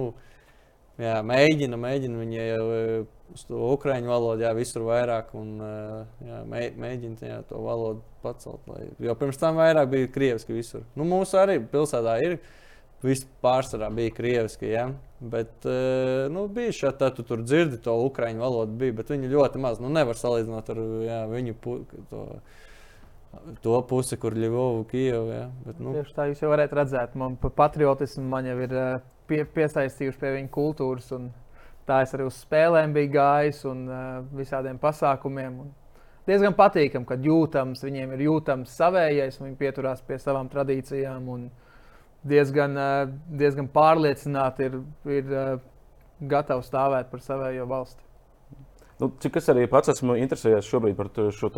jā, 1.01 1.19
mēģina, 1.25 1.79
mēģina 1.79 2.21
viņi 2.21 2.41
jau 2.41 2.65
uz 3.35 3.45
to 3.49 3.61
ukrāņu 3.73 4.11
valodu, 4.11 4.45
jā, 4.45 4.51
visur 4.57 4.85
vairāk, 4.87 5.31
un 5.37 5.55
jā, 6.25 6.43
mēģina 6.49 7.31
jā, 7.31 7.39
to 7.49 7.61
valodu 7.63 8.03
pacelt. 8.23 8.61
Lai, 8.69 8.85
jo 9.01 9.15
pirms 9.19 9.41
tam 9.41 9.59
vairāk 9.61 9.89
bija 9.91 10.11
krieviski 10.13 10.55
visur. 10.55 10.85
Nu, 10.97 11.07
mūsu 11.09 11.41
arī 11.41 11.59
pilsētā 11.71 12.19
ir. 12.25 12.39
Viss 13.05 13.27
pārsvarā 13.43 13.91
bija 13.93 14.09
krieviski, 14.17 14.69
ja? 14.71 14.87
bet 15.21 15.65
nu, 16.31 16.45
bija 16.51 16.73
šādi, 16.73 16.97
tad 16.99 17.17
tu 17.17 17.25
tur 17.27 17.43
dzirdi 17.43 17.77
to 17.83 17.93
ukrāņu 18.07 18.41
valodu, 18.41 18.75
bija, 18.79 18.95
bet 18.97 19.11
viņi 19.13 19.29
ļoti 19.31 19.61
maz. 19.61 19.81
Nu, 19.83 19.91
nevar 19.93 20.17
salīdzināt 20.17 20.71
ar 20.73 20.79
jā, 21.05 21.19
viņu 21.29 21.55
pu, 21.61 21.75
to, 22.09 22.23
to 23.61 23.81
pusi, 23.89 24.17
kur 24.21 24.35
Ļuvovu, 24.37 24.87
Kijevu. 24.89 25.29
Ja? 25.35 25.45
Bet, 25.67 25.83
nu. 25.83 25.93
Tieši 25.99 26.17
tā 26.17 26.27
jūs 26.31 26.41
jau 26.41 26.51
varat 26.51 26.73
redzēt, 26.75 27.15
man 27.19 27.37
patriotismu 27.45 28.25
man 28.31 28.49
jau 28.49 28.57
ir 28.65 28.75
pie, 29.29 29.41
piesaistījuši 29.55 30.21
pie 30.21 30.31
viņa 30.37 30.51
kultūras. 30.53 31.11
Tā 31.85 31.99
es 32.01 32.13
arī 32.17 32.25
uz 32.25 32.37
spēlēm 32.41 32.95
biju 32.95 33.11
gājis 33.13 33.61
un 33.69 33.83
uh, 33.85 34.05
visādiem 34.33 34.79
pasākumiem. 34.81 35.59
Un 35.61 35.73
diezgan 36.25 36.55
patīkami, 36.57 37.05
kad 37.05 37.25
jūtams, 37.25 37.83
viņiem 37.85 38.15
ir 38.15 38.25
jūtams 38.25 38.73
savējais, 38.73 39.37
viņi 39.41 39.59
pieturās 39.59 40.01
pie 40.05 40.17
savām 40.21 40.49
tradīcijām 40.49 41.29
diezgan, 42.25 42.73
uh, 42.73 43.13
diezgan 43.29 43.69
pārliecināti 43.73 44.69
ir, 44.69 44.79
ir 45.19 45.29
uh, 45.29 45.53
gatavi 46.25 46.65
stāvēt 46.65 47.11
par 47.11 47.21
savējo 47.21 47.69
valsti. 47.69 48.01
Nu, 49.01 49.11
cik 49.21 49.37
es 49.37 49.51
arī 49.51 49.67
pats 49.69 49.91
esmu 49.91 50.15
interesējies 50.23 50.65
šobrīd 50.71 50.97
par 50.97 51.11
šo 51.35 51.51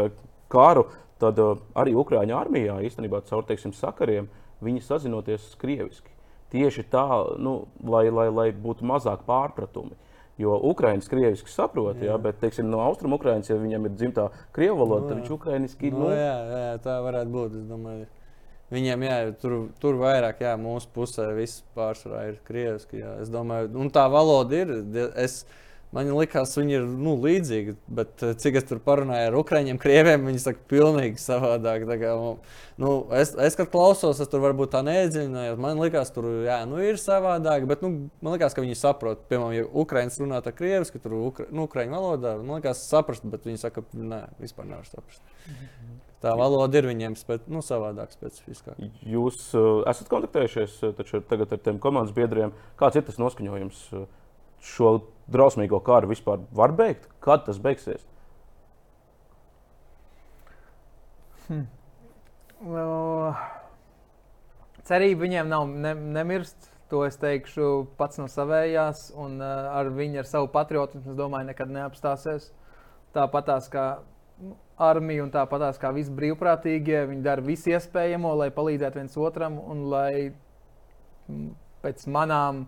karu, 0.52 0.88
tad 1.22 1.40
uh, 1.40 1.56
arī 1.78 1.96
Ukrāņu 1.96 2.36
armijā 2.36 2.82
īstenībā 2.90 3.24
caur 3.30 3.48
teiksim, 3.48 3.72
sakariem 3.78 4.28
viņi 4.66 4.84
sazinoties 4.84 5.54
krieviski. 5.62 6.17
Tieši 6.54 6.86
tā, 6.88 7.06
nu, 7.44 7.58
lai, 7.84 8.08
lai, 8.14 8.28
lai 8.32 8.50
būtu 8.56 8.86
mazāk 8.88 9.26
pārpratumi. 9.28 9.98
Jo 10.38 10.54
Ukrāņus 10.70 11.10
krieviski 11.10 11.50
saprot, 11.50 11.98
jā. 11.98 12.12
Jā, 12.12 12.20
bet 12.22 12.38
teiksim, 12.40 12.70
no 12.70 12.84
austrumu 12.86 13.18
Ukrāņas, 13.18 13.50
ja 13.50 13.58
viņam 13.58 13.90
ir 13.90 13.96
dzimtā 13.98 14.28
krievu 14.56 14.78
valoda, 14.84 15.08
no, 15.08 15.10
tad 15.10 15.20
viņš 15.24 15.34
ukrāņiski 15.34 15.92
no, 15.96 16.04
nu, 16.04 16.12
jā, 16.14 16.36
jā, 16.54 16.76
tā 16.84 17.00
varētu 17.04 17.34
būt. 17.34 17.58
Viņiem 18.68 19.06
jā, 19.08 19.16
tur, 19.40 19.56
tur 19.80 19.96
vairāk, 20.02 20.42
jā, 20.44 20.54
mūsu 20.60 20.90
pusē 20.94 21.30
viss 21.38 21.64
pārsvarā 21.76 22.26
ir 22.34 22.42
krieviski. 22.48 23.00
Jā. 23.00 23.14
Es 23.24 23.32
domāju, 23.32 23.72
un 23.80 23.90
tā 23.96 24.04
valoda 24.12 24.60
ir. 24.60 24.74
Es, 25.16 25.46
Man 25.96 26.10
liekas, 26.12 26.52
viņi 26.60 26.74
ir 26.76 26.86
nu, 27.00 27.14
līdzīgi, 27.24 27.78
bet 27.96 28.24
eh, 28.26 28.34
cik 28.36 28.58
es 28.60 28.66
tur 28.68 28.82
parunāju 28.84 29.30
ar 29.30 29.38
ukrāņiem, 29.40 29.78
krieviem, 29.80 30.26
viņi 30.28 30.42
saka, 30.44 30.60
pilnīgi 30.68 31.22
savādāk. 31.24 31.86
Kā, 32.02 32.12
nu, 32.84 32.92
es, 33.16 33.32
es, 33.32 33.56
kad 33.56 33.72
klausos, 33.72 34.20
es 34.20 34.28
tur 34.32 34.44
varbūt 34.44 34.74
tā 34.76 34.82
neiedziļinājos. 34.84 35.62
Man 35.64 35.80
liekas, 35.80 36.12
tur 36.12 36.28
jā, 36.44 36.60
nu, 36.68 36.82
ir 36.84 37.00
savādāk, 37.00 37.64
bet 37.72 37.86
nu, 37.86 37.94
man 38.20 38.36
liekas, 38.36 38.58
ka 38.58 38.66
viņi 38.66 38.76
saprot. 38.76 39.24
Piemēram, 39.32 39.56
ja 39.56 39.70
ukrāņš 39.86 40.20
runā 40.26 40.42
tā 40.44 40.52
krieviski, 40.58 41.00
tur 41.00 41.16
ukra, 41.22 41.48
nu, 41.56 41.70
ukrāņu 41.70 41.96
valodā, 41.96 42.36
man 42.44 42.60
liekas, 42.60 42.84
saprast, 42.92 43.24
bet 43.32 43.48
viņi 43.48 43.64
saka, 43.64 43.88
nē, 43.96 44.26
vispār 44.44 44.68
nevar 44.68 44.92
saprast. 44.92 45.24
Tā 46.20 46.36
valoda 46.36 46.82
ir 46.82 46.90
viņiem 46.90 47.16
spēc, 47.16 47.48
nu, 47.54 47.64
savādāk, 47.64 48.12
specifiskāk. 48.12 48.80
Jūs 49.08 49.52
uh, 49.56 49.84
esat 49.88 50.10
kontaktējušies 50.12 50.80
taču, 50.98 51.22
ar 51.24 51.60
tiem 51.62 51.80
komandas 51.80 52.16
biedriem. 52.16 52.56
Kāds 52.76 52.98
ir 52.98 53.06
tas 53.08 53.22
noskaņojums? 53.22 53.84
Uh, 53.94 54.08
šo 54.64 54.98
drausmīgo 55.32 55.80
karu 55.84 56.12
vispār 56.12 56.44
var 56.56 56.74
beigt? 56.76 57.08
Kad 57.24 57.46
tas 57.48 57.60
beigsies? 57.62 58.06
Hmm. 61.48 61.68
Well, 62.64 63.36
cerība 64.88 65.26
viņiem 65.26 65.52
nav 65.52 65.68
ne, 65.70 65.94
nemirst. 66.18 66.74
To 66.88 67.02
es 67.04 67.18
teikšu 67.20 67.88
pats 68.00 68.16
no 68.16 68.30
savējās, 68.32 69.10
un 69.20 69.42
uh, 69.44 69.66
ar 69.76 69.90
viņu, 69.92 70.22
ar 70.22 70.28
savu 70.30 70.48
patriotismu, 70.54 71.12
es 71.12 71.18
domāju, 71.20 71.50
nekad 71.50 71.72
neapstāsies. 71.76 72.46
Tāpatās 73.16 73.68
kā 73.72 73.88
nu, 74.40 74.56
armija 74.80 75.26
un 75.26 75.34
tāpatās 75.34 75.80
kā 75.82 75.92
visi 75.96 76.14
brīvprātīgie, 76.16 77.02
viņi 77.10 77.26
dara 77.26 77.44
visu 77.44 77.74
iespējamo, 77.74 78.32
lai 78.40 78.48
palīdzētu 78.56 79.02
viens 79.02 79.20
otram 79.20 79.60
un 79.60 79.84
lai 79.92 80.14
pēc 81.84 82.08
manām 82.08 82.64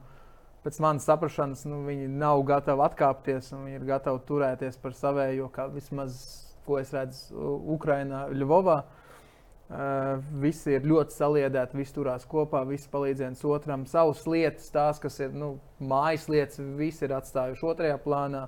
pēc 0.63 0.79
manas 0.83 1.07
saprašanas, 1.07 1.65
nu, 1.69 1.83
viņi 1.87 2.09
nav 2.11 2.43
gatavi 2.47 2.83
atkāpties 2.85 3.51
un 3.55 3.65
viņi 3.67 3.79
ir 3.79 3.89
gatavi 3.89 4.23
turēties 4.27 4.79
par 4.81 4.95
savējo, 4.97 5.49
kā 5.55 5.67
vismaz, 5.71 6.17
ko 6.67 6.79
es 6.81 6.93
redzu 6.95 7.51
Ukrajinā, 7.75 8.27
Ļuvovā. 8.35 8.79
Uh, 9.69 10.23
visi 10.41 10.73
ir 10.73 10.85
ļoti 10.89 11.13
saliedēti, 11.13 11.77
visi 11.77 11.93
turās 11.93 12.23
kopā, 12.25 12.63
visi 12.65 12.89
palīdz 12.89 13.21
viens 13.21 13.43
otram. 13.45 13.83
Savas 13.85 14.23
lietas, 14.25 14.71
tās, 14.73 14.97
kas 15.01 15.19
ir 15.21 15.35
nu, 15.37 15.51
mājas 15.77 16.25
lietas, 16.31 16.57
visi 16.79 17.05
ir 17.05 17.13
atstājuši 17.19 17.67
otrajā 17.69 17.99
plānā. 18.01 18.47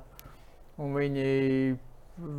Viņi 0.82 1.78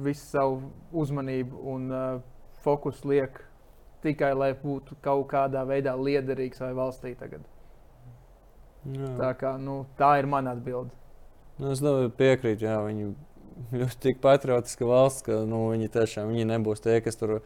visu 0.02 0.26
savu 0.26 0.72
uzmanību 0.98 1.62
un 1.70 1.86
uh, 1.94 2.18
fokusu 2.66 3.14
liek 3.14 3.38
tikai, 4.02 4.32
lai 4.34 4.50
būtu 4.58 4.98
kaut 5.02 5.28
kādā 5.30 5.62
veidā 5.68 5.94
liederīgs 5.94 6.62
vai 6.64 6.74
valstī 6.74 7.14
tagad. 7.18 7.46
Jā. 8.82 9.10
Tā, 9.18 9.32
kā, 9.38 9.52
nu, 9.62 9.82
tā 9.98 10.16
ir 10.18 10.26
mana 10.30 10.56
atbilde. 10.56 10.90
Nu, 11.60 11.70
es 11.70 11.82
piekrītu, 12.18 12.66
jā, 12.66 12.78
viņi 12.82 13.12
ļoti 13.76 14.00
tik 14.02 14.22
patriotiska 14.22 14.88
valsts, 14.88 15.22
ka 15.26 15.42
nu, 15.46 15.68
viņi 15.70 15.92
tiešām 15.94 16.32
viņi 16.32 16.48
nebūs 16.50 16.82
tie, 16.82 16.96
kas 17.04 17.20
tur 17.20 17.38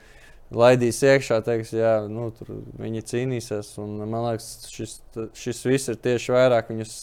laidīs 0.55 1.03
iekšā, 1.05 1.43
teiks, 1.45 1.74
jā, 1.76 1.99
nu, 2.09 2.30
tur 2.37 2.55
viņi 2.80 3.05
cīnīsies. 3.11 3.74
Un, 3.82 3.99
man 4.07 4.30
liekas, 4.30 4.49
šis, 4.72 4.97
šis 5.37 5.62
viss 5.68 5.93
ir 5.93 6.01
tieši 6.01 6.34
vairāk 6.37 6.72
viņus 6.72 6.97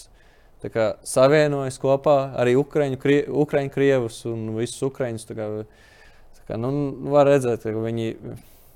kā, 0.72 0.94
savienojis 1.08 1.80
kopā 1.82 2.18
arī 2.40 2.56
Ukraiņu, 2.60 3.00
krie, 3.02 3.20
Ukraiņu 3.28 3.74
krievus 3.74 4.24
un 4.30 4.54
visus 4.56 4.82
kā, 6.48 6.58
nu, 6.60 6.72
var 7.12 7.28
redzēt, 7.28 7.66
ka 7.68 7.84
viņi, 7.84 8.16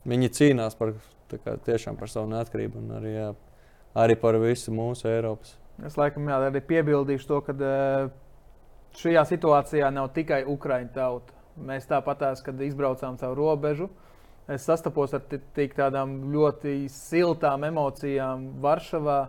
viņi 0.08 0.34
cīnās 0.36 0.78
par, 0.80 0.94
kā, 1.32 1.58
tiešām 1.66 1.98
par 2.00 2.12
savu 2.12 2.30
neatkarību 2.32 2.82
un 2.82 2.94
arī, 3.00 3.14
jā, 3.16 3.30
arī 3.96 4.18
par 4.20 4.38
visu 4.42 4.74
mūsu 4.74 5.08
Eiropas. 5.12 5.56
Es 5.86 5.98
laikam 5.98 6.26
jā, 6.26 6.40
arī 6.50 6.62
piebildīšu 6.66 7.30
to, 7.30 7.40
ka 7.46 7.54
uh, 7.54 8.10
šajā 8.98 9.24
situācijā 9.30 9.92
nav 9.94 10.10
tikai 10.16 10.42
Ukraiņu 10.50 10.94
tauta. 10.96 11.36
Mēs 11.58 11.86
tāpatās, 11.90 12.42
kad 12.46 12.60
izbraucām 12.62 13.18
caur 13.18 13.38
robežu, 13.38 13.90
es 14.50 14.66
sastapos 14.66 15.14
ar 15.18 15.24
tik 15.28 15.74
tādām 15.78 16.20
ļoti 16.34 16.86
siltām 16.94 17.66
emocijām 17.68 18.52
Varšavā, 18.62 19.20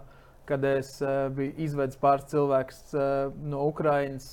kad 0.48 0.64
es 0.64 0.94
uh, 1.04 1.28
biju 1.36 1.52
izvedis 1.68 2.00
pāris 2.00 2.28
cilvēkus 2.32 2.82
uh, 2.96 3.04
no 3.44 3.66
Ukraiņas, 3.68 4.28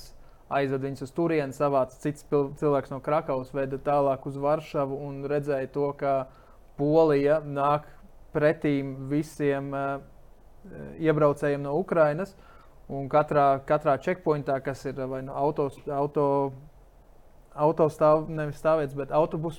aizvedu 0.56 0.88
viņus 0.88 1.04
uz 1.04 1.12
turieni, 1.12 1.56
savācu 1.56 2.00
cits 2.00 2.24
cilvēks 2.30 2.92
no 2.94 3.02
Krakaus, 3.04 3.52
veda 3.56 3.80
tālāk 3.82 4.24
uz 4.28 4.36
Varšavu 4.40 5.00
un 5.08 5.24
redzēju 5.28 5.72
to, 5.74 5.90
ka 6.00 6.16
Polija 6.80 7.40
nāk 7.44 7.88
pretīm 8.36 8.94
visiem 9.10 9.72
uh, 9.74 10.04
iebraucējiem 11.02 11.64
no 11.64 11.76
Ukrainas. 11.80 12.36
Un 12.86 13.08
katrā, 13.10 13.56
katrā 13.66 13.96
checkpointā, 13.98 14.60
kas 14.62 14.84
ir 14.86 15.00
vai 15.10 15.18
no 15.26 15.34
autos, 15.34 15.74
auto, 15.90 16.26
autostāv, 17.58 18.28
nevis 18.30 18.60
stāvvietas, 18.62 18.94
bet 18.94 19.14
autobusu 19.16 19.58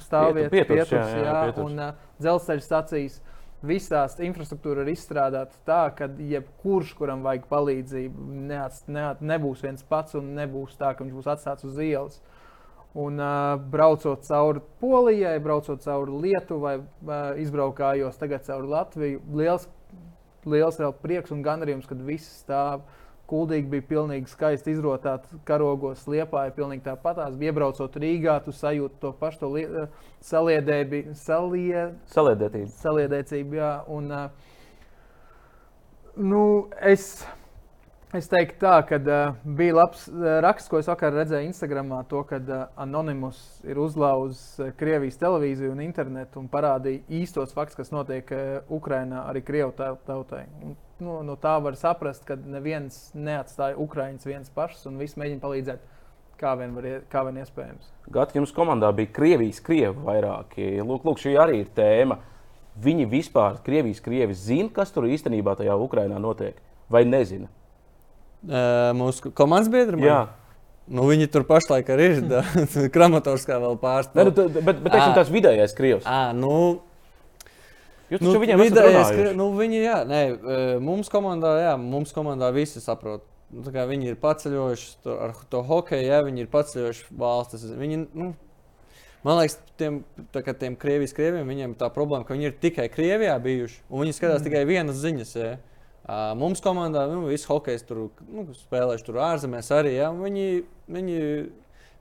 stāvvietas, 0.00 0.54
pieturs, 0.54 0.88
pieturs, 0.88 0.94
jā, 0.94 1.18
jā, 1.18 1.26
jā, 1.26 1.42
pieturs. 1.50 1.66
un 1.66 1.82
uh, 1.82 2.08
dzelzceļa 2.22 2.64
stacijas. 2.64 3.20
Visās 3.62 4.16
infrastruktūra 4.18 4.82
ir 4.82 4.88
izstrādāta 4.90 5.60
tā, 5.68 5.82
ka 5.94 6.08
jebkurš, 6.32 6.96
kuram 6.98 7.20
vajag 7.22 7.44
palīdzību, 7.52 8.24
neats, 8.48 8.80
neat, 8.90 9.20
nebūs 9.22 9.62
viens 9.62 9.84
pats 9.86 10.16
un 10.18 10.32
nebūs 10.34 10.74
tā, 10.80 10.96
ka 10.96 11.04
viņš 11.04 11.14
būs 11.14 11.28
atstāts 11.30 11.68
uz 11.68 11.76
ielas. 11.78 12.18
Un, 12.98 13.20
uh, 13.20 13.60
braucot 13.72 14.24
cauri 14.26 14.64
Polijai, 14.80 15.36
braucot 15.44 15.84
cauri 15.84 16.18
Lietuvai, 16.24 16.74
uh, 16.80 17.20
izbraukājos 17.40 18.18
tagad 18.20 18.48
cauri 18.48 18.72
Latviju. 18.72 19.22
Liels 19.38 19.68
liels 20.48 20.80
prieks 21.02 21.32
un 21.34 21.42
gandarījums, 21.44 21.88
kad 21.88 22.02
viss 22.06 22.42
stāv. 22.42 22.84
Kuldīgi 23.32 23.70
bija 23.70 23.84
pilnīgi 23.88 24.28
skaisti 24.28 24.74
izrotāti 24.74 25.38
karogos, 25.48 26.02
liepāja 26.10 26.52
pilnīgi 26.52 26.82
tāpatās. 26.84 27.38
Iebraucot 27.40 27.94
Rīgā, 28.02 28.34
tu 28.44 28.52
sajūti 28.52 28.98
to 29.00 29.12
pašu 29.16 29.40
to 29.40 29.48
li, 29.54 29.62
saliedētību. 30.26 31.14
Salie, 31.16 31.86
Saliedētību. 32.12 32.68
Saliedētību, 32.82 33.56
jā. 33.56 33.70
Un, 33.94 34.10
nu, 36.18 36.42
es 36.92 37.22
Es 38.12 38.26
teiktu, 38.28 38.58
tā, 38.60 38.74
ka 38.84 38.98
uh, 39.00 39.36
bija 39.56 39.72
labs 39.78 40.02
uh, 40.10 40.34
raksts, 40.44 40.68
ko 40.68 40.76
es 40.82 40.88
vakar 40.90 41.14
redzēju 41.16 41.48
Instagram, 41.48 41.94
to, 42.10 42.20
ka 42.28 42.36
uh, 42.42 42.64
Anonymous 42.84 43.38
ir 43.64 43.78
uzlauzis 43.80 44.42
uh, 44.60 44.66
Krievijas 44.76 45.16
televīziju 45.16 45.70
un 45.72 45.80
internetu 45.80 46.36
un 46.42 46.50
parādīja 46.52 47.00
īstos 47.22 47.54
faktus, 47.56 47.78
kas 47.78 47.92
notiek 47.94 48.28
uh, 48.36 48.42
Ukrajinā 48.68 49.22
arī 49.30 49.40
Krievu 49.46 49.72
tautai. 50.04 50.42
Un, 50.60 50.74
nu, 51.00 51.14
no 51.24 51.38
tā 51.40 51.54
var 51.64 51.78
saprast, 51.80 52.26
ka 52.28 52.36
neviens 52.36 52.98
neatstāja 53.16 53.80
Ukraiņus 53.80 54.28
viens 54.28 54.52
pašs 54.52 54.84
un 54.92 55.00
viss 55.00 55.16
mēģina 55.16 55.40
palīdzēt. 55.46 55.88
Kā 56.42 56.52
vien, 56.60 56.76
var, 56.76 56.90
kā 57.08 57.24
vien 57.30 57.40
iespējams. 57.40 57.88
Gati, 58.12 58.36
jums 58.42 58.52
komandā 58.52 58.92
bija 58.92 59.14
Krievijas 59.22 59.62
krievi 59.64 60.04
vairāki. 60.04 60.68
Lūk, 60.84 61.08
lūk, 61.08 61.24
šī 61.24 61.32
arī 61.40 61.62
ir 61.62 61.72
tēma. 61.72 62.20
Viņi 62.82 63.08
vispār, 63.08 63.56
Krievijas 63.64 64.04
krievi, 64.04 64.36
zina, 64.36 64.68
kas 64.76 64.92
tur 64.92 65.08
īstenībā 65.08 65.56
tajā 65.56 65.80
Ukrajinā 65.80 66.20
notiek, 66.20 66.60
vai 66.92 67.06
nezina? 67.08 67.48
Mūsu 68.98 69.32
komandas 69.36 69.70
biedri. 69.72 70.00
Jā. 70.06 70.22
Nu, 70.92 71.04
viņi 71.06 71.28
tur 71.30 71.44
pašlaik 71.46 71.90
arī 71.94 72.08
ir. 72.18 72.24
Kramatorskā 72.94 73.58
vēl 73.62 73.76
pārstāvja. 73.80 74.32
Nu, 74.32 74.48
bet, 74.58 74.80
bet 74.82 74.90
teiksim, 74.90 75.14
tas 75.16 75.30
vidējais 75.32 75.76
krievs. 75.78 76.08
À, 76.08 76.32
nu, 76.36 76.80
Jūs 78.12 78.20
nu, 78.26 78.32
viņiem 78.42 78.60
vidējais, 78.60 79.10
kri... 79.14 79.28
nu, 79.36 79.46
viņi, 79.56 79.78
jā, 79.86 79.98
nē, 80.04 80.22
mums 80.84 81.08
komandā, 81.12 81.54
jā, 81.62 81.76
mums 81.80 82.12
komandā 82.12 82.50
visi 82.52 82.82
saprot. 82.84 83.24
Nu, 83.52 83.64
viņi 83.64 84.12
ir 84.12 84.18
paceļojuši 84.20 84.90
to, 85.04 85.14
ar 85.28 85.32
to 85.52 85.62
hokeju, 85.64 86.08
ja 86.10 86.20
viņi 86.24 86.44
ir 86.44 86.50
paceļojuši 86.52 87.06
valstis. 87.20 87.64
Viņi, 87.78 88.02
nu, 88.16 88.30
man 89.24 89.40
liekas, 89.40 89.56
tiem, 89.80 90.02
tā, 90.34 90.44
tiem 90.44 90.76
Krievijas 90.80 91.16
krieviem 91.16 91.48
viņiem 91.48 91.76
tā 91.80 91.88
problēma, 91.92 92.26
ka 92.28 92.36
viņi 92.36 92.50
ir 92.50 92.56
tikai 92.60 92.90
Krievijā 92.92 93.38
bijuši 93.44 93.80
viņi 93.88 94.16
skatās 94.16 94.42
mm. 94.42 94.46
tikai 94.48 94.64
vienas 94.68 95.00
ziņas. 95.00 95.34
Ja. 95.40 95.52
Mums 96.08 96.58
komandā 96.62 97.04
nu, 97.06 97.22
viss 97.30 97.46
hokejs 97.46 97.84
tur 97.86 98.08
nu, 98.26 98.48
spēlējuši 98.58 99.04
tur 99.06 99.20
ārzemēs 99.22 99.68
arī. 99.74 99.92
Ja, 100.00 100.08
viņi, 100.10 100.46
viņi, 100.90 101.18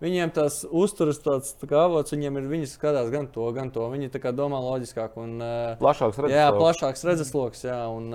viņiem 0.01 0.31
tas 0.33 0.63
uzturas 0.65 1.21
tāds 1.21 1.53
tā 1.61 1.69
kā 1.69 1.83
avots, 1.85 2.15
viņiem 2.15 2.39
ir 2.41 2.47
viņi 2.49 2.71
skatās 2.71 3.11
gan 3.13 3.29
to, 3.29 3.45
gan 3.53 3.69
to. 3.73 3.85
Viņi 3.93 4.09
domā 4.33 4.61
loģiskāk 4.65 5.19
un 5.21 5.37
plašāks 5.83 6.17
redzesloks. 6.17 6.33
Jā, 6.33 6.49
plašāks 6.57 7.05
redzesloks. 7.11 7.63
Jā, 7.69 7.77
un, 7.93 8.09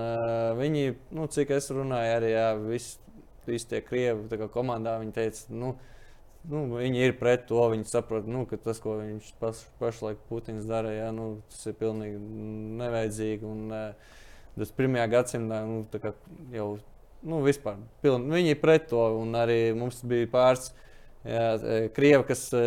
viņi, 0.58 0.96
nu, 1.14 1.28
cik 1.30 1.54
es 1.54 1.70
runāju, 1.70 2.16
arī 2.18 2.34
jā, 2.34 2.48
visi, 2.66 2.98
visi 3.46 3.70
tie 3.70 3.84
krievi 3.86 4.50
komandā, 4.50 4.98
viņi 5.04 5.14
teica, 5.14 5.46
nu, 5.54 5.76
nu, 6.50 6.66
viņi 6.74 7.06
ir 7.06 7.18
pret 7.22 7.46
to. 7.46 7.62
Viņi 7.76 7.86
saprot, 7.94 8.26
nu, 8.26 8.42
ka 8.50 8.58
tas, 8.58 8.82
ko 8.82 8.98
viņš 9.04 9.32
paš, 9.38 9.62
pašlaik 9.78 10.18
Putins 10.26 10.66
dara, 10.66 10.90
jā, 10.98 11.14
nu, 11.14 11.36
tas 11.54 11.70
ir 11.70 11.78
pilnīgi 11.78 12.18
nevajadzīgi. 12.82 13.54
Un, 13.54 13.66
uh, 13.70 14.22
21. 14.56 15.00
gadsimtā 15.12 15.62
nu, 15.68 15.82
jau 16.54 16.68
nu, 17.26 17.40
vispār 17.44 17.80
piln, 18.04 18.28
viņi 18.32 18.54
ir 18.54 18.60
pret 18.62 18.88
to. 18.92 19.02
Un 19.20 19.34
arī 19.36 19.60
mums 19.76 20.02
bija 20.06 20.28
pāris 20.32 20.70
jā, 21.24 21.48
e, 21.56 21.80
krievi, 21.96 22.24
kas 22.28 22.48
e, 22.56 22.62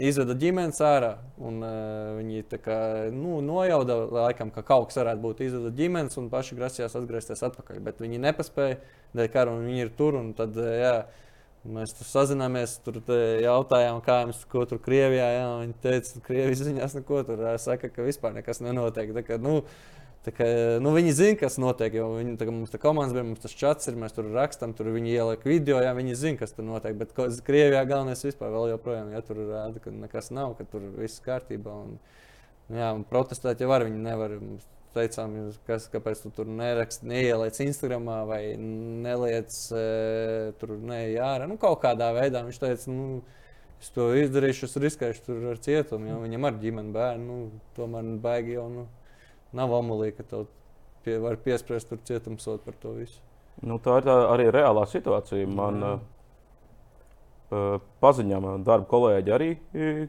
izveda 0.00 0.34
ģimenes 0.38 0.80
ārā. 0.84 1.12
Un, 1.42 1.58
uh, 1.64 2.12
viņi 2.18 2.44
kā, 2.62 2.78
nu, 3.14 3.40
nojauda, 3.44 3.98
laikam, 4.12 4.52
ka 4.54 4.64
kaut 4.66 4.88
kas 4.90 5.00
varētu 5.02 5.24
būt 5.24 5.42
izveda 5.46 5.72
ģimenes, 5.76 6.16
un 6.20 6.30
paši 6.32 6.56
grasījās 6.58 6.96
atgriezties 6.98 7.44
atpakaļ. 7.48 7.82
Bet 7.84 8.00
viņi 8.02 8.22
nepaspēja 8.22 8.80
dēļ 9.18 9.32
kara, 9.32 9.52
un 9.52 9.68
viņi 9.68 9.86
ir 9.86 9.92
tur. 9.98 10.18
Tad, 10.38 10.56
jā, 10.56 10.94
mēs 11.76 11.94
tur 11.98 12.08
sazināmies, 12.08 12.78
tur 12.84 13.00
jautājām, 13.44 14.02
kā 14.04 14.22
jums 14.24 14.44
tur 14.48 14.82
Krievijā. 14.82 15.28
Jā, 15.36 15.48
viņi 15.64 15.80
teica, 15.84 16.14
ka 16.16 16.28
Krievijas 16.30 16.64
ziņās 16.68 17.00
neko 17.00 17.24
tur 17.28 17.44
saka, 17.62 17.92
ka 17.92 18.06
vispār 18.06 18.38
nekas 18.38 18.64
nenotiek. 18.64 19.12
Tā 19.18 19.26
kā, 19.26 19.40
nu, 19.42 19.60
Kā, 20.22 20.46
nu, 20.78 20.92
viņi 20.94 21.12
zina, 21.18 21.36
kas 21.40 21.56
notiek. 21.58 21.96
Viņi, 21.98 22.36
tā, 22.38 22.46
mums 22.46 22.70
tā 22.70 22.78
komandas 22.78 23.16
bija, 23.16 23.24
mums 23.26 23.42
tas 23.42 23.56
čats 23.58 23.88
ir, 23.90 23.96
mēs 23.98 24.14
tur 24.14 24.28
rakstām, 24.30 24.70
tur 24.78 24.92
viņi 24.94 25.16
ieliek 25.16 25.42
video, 25.48 25.80
jā, 25.82 25.90
viņi 25.98 26.14
zina, 26.20 26.38
kas 26.38 26.54
tur 26.54 26.68
notiek. 26.68 26.94
Bet 27.00 27.10
ko, 27.16 27.26
Krievijā 27.42 27.80
galvenais 27.90 28.22
vispār 28.22 28.54
vēl 28.54 28.70
joprojām, 28.76 29.10
ja 29.10 29.22
tur 29.26 29.40
rāda, 29.48 29.82
ka 29.82 29.90
nekas 29.90 30.30
nav, 30.30 30.54
ka 30.60 30.68
tur 30.70 30.86
viss 30.94 31.24
kārtībā. 31.24 31.74
Un, 31.88 31.98
jā, 32.70 32.92
un 32.94 33.02
protestēt 33.08 33.64
jau 33.64 33.72
var, 33.72 33.82
viņi 33.88 33.98
nevar. 34.06 34.38
Mums 34.38 34.70
teicām, 34.94 35.36
kas, 35.66 35.88
kāpēc 35.92 36.22
tu 36.22 36.30
tur 36.36 36.48
neraksti, 36.48 37.08
neieliec 37.08 37.58
Instagram 37.64 38.08
vai 38.28 38.42
neliec 38.58 39.54
e, 39.74 39.84
tur 40.60 40.76
neārā. 40.78 41.48
Nu, 41.50 41.58
kaut 41.60 41.80
kādā 41.82 42.12
veidā 42.16 42.44
viņš 42.46 42.62
teica, 42.62 42.92
nu, 42.92 43.22
es 43.82 43.90
to 43.94 44.10
izdarīšu, 44.20 44.68
es 44.68 44.80
riskēšu 44.86 45.24
tur 45.26 45.46
ar 45.54 45.62
cietumu, 45.64 46.12
jo 46.12 46.18
viņam 46.22 46.48
ar 46.48 46.58
ģimeni 46.62 46.94
bērnu, 46.94 47.24
nu, 47.28 47.62
tomēr 47.78 48.12
baigi 48.22 48.58
jau. 48.58 48.68
Nu, 48.72 48.86
nav 49.56 49.74
amulī, 49.76 50.12
ka 50.16 50.26
tev 50.28 50.48
pie, 51.04 51.18
var 51.22 51.38
piespriest 51.42 51.90
tur 51.90 52.00
cietumsot 52.08 52.64
par 52.64 52.78
to 52.82 52.96
visu. 52.96 53.20
Nu, 53.62 53.78
tā 53.82 54.00
ir 54.00 54.08
tā 54.08 54.16
arī 54.32 54.48
reālā 54.54 54.86
situācija. 54.88 55.48
Man 55.50 55.84
uh, 55.84 56.00
paziņām 58.02 58.48
darba 58.64 58.88
kolēģi 58.88 59.34
arī 59.34 59.50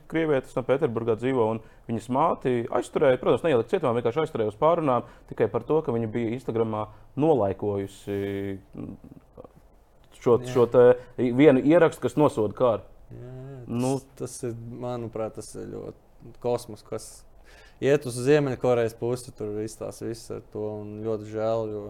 krievietis 0.10 0.56
no 0.58 0.64
Pēterburgā 0.68 1.18
dzīvo. 1.20 1.50
Viņas 1.90 2.08
māti 2.16 2.54
aizturēja, 2.72 3.20
protams, 3.20 3.44
neielika 3.44 3.74
cietumā, 3.74 3.92
vienkārši 3.98 4.22
aizturēja 4.24 4.54
uz 4.54 4.60
pārunām 4.60 5.04
tikai 5.28 5.50
par 5.52 5.66
to, 5.68 5.82
ka 5.84 5.92
viņa 5.92 6.08
bija 6.14 6.32
Instagramā 6.38 6.86
nolaikojusi 7.20 8.16
šo, 10.24 10.38
jā. 10.40 10.54
šo 10.54 10.68
vienu 11.18 11.60
ierakstu, 11.60 12.06
kas 12.06 12.16
nosoda 12.16 12.56
kāru. 12.56 12.88
Jā, 13.12 13.20
jā, 13.28 13.60
tas, 13.66 13.76
nu, 13.84 13.92
tas 14.22 14.38
ir, 14.48 14.56
manuprāt, 14.80 15.36
tas 15.36 15.52
ir 15.60 15.68
ļoti 15.74 16.34
kosmos, 16.42 16.86
kas 16.88 17.10
iet 17.84 18.08
uz 18.10 18.20
Ziemeļkorejas 18.26 18.96
pusi, 19.00 19.34
tur 19.36 19.60
izstāsta 19.64 20.08
viss 20.08 20.32
ar 20.34 20.44
to. 20.54 20.70
Ļoti 21.06 21.30
žēl, 21.34 21.74
jo 21.74 21.84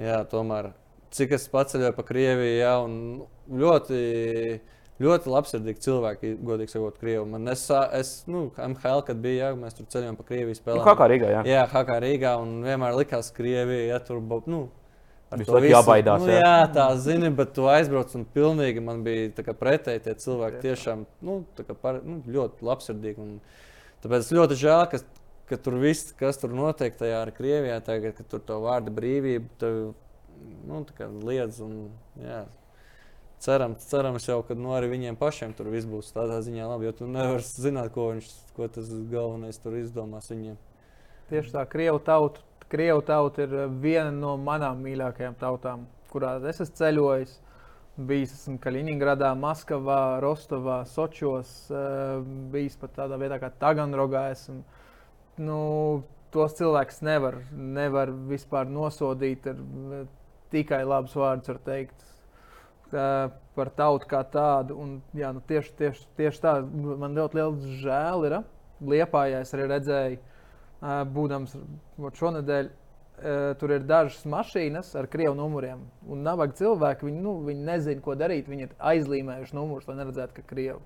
jā, 0.00 0.22
tomēr 0.30 0.72
cik 1.14 1.34
es 1.38 1.48
paceļoju 1.52 1.96
pa 1.96 2.06
Krieviju, 2.06 2.54
jā, 2.60 2.78
un 2.84 3.60
ļoti. 3.64 4.00
Ļoti 5.02 5.26
labsirdīgi 5.26 5.82
cilvēki, 5.82 6.28
godīgi 6.46 6.70
sakot, 6.70 7.00
Krievijā. 7.00 7.24
Man 7.26 7.50
es, 7.50 7.64
es 7.98 8.12
nu, 8.30 8.44
MHL, 8.54 9.00
kad 9.08 9.18
bija, 9.18 9.48
jā, 9.48 9.56
mēs 9.58 9.74
tur 9.74 9.88
ceļojām 9.90 10.14
pa 10.14 10.26
Krieviju 10.28 10.54
spēlēm. 10.54 10.78
Nu, 10.78 10.86
Hakā 10.86 11.08
Rīgā, 11.10 11.32
jā. 11.32 11.40
Jā, 11.50 11.64
Hakā 11.72 11.96
Rīgā, 12.04 12.36
un 12.38 12.60
vienmēr 12.62 12.94
likās, 13.00 13.32
Krievija, 13.34 13.88
ja 13.88 13.98
tur, 14.06 14.22
nu, 14.46 14.60
Visu 15.34 15.54
laiku 15.54 15.70
jābaidās, 15.72 16.22
Nu, 16.22 16.30
jā. 16.30 16.40
jā, 16.44 16.66
tā 16.74 16.86
zini, 17.00 17.30
bet 17.34 17.54
tu 17.56 17.66
aizbrauc 17.70 18.12
un 18.14 18.26
pilnīgi 18.36 18.82
man 18.84 19.02
bija 19.06 19.54
pretēji 19.58 20.04
tie 20.06 20.14
cilvēki. 20.20 20.62
Tiešām 20.62 21.04
nu, 21.26 21.40
par, 21.82 22.00
nu, 22.06 22.20
ļoti 22.36 22.66
labsirdīgi. 22.68 23.24
Un, 23.24 23.38
tāpēc 24.04 24.32
ļoti 24.36 24.58
žēl, 24.60 24.84
ka, 24.92 25.00
ka 25.50 25.58
tur 25.60 25.78
viss, 25.82 26.12
kas 26.18 26.40
tur 26.40 26.54
notiek 26.56 26.96
tajā 26.98 27.22
ar 27.24 27.32
Krievijā, 27.34 27.80
tagad, 27.84 28.16
ka 28.18 28.26
tur 28.28 28.44
to 28.44 28.60
vārdu 28.64 28.92
brīvību 28.94 29.56
tev, 29.60 29.80
nu, 30.68 30.84
liedz. 31.24 31.62
Un, 31.64 31.88
jā. 32.20 32.44
Cerams, 33.44 33.84
cerams 33.90 34.24
jau, 34.24 34.38
ka 34.46 34.56
nu, 34.56 34.70
arī 34.72 34.88
viņiem 34.94 35.18
pašiem 35.20 35.52
tur 35.56 35.68
viss 35.72 35.88
būs 35.88 36.14
tādā 36.14 36.38
ziņā 36.44 36.68
labi, 36.70 36.86
jo 36.88 36.94
tu 37.00 37.08
nevari 37.10 37.44
zināt, 37.44 37.90
ko, 37.92 38.06
viņš, 38.14 38.30
ko 38.56 38.68
tas 38.72 38.88
galvenais 39.10 39.58
tur 39.60 39.76
izdomās 39.76 40.30
viņiem. 40.32 40.56
Tieši 41.28 41.52
tā, 41.52 41.64
Krievu 41.68 42.00
tauta, 42.04 42.40
Krievu 42.72 43.02
tauta 43.04 43.44
ir 43.44 43.52
viena 43.82 44.12
no 44.14 44.38
manām 44.40 44.80
mīļākajām 44.86 45.36
tautām, 45.40 45.84
kurās 46.12 46.46
es 46.48 46.62
esmu 46.64 46.78
ceļojis. 46.80 47.34
Bijis 47.94 48.32
esmu 48.34 48.56
Kaļiņģeradā, 48.58 49.28
Maskavā, 49.38 50.18
Rostovā, 50.22 50.80
Sočos, 50.90 51.50
eh, 51.70 52.24
bijis 52.50 52.74
pat 52.80 52.96
tādā 52.96 53.14
vietā 53.20 53.38
kā 53.38 53.52
Taganrogā. 53.54 54.32
Esmu. 54.32 54.64
Nu, 55.38 56.02
tos 56.34 56.56
cilvēkus 56.58 57.02
nevar, 57.06 57.38
nevar 57.52 58.10
vispār 58.10 58.66
nosodīt 58.66 59.46
ar 59.46 59.54
eh, 59.54 60.08
tikai 60.50 60.82
labus 60.82 61.14
vārdus, 61.14 61.52
var 61.52 61.60
teikt, 61.68 62.02
eh, 62.90 63.30
par 63.54 63.70
tautu 63.70 64.10
kā 64.10 64.24
tādu. 64.26 64.74
Un, 64.74 65.00
jā, 65.14 65.30
nu, 65.32 65.40
tieši, 65.46 65.76
tieši, 65.78 66.06
tieši 66.18 66.42
tā, 66.42 66.56
man 66.98 67.14
ļoti 67.14 67.38
liels 67.38 67.72
žēl 67.84 68.26
ir. 68.26 68.40
Liepājā 68.82 69.44
es 69.46 69.54
arī 69.54 69.70
redzēju, 69.70 70.18
būdams 71.14 71.54
šonadēļ, 72.18 72.72
tur 73.58 73.70
ir 73.70 73.84
dažas 73.86 74.24
mašīnas 74.26 74.94
ar 74.98 75.06
krievu 75.06 75.34
numuriem. 75.38 75.84
Un 76.08 76.22
nabaga 76.26 76.52
cilvēki, 76.58 77.06
viņi, 77.08 77.20
nu, 77.22 77.36
viņi 77.46 77.64
nezina, 77.64 78.00
ko 78.02 78.14
darīt. 78.18 78.48
Viņi 78.50 78.62
ir 78.66 78.74
aizlīmējuši 78.80 79.54
numurus, 79.54 79.86
lai 79.88 79.96
neredzētu, 80.00 80.34
ka 80.34 80.42
krievi. 80.54 80.80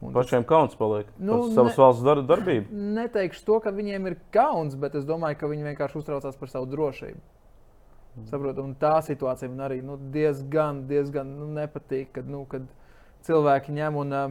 Un 0.00 0.12
tas- 0.12 0.26
Pašiem 0.26 0.44
kauns 0.46 0.76
paliek. 0.78 1.06
Nu, 1.18 1.36
Nu, 1.48 1.54
savas 1.54 1.76
ne- 1.76 1.82
valsts 1.82 2.02
dar 2.04 2.16
darbību. 2.22 2.68
Neteikšu 2.70 3.44
to, 3.44 3.60
ka 3.60 3.70
viņiem 3.70 4.06
ir 4.06 4.16
kauns, 4.30 4.76
bet 4.76 4.94
es 4.94 5.04
domāju, 5.04 5.38
ka 5.38 5.46
viņi 5.48 5.64
vienkārši 5.74 5.96
uztraucās 5.98 6.36
par 6.38 6.48
savu 6.48 6.66
drošību. 6.66 7.18
Saprotu, 8.30 8.62
un 8.62 8.74
tā 8.74 8.98
situācija 9.02 9.48
man 9.48 9.70
arī 9.70 9.82
nu, 9.82 9.96
diezgan, 9.96 10.86
diezgan 10.86 11.26
nu, 11.38 11.46
nepatīk, 11.60 12.12
kad, 12.12 12.26
nu, 12.28 12.44
kad 12.46 12.62
cilvēki 13.22 13.70
ņem 13.74 13.96
un 13.96 14.12
uh, 14.12 14.30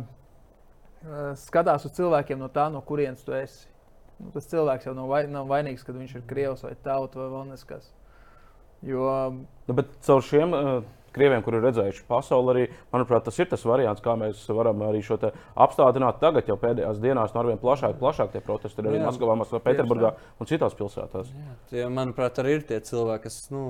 skatās 1.36 1.86
uz 1.86 1.92
cilvēkiem 1.98 2.38
no 2.38 2.48
tā, 2.50 2.72
no 2.72 2.82
kurienes 2.82 3.24
tu 3.24 3.32
esi. 3.34 3.68
Nu, 4.18 4.32
tas 4.34 4.50
cilvēks 4.50 4.90
jau 4.90 4.96
nav, 4.98 5.10
vai, 5.12 5.24
nav 5.30 5.50
vainīgs, 5.50 5.86
kad 5.86 5.98
viņš 5.98 6.18
ir 6.18 6.28
krievs 6.30 6.66
vai 6.66 6.74
tauta 6.84 7.22
vai 7.22 7.30
vēl 7.36 7.50
neskas. 7.52 7.92
Jo 8.86 9.10
Nu, 9.68 9.76
bet 9.76 9.90
caur 10.06 10.24
šiem 10.26 10.54
uh, 10.56 10.86
krieviem, 11.18 11.44
kuri 11.46 11.60
ir 11.60 11.66
redzējuši 11.68 12.06
pasauli, 12.08 12.54
arī, 12.54 12.64
manuprāt, 12.94 13.26
tas 13.28 13.38
ir 13.42 13.50
tas 13.52 13.66
variants, 13.68 14.04
kā 14.04 14.16
mēs 14.20 14.44
varam 14.54 14.84
arī 14.88 15.02
šo 15.06 15.18
te 15.22 15.34
apstādināt. 15.66 16.22
Tagad 16.22 16.50
jau 16.50 16.58
pēdējās 16.62 17.02
dienās 17.04 17.34
no 17.34 17.44
arvien 17.44 17.62
plašāk, 17.62 17.98
plašāk 18.02 18.34
tie 18.34 18.44
protesti 18.46 18.84
ir 18.84 18.92
arī 18.92 19.04
Maskavā, 19.04 19.38
Maskavā, 19.40 19.64
Pēterburgā 19.66 20.14
un 20.40 20.50
citās 20.50 20.78
pilsētās. 20.78 21.32
Jā, 21.34 21.58
tie, 21.72 21.86
manuprāt, 21.92 22.42
arī 22.44 22.60
ir 22.60 22.68
tie 22.70 22.80
cilvēki, 22.90 23.28
kas 23.28 23.40
nu, 23.54 23.64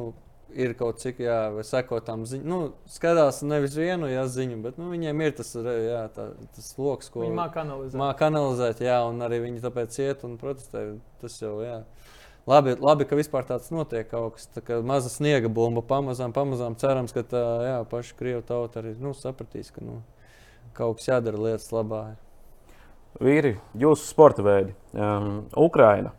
ir 0.56 0.74
kaut 0.78 1.02
cik 1.02 1.20
jā, 1.24 1.38
vai 1.56 1.64
seko 1.68 2.00
tam 2.06 2.24
ziņām. 2.28 2.48
Nu, 2.48 2.60
skatās 2.92 3.42
nevis 3.46 3.76
vienu 3.78 4.10
jā, 4.12 4.24
ziņu, 4.32 4.60
bet 4.64 4.80
nu, 4.80 4.90
viņiem 4.94 5.24
ir 5.26 5.36
tas, 5.38 5.54
jā, 5.58 6.04
tā, 6.16 6.30
tas 6.56 6.70
lokus, 6.80 7.12
ko 7.14 7.24
viņi 7.24 7.38
māca 7.38 7.64
analizēt. 7.64 8.00
māca 8.00 8.30
analizēt, 8.32 8.84
jā, 8.88 8.98
un 9.08 9.24
arī 9.26 9.42
viņi 9.46 9.64
tāpēc 9.66 10.00
iet 10.04 10.28
un 10.28 10.38
protestē. 10.42 10.86
Tas 11.22 11.40
jau 11.42 11.58
jā. 11.66 11.82
Labi, 12.48 12.78
labi, 12.80 13.08
ka 13.08 13.18
vispār 13.20 13.44
tāds 13.48 13.72
notiek 13.76 14.08
kaut 14.08 14.38
kas 14.38 14.48
tā 14.56 14.64
kā 14.64 14.78
maza 14.86 15.12
sniega 15.12 15.50
bumba. 15.52 15.84
Pamazām, 15.84 16.32
pamazām 16.36 16.78
cerams, 16.80 17.16
ka 17.16 17.26
tā 17.28 17.44
jā, 17.66 17.80
paša 17.92 18.16
krievu 18.20 18.46
tauta 18.48 18.80
arī 18.80 18.94
nu, 19.02 19.12
sapratīs, 19.18 19.74
ka 19.76 19.84
nu, 19.84 20.00
kaut 20.78 21.02
kas 21.02 21.12
jādara 21.12 21.42
lietas 21.50 21.74
labā. 21.76 22.06
Vīri, 23.20 23.58
jūsu 23.76 24.06
sporta 24.08 24.46
veidi. 24.46 24.78
Um, 24.94 25.44
Ukraina 25.58 26.14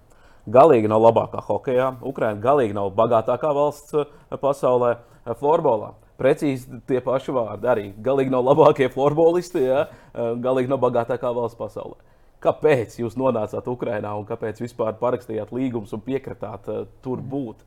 galīgi 0.54 0.90
nav 0.90 1.04
labākā 1.04 1.42
hokeja. 1.46 1.92
Ukraina 2.06 2.40
galīgi 2.42 2.76
nav 2.76 2.92
bagātākā 2.96 3.52
valsts 3.56 3.96
uh, 3.96 4.10
pasaulē. 4.40 4.96
Uh, 5.24 5.34
Florbolā 5.38 5.94
precīzi 6.18 6.80
tie 6.88 7.00
paši 7.04 7.34
vārdi. 7.34 7.70
Arī 7.70 7.86
galīgi 8.04 8.34
nav 8.34 8.44
labākie 8.48 8.90
florbolisti, 8.92 9.62
ja? 9.68 9.86
Uh, 10.12 10.34
galīgi 10.42 10.70
nav 10.72 10.82
bagātākā 10.82 11.32
valsts 11.36 11.58
pasaulē. 11.58 11.98
Kāpēc 12.42 13.00
jūs 13.00 13.16
nonācāt 13.18 13.66
Ukrajinā 13.70 14.12
un 14.18 14.26
kāpēc 14.26 14.60
vispār 14.62 14.94
parakstījāt 15.00 15.50
līgumus 15.54 15.94
un 15.94 16.04
piekritāt 16.04 16.70
uh, 16.70 16.84
tur 17.02 17.22
būt? 17.22 17.64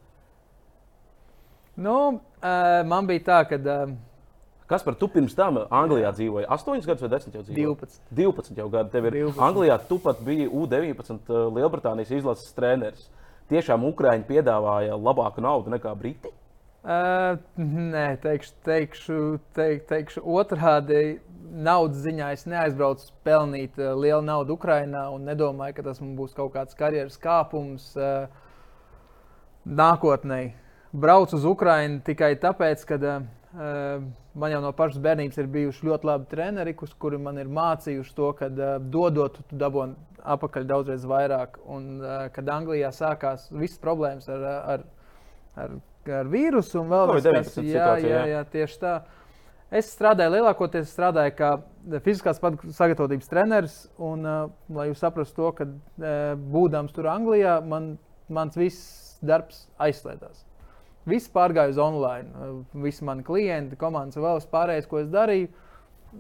Nu, 1.82 1.98
uh, 2.20 2.80
man 2.88 3.08
bija 3.08 3.26
tā, 3.28 3.42
ka 3.50 3.60
uh, 3.60 3.92
Kas 4.72 4.86
par 4.88 4.96
tu 4.96 5.10
pirms 5.12 5.34
tam 5.36 5.58
Anglijā 5.68 6.14
dzīvoja? 6.16 6.48
8 6.56 6.86
gadus 6.88 7.04
vai 7.04 7.10
10 7.12 7.34
jau 7.36 7.42
dzīvoja? 7.44 7.74
12. 7.76 7.98
12 8.16 8.60
jau 8.62 8.68
gadi. 8.72 8.92
Tev 8.94 9.08
ir 9.10 9.18
12. 9.18 9.42
Anglijā, 9.44 9.76
tu 9.90 9.98
pat 10.00 10.22
biji 10.24 10.46
U-19 10.48 11.18
uh, 11.28 11.42
Lielbritānijas 11.52 12.14
izlases 12.16 12.54
treneris. 12.56 13.10
Tiešām 13.52 13.84
Ukrāņi 13.90 14.24
piedāvāja 14.30 14.96
labāku 14.96 15.44
naudu 15.44 15.74
nekā 15.74 15.92
Briti. 16.00 16.32
Uh, 16.88 17.36
nē, 17.60 18.06
teikšu, 18.24 18.54
teikšu, 18.70 19.18
teik, 19.60 19.84
teikšu 19.92 20.24
otrādi. 20.40 21.20
Naudas 21.52 22.06
ziņā 22.06 22.32
es 22.38 22.48
neaizbraucu 22.48 23.12
pelnīt 23.28 23.76
uh, 23.76 23.92
lielu 24.00 24.24
naudu 24.24 24.56
Ukrajinā 24.56 25.04
un 25.12 25.28
nedomāju, 25.28 25.76
ka 25.82 25.88
tas 25.90 26.00
man 26.00 26.16
būs 26.16 26.32
kaut 26.38 26.56
kāds 26.56 26.80
karjeras 26.80 27.20
kāpums 27.20 27.92
uh, 28.00 28.32
nākotnē. 29.68 30.42
Braucu 30.96 31.36
uz 31.36 31.52
Ukrajinu 31.52 32.00
tikai 32.08 32.38
tāpēc, 32.40 32.88
ka 32.88 33.02
uh, 33.04 33.30
man 33.54 34.54
jau 34.54 34.62
no 34.64 34.72
pašas 34.76 35.02
bērnības 35.04 35.40
ir 35.42 35.50
bijuši 35.52 35.88
ļoti 35.90 36.08
labi 36.08 36.28
treneri, 36.32 36.74
kuri 36.76 37.18
man 37.20 37.40
ir 37.42 37.50
mācījuši 37.52 38.14
to, 38.16 38.32
ka 38.40 38.48
uh, 38.48 38.76
dodot, 38.94 39.42
tu 39.50 39.60
dabūji 39.60 39.96
apakaļ 40.36 40.68
daudzreiz 40.70 41.08
vairāk. 41.10 41.58
Un, 41.68 41.88
uh, 42.00 42.28
kad 42.32 42.50
Anglijā 42.54 42.94
sākās 42.96 43.50
visas 43.52 43.82
problēmas 43.82 44.30
ar, 44.32 44.46
ar, 44.76 44.86
ar, 45.60 45.74
ar 46.20 46.30
vīrusu 46.32 46.80
un 46.84 46.94
vēl 46.94 47.12
Covid-19 47.12 47.44
kas- 47.44 47.58
jā, 47.68 47.90
jā, 48.06 48.22
jā. 48.36 48.46
tieši 48.56 48.80
tā. 48.84 48.94
Es 49.72 49.88
strādāju 49.96 50.34
lielākoties 50.36 50.90
strādāju 50.92 51.36
kā 51.38 51.52
fiziskās 52.04 52.40
sagatavotības 52.40 53.30
treneris. 53.32 53.76
Un, 54.00 54.24
uh, 54.28 54.48
lai 54.76 54.90
jūs 54.92 55.04
saprastu 55.04 55.42
to, 55.44 55.52
ka 55.60 55.68
uh, 55.68 56.16
būdams 56.56 56.96
tur 56.96 57.12
Anglijā, 57.12 57.60
man, 57.64 57.98
mans 58.32 58.56
viss 58.60 59.20
darbs 59.24 59.66
aizslēdzās. 59.80 60.46
Viss 61.10 61.32
pārgāja 61.34 61.74
uz 61.74 61.80
online. 61.82 62.30
Visi 62.84 63.06
mani 63.08 63.26
klienti, 63.26 63.78
komandas 63.80 64.20
vēl 64.22 64.38
vispārējais, 64.38 64.90
ko 64.90 65.02
es 65.02 65.08
darīju, 65.14 65.50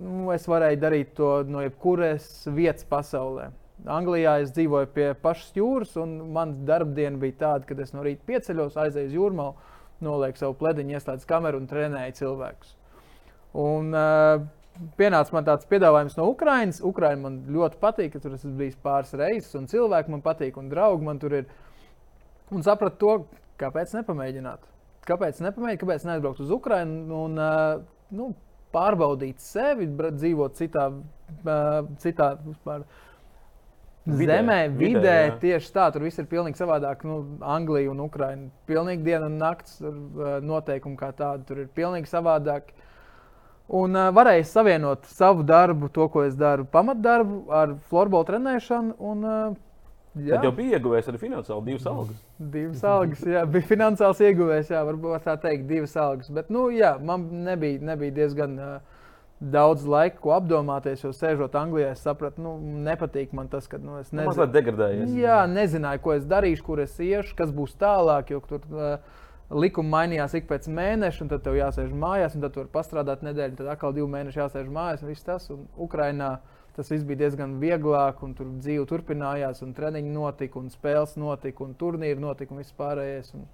nu, 0.02 0.30
es 0.34 0.48
varēju 0.50 0.80
darīt 0.82 1.12
to 1.18 1.34
no 1.50 1.62
jebkuras 1.62 2.30
vietas 2.50 2.88
pasaulē. 2.90 3.52
Anglijā 3.90 4.38
es 4.44 4.54
dzīvoju 4.54 4.90
pie 4.94 5.08
pašas 5.22 5.54
jūras, 5.58 5.94
un 6.02 6.18
mans 6.34 6.58
darbdiena 6.66 7.18
bija 7.22 7.40
tāda, 7.46 7.66
ka 7.66 7.78
es 7.82 7.94
no 7.96 8.06
rīta 8.06 8.26
pieceļos, 8.30 8.78
aizēju 8.78 9.10
uz 9.10 9.18
jūrmālu, 9.18 9.70
nolieku 10.06 10.42
savu 10.42 10.58
plediņu, 10.60 10.98
ieslēdzu 10.98 11.30
kameru 11.30 11.62
un 11.62 11.70
trenēju 11.70 12.18
cilvēkus. 12.22 12.76
Un, 13.62 13.94
uh, 13.94 14.50
Pienāca 14.98 15.36
man 15.36 15.46
tāds 15.46 15.68
piedāvājums 15.70 16.16
no 16.18 16.30
Ukrainas. 16.32 16.80
Ukraiņa 16.88 17.20
man 17.22 17.36
ļoti 17.54 17.78
patīk, 17.82 18.14
ka 18.14 18.22
tur 18.24 18.38
esmu 18.38 18.54
bijis 18.58 18.78
pāris 18.82 19.12
reizes, 19.20 19.52
un 19.60 19.68
cilvēki 19.70 20.14
man 20.14 20.24
patīk, 20.26 20.58
un 20.58 20.72
draugi 20.72 21.06
man 21.06 21.20
tur 21.22 21.36
ir. 21.42 21.50
Un 22.56 22.64
sapratu 22.66 22.98
to, 23.00 23.12
kāpēc 23.62 23.94
nepamēģināt. 24.00 24.66
Kāpēc 25.08 25.40
nepamēģināt, 25.46 25.82
kāpēc 25.82 26.08
neaizbraukt 26.10 26.42
uz 26.44 26.52
Ukrajinu 26.54 27.22
un 27.26 27.40
uh, 27.42 27.78
nu, 28.14 28.32
pārbaudīt 28.76 29.42
sevi, 29.44 29.88
dzīvot 29.92 30.60
citā, 30.60 30.90
uh, 30.92 31.80
citā 32.04 32.34
vispār, 32.46 32.86
Vidē, 34.02 34.40
zemē, 34.40 34.56
vidē, 34.74 34.94
vidē. 34.98 35.18
jā. 35.28 35.34
Tieši 35.42 35.74
tā, 35.76 35.84
tur 35.94 36.02
viss 36.08 36.18
ir 36.18 36.26
pilnīgi 36.26 36.58
savādāk. 36.58 37.04
Nu, 37.06 37.20
Anglija 37.46 37.92
un 37.92 38.00
Ukraina. 38.02 38.48
Pilnīgi 38.66 39.06
diena 39.06 39.28
un 39.30 39.36
nakts 39.38 39.76
uh, 39.86 40.40
noteikumi 40.42 40.98
kā 40.98 41.12
tādi. 41.14 41.46
Tur 41.46 41.62
ir 41.62 41.68
pilnīgi 41.76 42.10
savādāk. 42.10 42.72
Un 43.70 43.94
uh, 43.94 44.08
varēja 44.10 44.48
savienot 44.50 45.06
savu 45.06 45.46
darbu, 45.46 45.92
to, 45.94 46.08
ko 46.10 46.26
es 46.26 46.34
daru, 46.40 46.66
pamatdarbu 46.74 47.44
ar 47.54 47.76
floorbola 47.92 48.26
trenēšanu. 48.32 48.98
Un, 49.12 49.22
uh, 49.22 49.60
jā, 50.16 50.36
Tad 50.36 50.44
jau 50.50 50.52
bija 50.58 50.78
ieguvējis 50.80 51.08
arī 51.12 51.20
finansiāli 51.22 51.66
divas 51.70 51.86
algas. 51.92 52.24
divas 52.40 52.84
algas. 52.84 53.22
Jā, 53.28 53.46
bija 53.48 53.68
finansiāls 53.70 54.20
ieguvējs, 54.28 54.72
jā, 54.74 54.82
varbūt 54.88 55.16
var 55.18 55.24
tā 55.26 55.38
teikt, 55.48 55.68
divas 55.70 55.96
algas. 55.98 56.30
Bet, 56.34 56.50
nu, 56.52 56.70
jā, 56.76 56.96
man 57.00 57.28
nebija, 57.48 57.80
nebija 57.92 58.12
diezgan 58.20 58.58
uh, 58.60 59.00
daudz 59.42 59.86
laika, 59.90 60.20
ko 60.22 60.36
apdomāties. 60.36 61.02
Jo 61.06 61.14
sēžot 61.18 61.56
Anglijā, 61.58 61.94
es 61.96 62.04
sapratu, 62.06 62.42
nu, 62.46 62.58
nepatīk 62.86 63.32
man 63.34 63.48
tas, 63.50 63.66
ka 63.72 63.80
nu, 63.82 63.98
es 64.02 64.12
Nu, 64.12 64.20
nezinu. 64.22 64.30
mazliet 64.34 64.54
degradējies. 64.60 65.16
Jā, 65.18 65.40
nezināju, 65.50 66.04
ko 66.04 66.14
es 66.14 66.28
darīšu, 66.30 66.64
kur 66.68 66.84
es 66.84 66.94
iešu, 67.02 67.34
kas 67.40 67.50
būs 67.56 67.74
tālāk. 67.82 68.30
Jo 68.36 68.42
tur 68.46 68.62
uh, 68.70 69.20
likumi 69.52 69.90
mainījās 69.92 70.36
ik 70.38 70.46
pēc 70.48 70.68
mēneša, 70.72 71.24
un 71.26 71.32
tad 71.34 71.42
tev 71.44 71.58
jāsēž 71.58 71.90
mājās, 71.92 72.36
un 72.38 72.46
tad 72.46 72.54
tur 72.56 72.70
pastrādāt 72.72 73.24
nedēļu, 73.26 73.58
tad 73.64 73.72
atkal 73.74 73.92
divu 73.98 74.08
mēnešu 74.14 74.44
jāsēž 74.44 74.70
mājās. 74.72 75.02
Un 75.04 75.10
viss 75.12 75.26
tas, 75.26 75.50
un 75.52 75.66
Ukrainā 75.76 76.36
tas 76.76 76.92
viss 76.92 77.06
bija 77.08 77.24
diezgan 77.26 77.58
vieglāk, 77.62 78.22
un 78.26 78.36
tur 78.38 78.52
dzīve 78.60 78.86
turpinājās, 78.90 79.64
un 79.66 79.74
treniņi 79.78 80.14
notika, 80.14 80.60
un 80.60 80.70
spēles 80.74 81.18
notika, 81.20 81.66
un 81.66 81.74
turnīri 81.80 82.22
notika, 82.22 82.54
un 82.54 82.62
viss 82.64 82.78
pārējais. 82.78 83.34
Un 83.38 83.48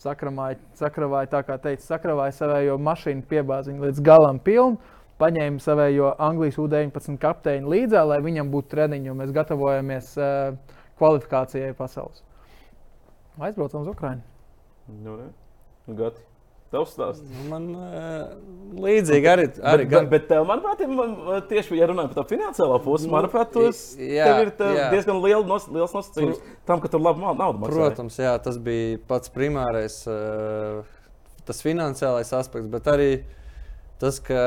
sakramāja, 0.00 0.56
sakravāja, 0.78 1.28
tā 1.34 1.42
kā 1.44 1.58
teica, 1.60 1.84
sakravāja 1.84 2.32
savējo 2.38 2.78
mašīnu, 2.80 3.26
piebāziņu 3.30 3.84
līdz 3.84 4.02
galam 4.06 4.40
pilnu. 4.42 4.80
Paņēma 5.20 5.60
savējo 5.60 6.14
Anglijas 6.16 6.56
U-19 6.62 7.18
kapteini 7.20 7.68
līdzi, 7.68 7.98
lai 8.08 8.22
viņam 8.24 8.48
būtu 8.54 8.72
treniņi, 8.72 9.10
jo 9.10 9.16
mēs 9.18 9.34
gatavojamies 9.36 10.14
uh, 10.16 10.56
kvalifikācijai 10.96 11.76
pasaules. 11.76 12.24
Aizbraucam 13.36 13.84
uz 13.84 13.92
Ukrajinu. 13.92 14.24
Nu. 15.04 15.18
Nu, 15.86 15.94
Gati. 16.00 16.29
Tavs 16.70 16.92
stāsts. 16.94 17.24
Nu, 17.26 17.48
Man 17.50 17.64
uh, 17.74 18.28
līdzīgi 18.78 19.26
arī. 19.26 19.46
arī 19.66 19.86
bet, 19.88 19.96
bet, 19.96 20.10
bet 20.12 20.28
tev, 20.30 20.44
manuprāt, 20.46 20.84
man, 20.86 21.16
tieši 21.50 21.80
ja 21.80 21.88
runājam 21.90 22.12
par 22.12 22.20
to 22.20 22.24
finansiālo 22.30 22.76
pusi, 22.84 23.08
Nu, 23.08 23.16
manuprāt, 23.16 23.50
tas 23.56 23.82
ir 23.98 24.52
diezgan 24.94 25.18
liela 25.24 25.42
nos, 25.48 25.66
liels 25.72 25.96
nosacījums 25.96 26.38
tam, 26.70 26.78
ka 26.82 26.92
tur 26.92 27.02
labi 27.02 27.24
naudu 27.26 27.58
maksā. 27.64 27.74
Protams, 27.74 28.20
jā, 28.22 28.36
tas 28.44 28.60
bija 28.62 29.02
pats 29.10 29.34
primārais, 29.34 29.98
uh, 30.06 30.86
tas 31.48 31.64
finansiālais 31.66 32.30
aspekts, 32.38 32.70
bet 32.70 32.86
arī 32.94 33.10
tas, 34.00 34.22
ka 34.22 34.40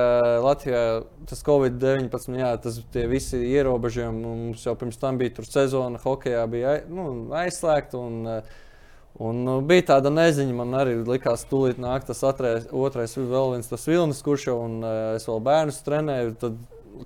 Latvijā 0.48 1.04
tas 1.28 1.44
Covid-19, 1.46 2.40
jā, 2.40 2.56
tas 2.64 2.80
tie 2.96 3.04
visi 3.12 3.44
ierobežojumi, 3.52 4.24
mums 4.24 4.64
jau 4.64 4.80
pirms 4.80 5.00
tam 5.02 5.20
bija 5.20 5.36
tur 5.42 5.52
sezona, 5.52 6.00
hokeja 6.08 6.48
bija 6.48 6.80
nu, 6.88 7.10
aizslēgta. 7.44 8.00
Un, 9.22 9.44
uh, 9.46 9.60
bija 9.62 9.86
tāda 9.92 10.10
neziņa, 10.10 10.54
man 10.58 10.74
arī 10.78 10.96
likās, 11.06 11.44
ka 11.46 11.52
tūlīt 11.52 11.82
nāk 11.82 12.08
tas 12.08 12.24
atrais, 12.26 12.66
otrais, 12.74 13.14
vēl 13.18 13.52
viens 13.54 13.70
tas 13.70 13.86
vilnis, 13.86 14.24
kurš 14.26 14.48
jau, 14.50 14.56
un 14.66 14.80
uh, 14.82 14.94
es 15.18 15.28
vēl 15.30 15.44
bērnus 15.46 15.84
trenēju. 15.86 16.34
Tad, 16.42 16.58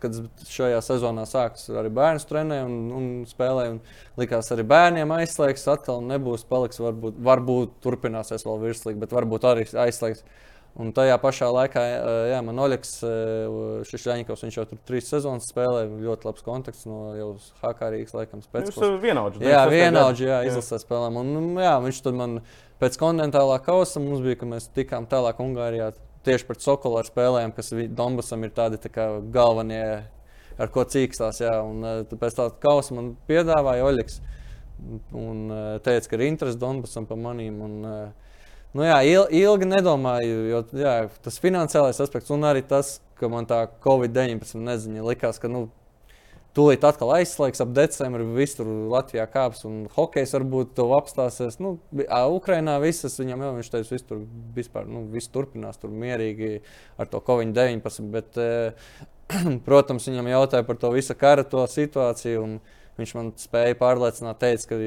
kad 0.02 0.16
šajā 0.52 0.80
sezonā 0.84 1.24
sāku, 1.28 1.60
es 1.60 1.70
arī 1.72 1.92
bērnus 1.96 2.28
trenēju 2.28 2.66
un, 2.68 2.80
un 2.98 3.06
spēlēju. 3.28 3.76
Un 3.76 4.20
likās, 4.22 4.52
arī 4.56 4.66
bērniem 4.68 5.14
aizslēgs, 5.16 5.68
atkal 5.72 6.04
nebūs, 6.04 6.44
paliks, 6.48 6.80
varbūt, 6.84 7.20
varbūt 7.28 7.78
turpināsies 7.84 8.44
vēl 8.48 8.60
virslīgi, 8.66 9.00
bet 9.04 9.16
varbūt 9.16 9.48
arī 9.48 9.68
aizslēgs. 9.88 10.24
Un 10.78 10.92
tajā 10.94 11.16
pašā 11.18 11.48
laikā, 11.50 11.84
jā, 12.30 12.38
man 12.46 12.60
Oļegs, 12.62 12.92
Šešļaņikovs, 13.90 14.44
viņš 14.46 14.58
jau 14.60 14.66
tur 14.70 14.82
trīs 14.86 15.08
sezonas 15.10 15.48
spēlēja, 15.50 15.88
ļoti 16.04 16.28
labs 16.28 16.46
kontakts 16.46 16.86
no 16.86 17.00
jau 17.18 17.30
HK 17.64 17.90
Rīgas 17.96 18.14
laikam 18.14 18.44
spēcības. 18.46 18.78
esat 18.78 19.00
vienaudži. 19.02 19.42
Jā, 19.42 19.64
96. 19.66 19.74
vienaudži, 19.74 20.28
jā, 20.30 20.42
izlasē 20.52 20.78
spēlēm. 20.84 21.18
Un, 21.24 21.48
jā, 21.64 21.72
viņš 21.82 22.02
tur 22.06 22.14
man 22.20 22.38
pēc 22.78 23.00
kontinentālā 23.02 23.58
kausa 23.66 24.04
mums 24.04 24.22
bija, 24.22 24.38
ka 24.44 24.52
mēs 24.54 24.70
tikām 24.76 25.10
tālāk 25.10 25.42
Ungārijā. 25.42 25.96
Tieši 26.28 26.46
pret 26.46 26.62
Sokolu 26.62 27.02
ar 27.02 27.10
spēlēm, 27.10 27.56
kas 27.58 27.74
Donbasam 27.98 28.46
ir 28.46 28.54
tādi 28.54 28.78
tā 28.84 28.94
kā 28.94 29.08
galvenie, 29.34 29.82
ar 30.62 30.74
ko 30.74 30.86
cīkstās. 30.86 31.42
Jā, 31.42 31.58
un 31.66 32.06
tad 32.06 32.18
pēc 32.22 32.38
tā 32.38 32.52
kausa 32.62 32.98
man 33.00 33.16
piedāvāja 33.30 33.88
Oļegs. 33.88 34.22
Un 35.18 35.50
eh, 35.50 35.68
teica, 35.82 36.12
ka 36.12 36.18
ir 36.20 36.28
interesi 36.28 36.60
Donbasam 36.62 37.08
par 37.10 37.18
manīm. 37.18 37.62
Un, 37.66 37.78
eh, 37.90 38.27
Nu 38.76 38.84
jā, 38.86 38.98
il, 39.08 39.24
ilgi 39.40 39.68
nedomāju, 39.70 40.38
jo 40.52 40.62
jā, 40.78 40.96
tas 41.24 41.40
finansiālais 41.42 42.00
aspekts 42.04 42.34
un 42.36 42.44
arī 42.46 42.62
tas, 42.68 42.98
ka 43.18 43.30
man 43.32 43.48
tā 43.50 43.64
Covid-19 43.86 44.60
neziņa 44.68 45.06
likās, 45.08 45.40
ka 45.42 45.50
nu, 45.52 45.68
Tūlīt 46.58 46.82
atkal 46.88 47.12
aizslēgs 47.14 47.60
ap 47.62 47.74
decembri, 47.78 48.24
viss 48.34 48.58
tur 48.58 48.66
Latvijā 48.90 49.28
kāps 49.30 49.60
un 49.68 49.84
hokejs 49.94 50.32
varbūt 50.34 50.72
to 50.80 50.88
apstāsies. 50.98 51.60
Nu, 51.62 51.76
Ukrainā 52.34 52.80
visas 52.82 53.20
viņam 53.22 53.44
jau 53.46 53.52
viņš 53.60 53.70
teica, 53.76 53.92
viss 53.94 54.08
tur 54.10 54.24
vispār, 54.56 54.88
nu, 54.90 55.04
viss 55.14 55.30
turpinās 55.30 55.78
tur 55.78 55.94
mierīgi 55.94 56.64
ar 56.98 57.12
to 57.12 57.22
Covid-19. 57.28 58.10
Bet, 58.16 58.42
eh, 58.42 58.98
protams, 59.68 60.10
viņam 60.10 60.32
jautāja 60.32 60.66
par 60.66 60.82
to 60.82 60.90
visu 60.96 61.14
kara 61.20 61.46
situāciju. 61.46 62.42
un 62.42 62.58
Viņš 62.98 63.12
man 63.14 63.28
spēja 63.38 63.76
pārliecināt, 63.78 64.40
teica, 64.42 64.72
ka, 64.72 64.78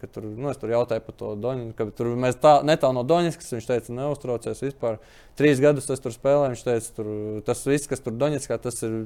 ka 0.00 0.08
tur, 0.10 0.24
nu, 0.26 0.48
es 0.50 0.58
tur 0.58 0.72
jautāju 0.72 1.04
par 1.06 1.14
to 1.20 1.28
Doņu, 1.38 1.68
ka 1.78 1.86
tur 1.94 2.08
mēs 2.18 2.40
tā, 2.42 2.56
netālu 2.66 2.98
no 2.98 3.04
Doņiskas. 3.06 3.52
Viņš 3.54 3.68
teica, 3.68 3.94
neuztraucies 3.94 4.64
vispār. 4.64 4.98
Trīs 5.38 5.62
gadus 5.62 5.86
es 5.94 6.02
tur 6.02 6.14
spēlēju. 6.14 6.56
Viņš 6.56 6.64
teica, 6.66 6.92
tur, 6.96 7.10
tas 7.46 7.62
viss, 7.70 7.86
kas 7.90 8.02
tur 8.02 8.16
Doņiskā, 8.18 8.58
tas 8.64 8.82
ir 8.86 8.96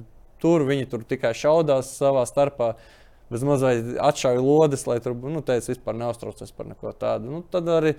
tur. 0.41 0.65
Viņi 0.71 0.89
tur 0.95 1.05
tikai 1.09 1.35
šaudās 1.37 1.93
savā 1.99 2.25
starpā. 2.31 2.73
Bez 3.33 3.45
mazliet 3.45 3.99
atšauja 4.05 4.41
lodes, 4.41 4.89
lai 4.89 4.97
tur 5.05 5.17
nu, 5.17 5.45
teica, 5.45 5.73
vispār 5.75 6.01
neuztraucies 6.01 6.57
par 6.57 6.69
neko 6.73 6.97
tādu. 6.97 7.37
Nu, 7.37 7.45
tad 7.53 7.69
arī 7.69 7.95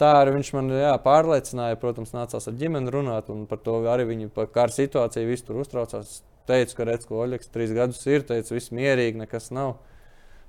tā 0.00 0.12
arī 0.20 0.36
viņš 0.36 0.54
man 0.56 0.72
jā, 0.76 0.92
pārliecināja. 1.00 1.80
Protams, 1.80 2.12
nācās 2.16 2.52
ar 2.52 2.60
ģimeni 2.60 2.92
runāt, 2.92 3.32
un 3.32 3.48
par 3.48 3.64
to 3.64 3.80
arī 3.88 4.10
viņi 4.12 4.32
par 4.36 4.52
kāru 4.52 4.76
situāciju 4.76 5.32
visu 5.32 5.48
tur 5.48 5.64
uztraucās. 5.64 6.18
Teicu, 6.46 6.78
ka 6.78 6.86
redz, 6.86 7.08
ko 7.08 7.20
Oļegs 7.24 7.50
trīs 7.52 7.74
gadus 7.74 8.00
ir, 8.06 8.24
teica, 8.26 8.54
viss 8.54 8.74
mierīgi, 8.74 9.18
nekas 9.24 9.50
nav. 9.54 9.76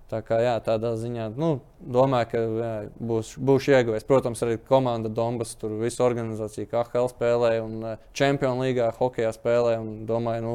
Tā 0.08 0.22
kā 0.24 0.38
jā, 0.40 0.54
tādā 0.64 0.94
ziņā 0.96 1.26
nu, 1.36 1.58
domāju, 1.84 2.28
ka 2.32 2.42
jā, 2.42 2.74
būs, 3.10 3.34
būšu 3.44 3.74
ieguvējis. 3.76 4.06
Protams, 4.08 4.44
arī 4.46 4.56
komanda 4.70 5.12
Donbass, 5.12 5.58
tur 5.60 5.74
visu 5.82 6.06
organizāciju, 6.06 6.70
kā 6.72 6.86
HL 6.88 7.10
spēlēja 7.12 7.66
un 7.66 7.74
eh, 7.84 8.06
Champions 8.16 8.64
League, 8.64 8.86
hokeja 9.02 9.34
spēlēja. 9.36 9.82
Domāju, 10.08 10.46
nu, 10.46 10.54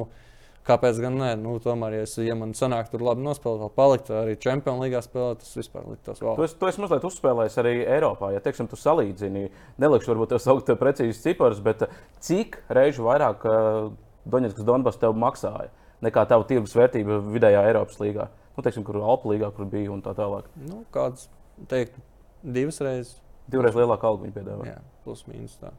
kāpēc 0.65 1.03
gan 1.05 1.19
ne? 1.21 1.29
Nu, 1.43 1.59
tomēr, 1.61 1.99
ja, 1.99 2.07
es, 2.07 2.15
ja 2.25 2.37
man 2.39 2.55
sanāk 2.57 2.89
tur 2.95 3.05
labi 3.05 3.27
nospēlēt, 3.27 3.61
vēl 3.67 3.75
palikt 3.77 4.09
arī 4.23 4.39
Champions 4.41 4.87
League 4.87 5.03
spēlēt, 5.05 5.43
tas 5.45 5.59
vispār 5.59 5.85
liktos 5.91 6.23
Tu 6.23 6.29
vēl. 6.31 6.41
esi, 6.47 6.57
tu 6.57 6.71
esi 6.71 6.85
mazliet 6.87 7.05
uzspēlējis 7.11 7.59
arī 7.61 7.75
Eiropā. 7.99 8.33
Ja 8.33 8.41
teiksim, 8.47 8.71
tu 8.73 8.81
salīdzini, 8.81 9.51
nelikšu 9.85 10.15
varbūt 10.15 10.33
tev 10.33 10.41
saukt 10.47 10.73
precīzus 10.81 11.21
ciparus, 11.27 11.61
bet 11.61 11.85
cik 12.25 12.57
reižu 12.73 13.05
vairāk 13.05 13.45
uh, 13.45 13.93
Doņetskas 14.29 14.67
Donbass 14.67 15.01
tev 15.01 15.17
maksāja 15.19 15.71
nekā 16.03 16.25
tava 16.31 16.47
tirgus 16.49 16.75
vērtība 16.77 17.19
vidējā 17.33 17.65
Eiropas 17.71 18.01
līgā? 18.03 18.29
Nu, 18.57 18.65
teiksim, 18.65 18.85
kur 18.87 18.99
Alpu 19.01 19.33
līgā, 19.33 19.49
kur 19.57 19.69
bija 19.71 19.93
un 19.95 20.03
tā 20.05 20.13
tālāk. 20.17 20.49
Nu, 20.69 20.83
kāds 20.95 21.29
teikt, 21.71 21.97
divas 22.43 22.81
reizes. 22.85 23.17
Divreiz 23.51 23.77
lielāku 23.77 24.07
algu 24.07 24.27
viņi 24.27 24.35
piedāvā. 24.37 24.67
Jā, 24.69 24.79
plus 25.07 25.25
mīnus. 25.27 25.57
Tā. 25.61 25.73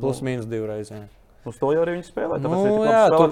Plus 0.00 0.22
mīnus 0.26 0.48
divreiz. 0.50 0.90
Jā. 0.90 1.04
Uz 1.48 1.56
to 1.56 1.70
jau 1.72 1.80
arī 1.80 1.94
viņi 1.96 2.04
spēlē. 2.04 2.36
Nu, 2.44 2.50
jā, 2.84 2.98
tur-. 3.16 3.30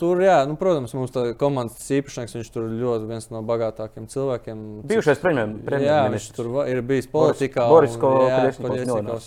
Tur, 0.00 0.20
jā, 0.24 0.36
nu, 0.48 0.54
protams, 0.56 0.94
mums 0.96 1.10
tā 1.12 1.24
komandas 1.36 1.90
īpašnieks, 1.92 2.32
viņš 2.38 2.48
tur 2.54 2.68
ļoti 2.72 3.08
viens 3.10 3.26
no 3.30 3.42
bagātākajiem 3.44 4.06
cilvēkiem. 4.08 4.62
Bijušais 4.88 5.20
premjer- 5.20 5.44
Jā, 5.44 5.58
viņš 5.58 5.66
premjerministrs. 5.68 6.36
tur 6.38 6.48
ir 6.72 6.80
bijis 6.82 7.06
politikā. 7.12 7.66
Boris 7.68 7.94
un- 7.96 8.00
Ko- 8.00 8.14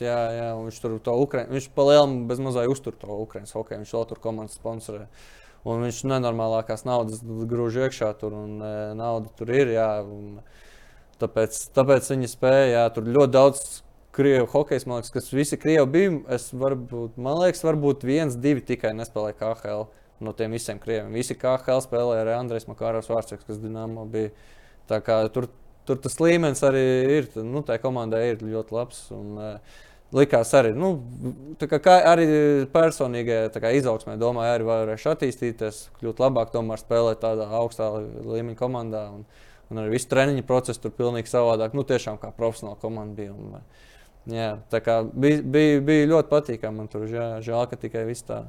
jā, 0.02 0.18
jā, 0.40 0.50
viņš 0.66 0.82
tur 0.82 0.98
to 1.00 1.12
Ukraiņu, 1.28 1.50
viņš 1.54 1.70
palielam 1.78 2.28
bez 2.28 2.40
mazai 2.40 2.66
uztur 2.74 2.94
to 2.98 3.08
Ukraiņas 3.08 3.54
hokeju, 3.54 3.80
viņš 3.86 3.94
vēl 3.94 4.08
tur 4.08 4.18
komandas 4.26 4.58
sponsorē. 4.58 5.06
Un 5.66 5.80
viņš 5.86 6.02
nenormālākās 6.10 6.84
naudas 6.90 7.22
grūž 7.24 7.78
iekšā 7.86 8.18
tur, 8.20 8.34
un 8.34 8.58
e, 8.62 8.94
nauda 8.98 9.30
tur 9.38 9.48
ir, 9.54 9.68
jā. 9.78 10.02
Un, 10.04 10.42
tāpēc, 11.22 11.70
tāpēc 11.72 12.10
viņi 12.12 12.28
spēja, 12.34 12.68
jā, 12.74 12.94
tur 12.94 13.04
ļoti 13.04 13.32
daudz 13.32 13.82
krievu 14.14 14.48
hokeja, 14.52 14.84
man 14.90 15.02
liekas, 15.02 15.14
kas 15.14 15.32
visi 15.34 15.60
krievi 15.60 15.86
bija. 15.94 16.16
Es 16.36 16.50
varbūt, 16.54 17.18
man 17.22 17.40
liekas, 17.42 17.64
varbūt 17.66 18.06
viens, 18.08 18.38
divi 18.40 18.64
tikai 18.66 18.94
nespēlēja 18.98 19.40
KHL 19.42 19.88
no 20.24 20.34
tiem 20.38 20.54
visiem 20.56 20.80
krieviem. 20.82 21.14
Visi 21.16 21.38
KHL 21.40 21.84
spēlēja 21.84 22.26
arī 22.26 22.36
Andrejs 22.38 22.70
Makārovs 22.70 23.10
Vārtseks, 23.12 23.48
kas 23.48 23.62
Dinamo 23.62 24.06
bija. 24.10 24.32
Tā 24.90 25.00
kā 25.04 25.22
tur, 25.34 25.50
tur 25.88 26.00
tas 26.04 26.20
līmenis 26.22 26.64
arī 26.68 26.84
ir, 27.18 27.32
nu, 27.44 27.64
tā 27.66 27.80
komandai 27.82 28.28
ir 28.34 28.46
ļoti 28.46 28.78
labs. 28.78 29.08
Un, 29.16 29.34
uh, 29.40 29.82
Likās 30.14 30.52
arī, 30.54 30.76
nu, 30.78 30.92
kā, 31.58 31.80
kā 31.82 31.94
arī 32.06 32.26
personīgajā 32.70 33.72
izaugsmē, 33.80 34.14
domāju, 34.22 34.52
arī 34.54 34.68
varēšu 34.68 35.10
attīstīties, 35.10 35.80
kļūt 35.98 36.22
labāk, 36.22 36.52
tomēr 36.54 36.78
spēlēt 36.78 37.24
tādā 37.24 37.48
augstā 37.58 37.88
līmeņa 38.22 38.60
komandā. 38.60 39.08
Un, 39.10 39.24
un 39.74 39.82
arī 39.82 39.96
viss 39.96 40.10
treniņa 40.12 40.46
process 40.46 40.82
tur 40.84 40.94
pilnīgi 40.94 41.32
savādāk. 41.32 41.74
Nu, 41.74 41.82
tiešām 41.90 42.20
kā 42.22 42.30
profesionāla 42.38 42.78
komanda 42.84 43.18
bija. 43.24 43.34
Un, 43.34 43.58
jā, 44.30 44.50
tā 44.72 44.80
kā 44.84 45.02
bija, 45.06 45.42
bija, 45.42 45.82
bija 45.86 46.10
ļoti 46.14 46.32
patīkami. 46.32 46.82
Man 46.82 46.92
tur 46.92 47.08
žēl, 47.10 47.40
žēl, 47.46 47.64
ka 47.72 47.80
tikai 47.80 48.06
viss 48.08 48.26
tā 48.28 48.44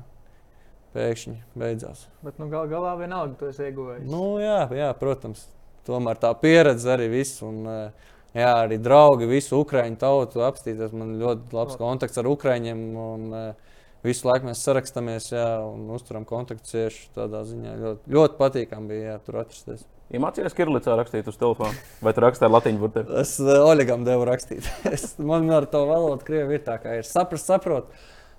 pēkšņi 0.95 1.37
beidzās. 1.59 2.07
Bet 2.25 2.39
nu, 2.39 2.49
gal 2.53 2.71
galā 2.71 2.95
vienalga 3.01 3.39
tu 3.41 3.51
esi 3.51 3.69
ieguvējis. 3.69 4.09
Nu, 4.11 4.39
jā, 4.43 4.65
jā, 4.77 4.91
protams. 4.99 5.47
Tomēr 5.85 6.17
tā 6.17 6.31
pieredze 6.41 6.89
arī 6.95 7.11
viss. 7.13 7.43
Un, 7.45 7.61
eh, 7.69 8.11
jā, 8.39 8.53
arī 8.63 8.79
draugi, 8.81 9.29
visu 9.29 9.59
ukrāņu 9.61 10.01
tautu 10.01 10.45
apstīties. 10.47 10.95
Man 10.97 11.19
ļoti 11.21 11.57
labs 11.57 11.77
kontakts 11.81 12.23
ar 12.23 12.31
ukrāņiem. 12.31 12.85
Un, 12.97 13.31
eh, 13.35 13.73
Visu 14.05 14.27
laiku 14.29 14.51
mēs 14.51 14.61
sarakstāmies 14.61 15.31
jā, 15.33 15.47
un 15.65 15.87
uzturam 15.95 16.27
kontaktu 16.29 16.69
cieši. 16.69 17.07
Tādā 17.17 17.41
ziņā 17.49 17.71
ļoti, 17.81 18.11
ļoti 18.13 18.37
patīkami 18.37 18.91
bija 18.91 19.15
jā, 19.15 19.21
tur 19.25 19.39
atrasties. 19.41 19.87
Iemācījies 20.13 20.53
Kirillīcā 20.53 20.95
rakstīt 20.99 21.29
uz 21.31 21.37
telefona, 21.41 21.73
vai 22.05 22.13
tu 22.13 22.21
ar 22.21 22.51
latīņu 22.53 22.81
burtiem? 22.83 23.07
Es 23.23 23.39
uh, 23.41 23.63
Oļegam 23.65 24.05
devu 24.05 24.27
rakstīt. 24.29 24.67
es, 24.95 25.15
man 25.17 25.49
ar 25.55 25.65
to 25.71 25.81
valodu 25.89 26.27
krievi 26.27 26.59
ir 26.59 26.65
tā, 26.67 26.77
kā 26.83 26.99
ir 26.99 27.09
saprast, 27.09 27.49
saprot. 27.49 27.89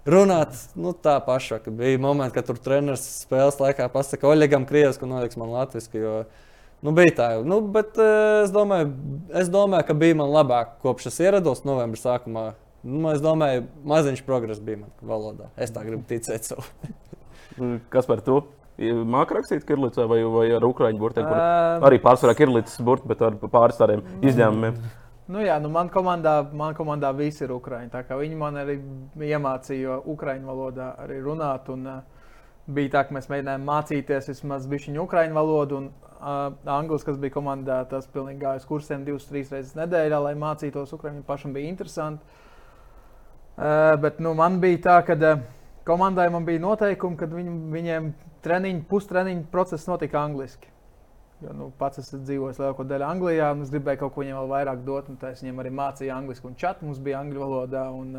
Runāt, 0.05 0.53
nu 0.78 0.91
tā 0.93 1.16
paša, 1.26 1.57
ka 1.63 1.72
bija 1.74 1.97
momenti, 1.97 2.36
kad 2.36 2.45
tur 2.45 2.59
treneris 2.61 3.01
spēles 3.24 3.57
laikā 3.57 3.88
pasaka, 3.89 4.30
Oļegam 4.30 4.68
krieviski 4.70 5.07
un 5.07 5.16
Oļegs 5.18 5.39
man 5.41 5.49
latviski. 5.55 6.03
Jo, 6.03 6.20
nu, 6.86 6.93
bija 6.93 7.16
tā, 7.18 7.30
nu, 7.41 7.57
bet 7.74 7.97
uh, 7.97 8.43
es 8.43 8.53
domāju, 8.53 8.91
es 9.41 9.49
domāju, 9.49 9.88
ka 9.88 9.95
bija 10.05 10.20
man 10.22 10.30
labāk 10.36 10.78
kopš 10.86 11.09
es 11.09 11.18
ierados 11.26 11.66
novembrī 11.66 12.03
sākumā. 12.03 12.51
Nu, 12.86 13.09
es 13.09 13.26
domāju, 13.26 13.66
maziņš 13.89 14.22
progress 14.28 14.61
bija 14.61 14.84
man 14.84 14.93
valodā. 15.01 15.49
Es 15.57 15.74
tā 15.74 15.82
gribu 15.88 16.05
ticēt 16.05 16.45
sev. 16.45 16.61
Kas 17.93 18.05
par 18.05 18.22
to? 18.22 18.43
Mākslinieks 18.76 19.38
rakstīt 19.38 19.65
Kirillīcā 19.69 20.03
vai, 20.09 20.19
vai 20.28 20.45
ar 20.57 20.65
ukrāņu 20.67 20.99
burtiem, 20.99 21.23
kur 21.30 21.39
Ā, 21.39 21.80
arī 21.88 21.99
pārsvarā 22.03 22.36
Kirillīcas 22.36 22.82
burti, 22.84 23.07
bet 23.07 23.21
ar 23.23 23.38
pāris 23.39 23.80
tādiem 23.80 24.03
izņēmumiem. 24.19 24.80
Nu, 25.32 25.39
jā, 25.41 25.55
nu 25.63 25.71
man 25.73 25.88
komandā, 25.89 26.36
man 26.53 26.76
komandā 26.78 27.09
viss 27.17 27.41
ir 27.41 27.53
ukrāņi. 27.55 27.89
Viņi 28.11 28.36
man 28.38 28.59
arī 28.61 28.76
iemācīja 29.26 30.01
ukrāņu 30.11 30.45
valodā 30.51 30.91
arī 31.01 31.21
runāt. 31.23 31.71
Un, 31.73 31.88
uh, 31.89 32.28
bija 32.67 32.91
tā, 32.97 33.05
ka 33.07 33.15
mēs 33.15 33.32
mēģinājām 33.32 33.65
mācīties 33.65 34.30
vismaz 34.30 34.67
bišķiņu 34.69 35.01
ukrāņu 35.01 35.38
valodu. 35.39 35.80
Un, 35.80 35.89
uh, 36.19 36.76
Anglis, 36.76 37.07
kas 37.07 37.17
bija 37.21 37.34
komandā, 37.39 37.80
tas 37.89 38.05
pilnīgi 38.11 38.43
gāja 38.43 38.61
uz 38.61 38.69
kursiem 38.69 39.07
divas, 39.07 39.26
trīs 39.32 39.49
reizes 39.55 39.73
nedēļā, 39.80 40.21
lai 40.28 40.36
mācītos 40.38 40.93
ukrāņu. 40.93 41.26
Pašam 41.26 41.55
bija 41.57 41.71
interesanti. 41.73 42.43
Uh, 43.55 43.95
bet 44.03 44.21
nu, 44.21 44.36
man 44.38 44.59
bija 44.61 44.84
tā, 44.89 44.99
ka 45.07 45.17
uh, 45.17 45.41
komandai 45.88 46.28
man 46.30 46.45
bija 46.45 46.61
noteikumi, 46.61 47.17
ka 47.17 47.32
viņ, 47.32 47.51
viņiem 47.73 48.13
treniņu, 48.45 48.85
pustreniņu 48.89 49.45
process 49.51 49.89
notika 49.89 50.21
angliski. 50.21 50.71
Jo, 51.43 51.51
nu, 51.51 51.69
pats 51.77 51.99
esmu 51.99 52.21
dzīvojis 52.23 52.59
lielāko 52.61 52.85
daļu 52.87 53.05
Anglijā, 53.09 53.49
un 53.51 53.65
es 53.65 53.71
gribēju 53.73 54.05
kaut 54.05 54.13
ko 54.15 54.23
viņiem 54.23 54.37
vēl 54.37 54.51
vairāk 54.53 54.83
dot. 54.87 55.09
Es 55.27 55.41
viņiem 55.43 55.57
arī 55.61 55.71
mācīju 55.75 56.13
angļuiski, 56.15 56.47
un 56.47 56.59
čat 56.59 56.83
mums 56.85 57.01
bija 57.03 57.19
angļu 57.19 57.41
valodā. 57.41 57.81
Un, 57.91 58.13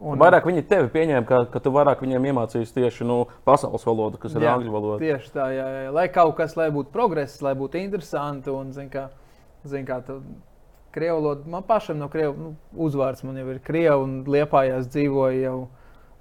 un, 0.00 0.18
vairāk 0.24 0.48
viņi 0.50 0.64
tevi 0.72 0.90
pieņēma, 0.96 1.26
ka, 1.28 1.38
ka 1.52 1.62
tu 1.62 1.70
vairāk 1.76 2.02
viņiem 2.02 2.26
iemācījies 2.32 2.74
tieši 2.74 3.06
nu, 3.06 3.20
pasaules 3.46 3.86
valodu, 3.86 4.18
kas 4.24 4.34
ir 4.34 4.48
jā, 4.48 4.56
angļu 4.58 4.74
valoda. 4.74 4.98
Tieši 5.04 5.30
tā, 5.36 5.46
jā, 5.54 5.68
jā. 5.84 5.94
lai 5.94 6.08
kaut 6.16 6.34
kas, 6.40 6.58
lai 6.58 6.66
būtu 6.74 6.90
progress, 6.94 7.38
lai 7.46 7.54
būtu 7.60 7.78
interesanti. 7.84 8.50
Un, 8.50 8.74
zin, 8.74 8.90
kā, 8.90 9.06
zin, 9.62 9.86
kā, 9.86 10.00
tu, 10.08 10.18
Krievu 10.94 11.16
valoda, 11.18 11.48
man 11.50 11.64
pašam 11.66 11.98
no 11.98 12.06
krievu 12.06 12.34
nu, 12.38 12.50
uzvārds 12.86 13.24
man 13.26 13.34
jau 13.40 13.48
ir 13.50 13.56
krievu, 13.66 14.04
un 14.04 14.12
liepājās 14.30 14.86
dzīvoju 14.94 15.40
jau 15.42 15.56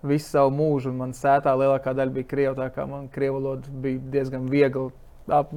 visu 0.04 0.30
savu 0.30 0.52
mūžu, 0.56 0.92
un 0.92 1.00
man 1.00 1.16
sētā 1.18 1.54
lielākā 1.58 1.94
daļa 1.96 2.16
bija 2.18 2.30
krievu. 2.30 2.56
Tā 2.60 2.70
kā 2.76 2.88
man 2.90 3.08
krievu 3.14 3.40
valoda 3.40 3.78
bija 3.84 4.02
diezgan 4.16 4.50
viegli 4.52 4.90
ap, 5.32 5.54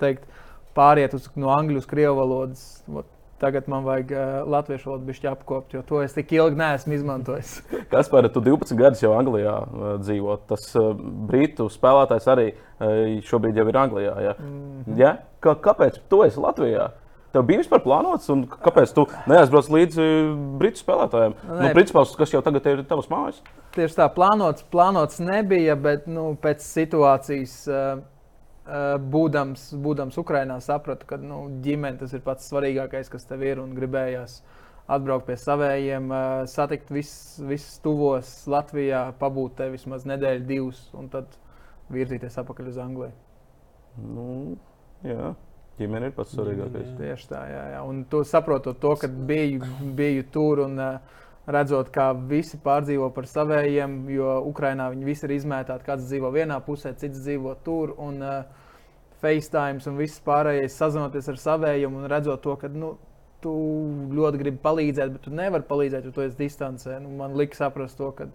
teikt, 0.00 0.28
pāriet 0.76 1.16
uz, 1.18 1.28
no 1.36 1.52
angļu 1.54 1.82
uz 1.82 1.90
krievu 1.90 2.20
valodas. 2.20 2.64
Tagad 3.42 3.66
man 3.66 3.82
vajag 3.82 4.12
uh, 4.14 4.20
latviešu 4.46 4.86
valodu 4.86 5.08
bišķi 5.08 5.28
apkopot, 5.32 5.72
jo 5.74 5.80
to 5.82 5.98
es 5.98 6.12
tik 6.14 6.30
ilgi 6.36 6.60
neesmu 6.60 6.94
izmantojis. 6.94 7.56
Kas 7.92 8.10
par 8.12 8.28
tu 8.30 8.38
12 8.38 8.78
gadus 8.78 9.02
jau 9.02 9.16
Anglijā 9.18 9.56
uh, 9.58 9.88
dzīvo? 9.98 10.36
Tas 10.46 10.68
uh, 10.78 10.92
brītu 11.26 11.66
spēlētājs 11.74 12.28
arī 12.30 12.48
uh, 12.52 13.18
šobrīd 13.26 13.58
jau 13.58 13.66
ir 13.66 13.80
Anglijā. 13.82 14.14
Ja? 14.28 14.36
Mm 14.38 14.84
-hmm. 14.84 15.00
ja? 15.02 15.16
Kā, 15.42 15.56
kāpēc 15.58 15.98
tu 16.08 16.22
esi 16.22 16.38
Latvijā? 16.38 16.92
Tev 17.32 17.46
bija 17.48 17.62
vispār 17.62 17.80
plānots, 17.84 18.28
un 18.32 18.44
kāpēc 18.50 18.92
tu 18.96 19.06
neaizbrauc 19.30 19.70
līdzi 19.72 20.06
britu 20.60 20.82
spēlētājiem? 20.82 21.36
Nē. 21.48 21.58
Nu, 21.58 21.74
Principā, 21.76 22.04
kas 22.18 22.34
jau 22.34 22.42
tagad 22.44 22.66
ir 22.68 22.82
tavs 22.88 23.08
mājas? 23.12 23.40
Tieši 23.72 23.96
tā, 24.02 24.08
plānots, 24.12 24.66
plānots 24.72 25.20
nebija, 25.22 25.76
bet 25.80 26.08
nu, 26.10 26.32
pēc 26.40 26.64
situācijas. 26.66 27.60
Uh, 27.68 28.08
būdams, 28.62 29.72
būdams 29.82 30.18
Ukrajinā, 30.20 30.60
sapratu, 30.62 31.06
ka 31.08 31.16
nu, 31.18 31.48
ģimene 31.64 31.98
tas 31.98 32.12
ir 32.14 32.20
pats 32.22 32.46
svarīgākais, 32.46 33.10
kas 33.10 33.26
tev 33.26 33.42
ir. 33.42 33.58
Gribējās 33.74 34.36
atbraukt 34.86 35.26
pie 35.26 35.36
saviem, 35.36 36.12
satikt 36.50 36.90
visus 36.94 37.40
vis 37.48 37.66
tuvos 37.82 38.30
Latvijā, 38.50 39.08
pabūt 39.18 39.56
te 39.58 39.70
vismaz 39.72 40.06
nedēļu, 40.08 40.46
divas, 40.46 40.84
un 40.94 41.08
tad 41.12 41.34
virzīties 41.92 42.38
atpakaļ 42.38 42.70
uz 42.70 42.78
Angliju. 42.82 43.12
Nu, 43.98 44.28
jā. 45.06 45.32
Ģimene 45.78 46.10
ir 46.10 46.16
pats 46.16 46.34
svarīgākais. 46.36 46.94
Tieši 46.98 47.28
tā, 47.30 47.42
jā, 47.48 47.62
jā. 47.74 47.82
Un 47.88 48.04
tu 48.10 48.22
saprotot 48.28 48.78
to, 48.80 48.94
ka 49.00 49.08
biju, 49.08 49.64
biju 49.96 50.24
tur 50.34 50.66
un 50.66 50.76
uh, 50.78 51.20
redzot, 51.48 51.88
kā 51.94 52.10
visi 52.28 52.60
pārdzīvo 52.62 53.08
par 53.16 53.28
saviem, 53.30 54.02
jo 54.12 54.36
Ukrainā 54.50 54.90
viņi 54.92 55.08
visi 55.08 55.26
ir 55.28 55.36
izmētāti. 55.38 55.86
Kāds 55.86 56.10
dzīvo 56.10 56.32
vienā 56.34 56.60
pusē, 56.66 56.92
cits 57.00 57.24
dzīvo 57.24 57.56
tur. 57.64 57.96
Un, 58.02 58.20
uh, 58.20 58.60
FaceTime 59.22 59.78
un 59.86 59.98
viss 60.00 60.22
pārējais 60.26 60.76
sazinoties 60.76 61.28
ar 61.30 61.38
saviem 61.38 61.94
un 61.94 62.08
redzot 62.10 62.42
to, 62.42 62.56
ka 62.58 62.70
nu, 62.74 62.96
tu 63.42 63.52
ļoti 64.14 64.40
gribi 64.40 64.58
palīdzēt, 64.62 65.12
bet 65.14 65.26
tu 65.26 65.34
nevari 65.34 65.66
palīdzēt, 65.68 66.06
jo 66.06 66.14
tu 66.14 66.24
esi 66.24 66.38
distancē. 66.38 66.98
Nu, 67.02 67.12
man 67.20 67.36
liekas, 67.38 67.60
saprast 67.62 67.98
to, 67.98 68.10
ka 68.18 68.26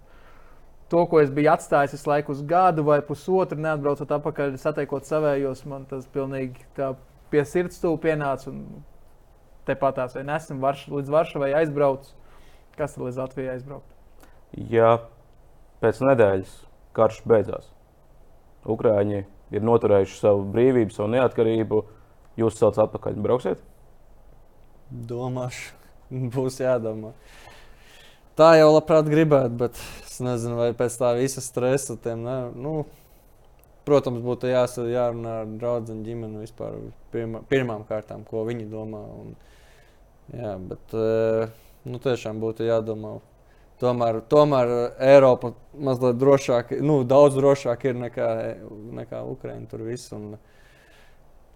to, 0.92 1.04
ko 1.12 1.20
es 1.20 1.32
biju 1.34 1.52
atstājis 1.54 1.96
visu 1.98 2.12
laiku 2.12 2.36
uz 2.36 2.44
gadu 2.48 2.86
vai 2.88 3.02
pusotru, 3.04 3.60
neatbraucot 3.64 4.16
atpakaļ, 4.18 4.56
satiekot 4.62 5.08
savējos, 5.08 5.66
man 5.68 5.88
tas 5.90 6.08
pilnīgi 6.14 6.68
pie 7.32 7.44
sirds 7.48 7.82
tuvu 7.84 8.00
pienāca. 8.04 8.54
Tepatās, 9.68 10.14
vai 10.16 10.24
nesam 10.24 10.62
varš, 10.64 10.86
līdz 10.94 11.12
Varšavai 11.12 11.50
aizbraucis 11.60 12.14
Kas 12.78 12.94
tad 12.94 13.08
līdz 13.08 13.18
Latvijai 13.18 13.56
aizbraukt? 13.56 13.94
Ja 14.70 15.00
pēc 15.82 15.98
nedēļas 16.06 16.52
karš 16.98 17.24
beidzās, 17.26 17.72
Ukrāņi 18.70 19.24
ir 19.56 19.66
noturējuši 19.66 20.20
savu 20.20 20.44
brīvību, 20.54 20.94
savu 20.94 21.10
neatkarību, 21.16 21.80
jūs 22.38 22.60
saucat 22.60 22.84
atpakaļ. 22.86 23.18
Brauksiet? 23.24 23.64
Domāšu, 25.10 25.74
būs 26.36 26.60
jādomā. 26.62 27.16
Tā 28.38 28.52
jau 28.60 28.70
labprāt 28.76 29.10
gribētu, 29.10 29.58
bet 29.58 29.82
es 30.06 30.20
nezinu, 30.22 30.60
vai 30.60 30.70
pēc 30.78 31.00
tā 31.02 31.16
visa 31.18 31.42
stresa 31.42 31.98
tiem 31.98 32.22
ne, 32.28 32.38
nu, 32.54 32.76
protams, 33.88 34.20
būtu 34.26 34.52
jās, 34.52 34.76
jārunā 34.78 35.40
ar 35.44 35.54
draugu 35.60 35.96
ģimeni 36.06 36.44
vispār 36.44 36.76
pirmā, 37.14 37.42
pirmām 37.50 37.88
kārtām, 37.88 38.28
ko 38.28 38.44
viņi 38.48 38.68
domā. 38.72 39.06
Un, 39.22 39.32
jā, 40.36 40.58
bet, 40.68 40.94
uh, 40.94 41.56
Nu, 41.88 42.02
tiešām 42.04 42.42
būtu 42.44 42.68
jādomā. 42.68 43.18
Tomēr, 43.78 44.24
tomēr 44.26 44.72
Eiropa 45.06 45.54
mazliet 45.78 46.18
drošāk, 46.18 46.72
nu, 46.82 47.04
daudz 47.08 47.38
drošāk 47.38 47.84
ir 47.92 48.00
nekā, 48.00 48.30
nekā 49.04 49.22
Ukraiņa. 49.36 49.68
Tur 49.72 49.88
viss. 49.88 50.14
Un, 50.18 50.38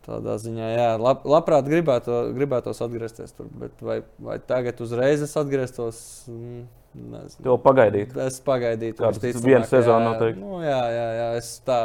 Tādā 0.01 0.33
ziņā, 0.41 0.67
jā, 0.73 0.85
lab, 0.97 1.27
labprāt 1.29 1.67
gribētu, 1.69 2.15
gribētos 2.33 2.79
atgriezties 2.81 3.35
tur, 3.37 3.51
bet 3.53 3.83
vai, 3.85 3.99
vai 4.17 4.39
tagad 4.41 4.79
uzreiz 4.81 5.21
es 5.21 5.35
atgrieztos? 5.37 5.99
Mm, 6.25 6.63
nezinu. 6.95 7.43
To 7.45 7.57
pagaidīt. 7.61 8.15
Es 8.23 8.39
pagaidītu. 8.41 8.97
Tas 8.97 9.45
viens 9.45 9.69
sezona 9.69 10.07
noteikti. 10.07 10.41
Nu, 10.41 10.57
jā, 10.65 10.79
jā, 10.95 11.05
jā, 11.19 11.27
es 11.37 11.51
tā 11.69 11.77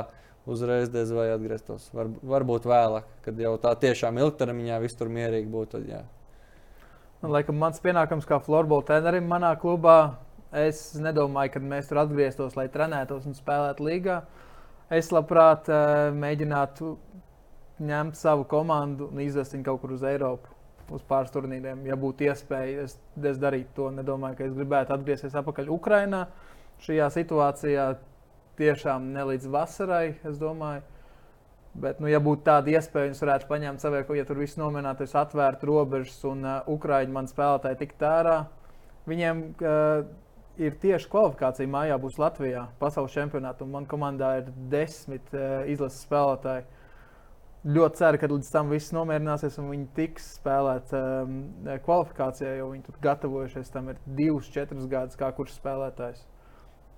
uzreiz 0.46 0.90
diez 0.92 1.10
vai 1.14 1.28
atgrieztos. 1.34 1.88
Var, 1.94 2.10
varbūt 2.22 2.68
vēlāk, 2.70 3.08
kad 3.24 3.40
jau 3.42 3.56
tā 3.62 3.74
tiešām 3.82 4.20
ilgtermiņā 4.22 4.78
viss 4.84 4.98
tur 4.98 5.10
mierīgi 5.12 5.50
būtu. 5.50 5.76
Tad, 5.76 5.88
jā. 5.90 6.02
Un, 7.22 7.32
laikam, 7.34 7.58
mans 7.58 7.82
pienākums 7.82 8.28
kā 8.28 8.38
florbola 8.44 8.86
trenerim 8.86 9.26
manā 9.30 9.52
klubā. 9.60 10.16
Es 10.56 10.92
nedomāju, 11.02 11.56
ka 11.56 11.60
mēs 11.60 11.90
tur 11.90 12.00
atgrieztos, 12.04 12.54
lai 12.56 12.68
trenētos 12.72 13.26
un 13.28 13.34
spēlētu 13.36 13.84
līgā. 13.84 14.20
Es 14.94 15.10
labprāt 15.10 15.66
uh, 15.66 16.14
mēģinātu 16.14 16.92
ņemt 17.82 18.16
savu 18.16 18.46
komandu 18.48 19.10
un 19.10 19.24
izvest 19.24 19.56
viņu 19.56 19.66
kaut 19.66 19.82
kur 19.82 19.96
uz 19.96 20.04
Eiropu, 20.06 20.52
uz 20.94 21.02
pāris 21.08 21.34
turnīriem. 21.34 21.82
Ja 21.88 21.98
būtu 21.98 22.28
iespēja, 22.28 22.86
es, 22.86 22.94
es 23.18 23.40
darītu 23.42 23.74
to. 23.76 23.88
Nedomāju, 23.98 24.38
ka 24.38 24.46
es 24.46 24.54
gribētu 24.54 24.94
atgriezties 24.94 25.34
atpakaļ 25.42 25.72
Ukrajinā. 25.74 26.22
Šajā 26.86 27.10
situācijā 27.16 27.88
tiešām 28.58 29.10
ne 29.14 29.24
līdz 29.30 29.48
vasarai, 29.52 30.16
es 30.26 30.38
domāju. 30.40 30.84
Bet, 31.76 31.98
nu, 32.00 32.08
ja 32.08 32.22
būtu 32.24 32.46
tāda 32.46 32.72
iespēja, 32.72 33.10
viņas 33.10 33.20
varētu 33.20 33.48
paņemt 33.50 33.82
savā, 33.82 34.00
ja 34.16 34.24
tur 34.24 34.38
viss 34.40 34.56
nomināts, 34.56 35.12
atvērtu 35.12 35.68
robežas 35.68 36.22
un 36.24 36.44
uh, 36.46 36.68
Ukrāņi 36.72 37.12
man 37.12 37.28
spēlētāji 37.28 37.82
tik 37.82 37.92
tērā. 38.00 38.36
Viņiem 39.10 39.42
uh, 39.60 40.06
ir 40.56 40.78
tieši 40.80 41.10
kvalifikācija 41.12 41.68
mājā 41.68 41.98
būs 42.00 42.16
Latvijā, 42.20 42.64
pasaules 42.80 43.12
čempionātā, 43.12 43.66
un 43.66 43.74
man 43.74 43.88
komandā 43.90 44.38
ir 44.40 44.48
desmit 44.72 45.28
uh, 45.36 45.66
izlases 45.68 46.06
spēlētāji. 46.08 46.64
Ļoti 47.76 48.00
ceru, 48.00 48.22
ka 48.22 48.30
līdz 48.30 48.48
tam 48.54 48.72
viss 48.72 48.94
nomierināsies 48.94 49.58
un 49.60 49.68
viņi 49.72 49.86
tiks 49.96 50.30
spēlēt 50.38 50.92
um, 50.96 51.36
kvalifikācijā, 51.84 52.54
jo 52.60 52.70
viņi 52.70 52.86
tur 52.86 52.98
gatavojušies. 53.04 53.72
Tam 53.74 53.90
ir 53.90 54.00
divus, 54.06 54.48
četrus 54.54 54.86
gadus, 54.88 55.18
kā 55.18 55.32
kurš 55.34 55.58
spēlētājs 55.58 56.22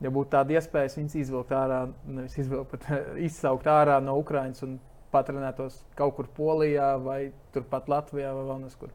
ja 0.04 0.12
būtu 0.14 0.32
tāda 0.34 0.58
iespēja 0.58 0.94
viņus 0.96 1.16
izvilkt 1.22 1.52
ārā, 1.56 1.82
nevis 2.06 2.38
izvilkt, 2.38 2.76
bet 2.76 3.18
izsaukt 3.28 3.68
ārā 3.70 3.98
no 4.04 4.18
Ukrainas 4.20 4.62
un 4.66 4.78
patrenētos 5.12 5.80
kaut 5.98 6.16
kur 6.18 6.28
Polijā 6.36 6.94
vai 7.02 7.20
turpat 7.54 7.88
Latvijā 7.90 8.32
vai 8.36 8.46
vēl 8.50 8.64
neskur. 8.66 8.92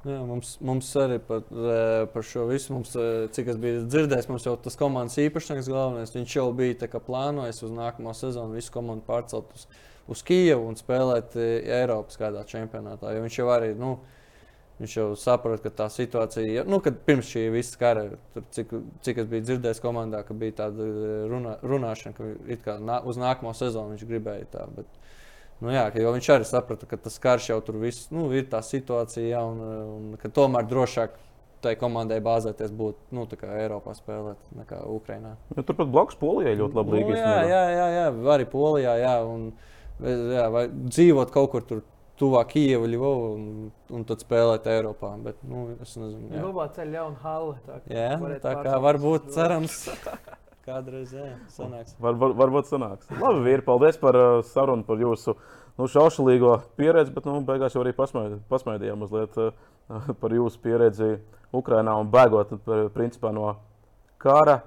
Jā, 0.00 0.16
mums, 0.24 0.54
mums 0.64 0.88
arī 0.96 1.18
par, 1.20 1.42
e, 1.52 1.80
par 2.14 2.24
šo 2.24 2.46
visu, 2.48 2.72
mums, 2.72 2.94
e, 2.96 3.26
cik 3.36 3.50
es 3.52 3.58
biju 3.60 3.82
dzirdējis, 3.84 4.30
mums 4.30 4.46
jau 4.48 4.54
tas 4.56 4.78
komandas 4.80 5.18
īpašnieks 5.20 5.68
galvenais. 5.68 6.14
Viņš 6.14 6.36
jau 6.38 6.46
bija 6.56 6.88
plānojis 7.04 7.60
uz 7.66 7.74
nākamo 7.76 8.14
sezonu 8.16 8.56
visu 8.56 8.72
komandu 8.72 9.04
pārcelt 9.04 9.52
uz, 9.52 9.66
uz 10.08 10.22
Kijevu 10.24 10.70
un 10.70 10.80
spēlēt 10.80 11.36
Eiropas 11.36 12.16
kādā 12.16 12.46
čempionātā. 12.48 13.12
Jo 13.12 13.26
viņš 13.26 13.38
jau 13.42 13.50
arī, 13.52 13.74
nu, 13.76 13.98
uh, 13.98 14.19
Viņš 14.80 14.92
jau 14.96 15.08
saprot, 15.20 15.60
ka 15.60 15.68
tā 15.76 15.90
situācija, 15.92 16.62
nu, 16.64 16.78
kad 16.80 17.02
pirms 17.04 17.28
šī 17.28 17.42
visa 17.52 17.76
kara, 17.76 18.06
tur, 18.32 18.46
cik, 18.56 18.70
cik 19.04 19.18
es 19.20 19.26
biju 19.28 19.44
dzirdējis 19.44 19.82
komandā, 19.84 20.22
ka 20.24 20.36
bija 20.40 20.56
tāda 20.62 20.86
e, 20.86 21.16
runā, 21.28 21.58
runāšana, 21.60 22.16
ka 22.16 22.56
kā 22.64 22.76
nā, 22.80 22.96
uz 23.04 23.20
nākamo 23.20 23.52
sezonu 23.56 23.92
viņš 23.92 24.06
gribēja 24.08 24.46
tā. 24.54 24.64
Bet, 24.78 24.88
nu, 25.60 25.68
jā, 25.74 25.82
jo 26.00 26.14
viņš 26.16 26.30
arī 26.32 26.48
saprata, 26.48 26.88
ka 26.88 26.96
tas 26.96 27.20
karš 27.20 27.50
jau 27.52 27.58
tur 27.66 27.76
viss, 27.82 28.08
nu, 28.14 28.30
ir 28.32 28.48
tā 28.48 28.62
situācija, 28.64 29.26
jā, 29.34 29.42
un, 29.44 29.60
un 29.98 30.16
ka 30.22 30.32
tomēr 30.40 30.64
drošāk 30.70 31.20
tai 31.60 31.74
komandai 31.76 32.22
bāzēties 32.24 32.72
būt 32.72 33.12
nu, 33.12 33.26
Eiropā 33.28 33.92
spēlēt 33.98 34.52
nekā 34.62 34.80
Ukrajinā. 34.96 35.34
Ja, 35.58 35.64
Turpat 35.66 35.92
blakus 35.92 36.16
Polijai 36.16 36.56
ļoti 36.56 36.80
labi 36.80 37.02
nu, 37.04 37.16
jā, 37.18 37.36
jā, 37.50 37.62
jā, 37.76 37.88
jā, 37.98 38.06
arī 38.32 38.48
Polijā, 38.48 38.96
jā, 39.02 39.14
un 39.28 39.50
jā, 40.00 40.46
vai 40.56 40.64
dzīvot 40.72 41.32
kaut 41.34 41.52
kur 41.52 41.68
tur 41.68 41.84
tuvāk 42.20 42.52
Kijava, 42.52 42.88
Lvovu 42.90 43.30
un, 43.36 43.70
un 43.96 44.04
tad 44.08 44.22
spēlēt 44.24 44.68
Eiropā. 44.70 45.12
Bet, 45.24 45.40
nu, 45.46 45.68
es 45.80 45.94
nezinu, 45.96 46.28
jā. 46.28 46.42
Lvovā 46.42 46.66
ceļ 46.76 46.92
jauna 46.98 47.24
halle. 47.24 47.56
Tā, 47.66 47.78
kā 47.80 47.96
Jā, 47.96 48.10
varētu 48.20 48.44
tā 48.44 48.54
kā 48.66 48.76
varbūt 48.84 49.30
cerams, 49.34 49.78
kādreiz 50.68 51.14
jā, 51.16 51.30
sanāks. 51.54 51.96
Var, 52.02 52.18
var, 52.20 52.36
varbūt 52.42 52.70
sanāks. 52.70 53.10
Labi, 53.16 53.44
vīri, 53.48 53.64
paldies 53.66 54.00
par 54.00 54.18
uh, 54.18 54.28
sarunu, 54.46 54.86
par 54.86 55.00
jūsu 55.02 55.36
nu, 55.80 55.88
šaušalīgo 55.88 56.56
pieredzi, 56.80 57.14
bet 57.16 57.28
nu, 57.28 57.40
beigās 57.46 57.76
jau 57.76 57.84
arī 57.84 57.94
pasmaid, 57.96 58.36
pasmaidījām 58.52 59.04
mazliet 59.04 59.40
uh, 59.40 59.54
par 60.22 60.36
jūsu 60.36 60.60
pieredzi 60.62 61.14
Ukrajinā 61.56 61.96
un 61.98 62.12
bēgot 62.12 62.58
par, 62.66 62.88
principā, 62.94 63.32
no 63.34 63.54
kara. 64.20 64.60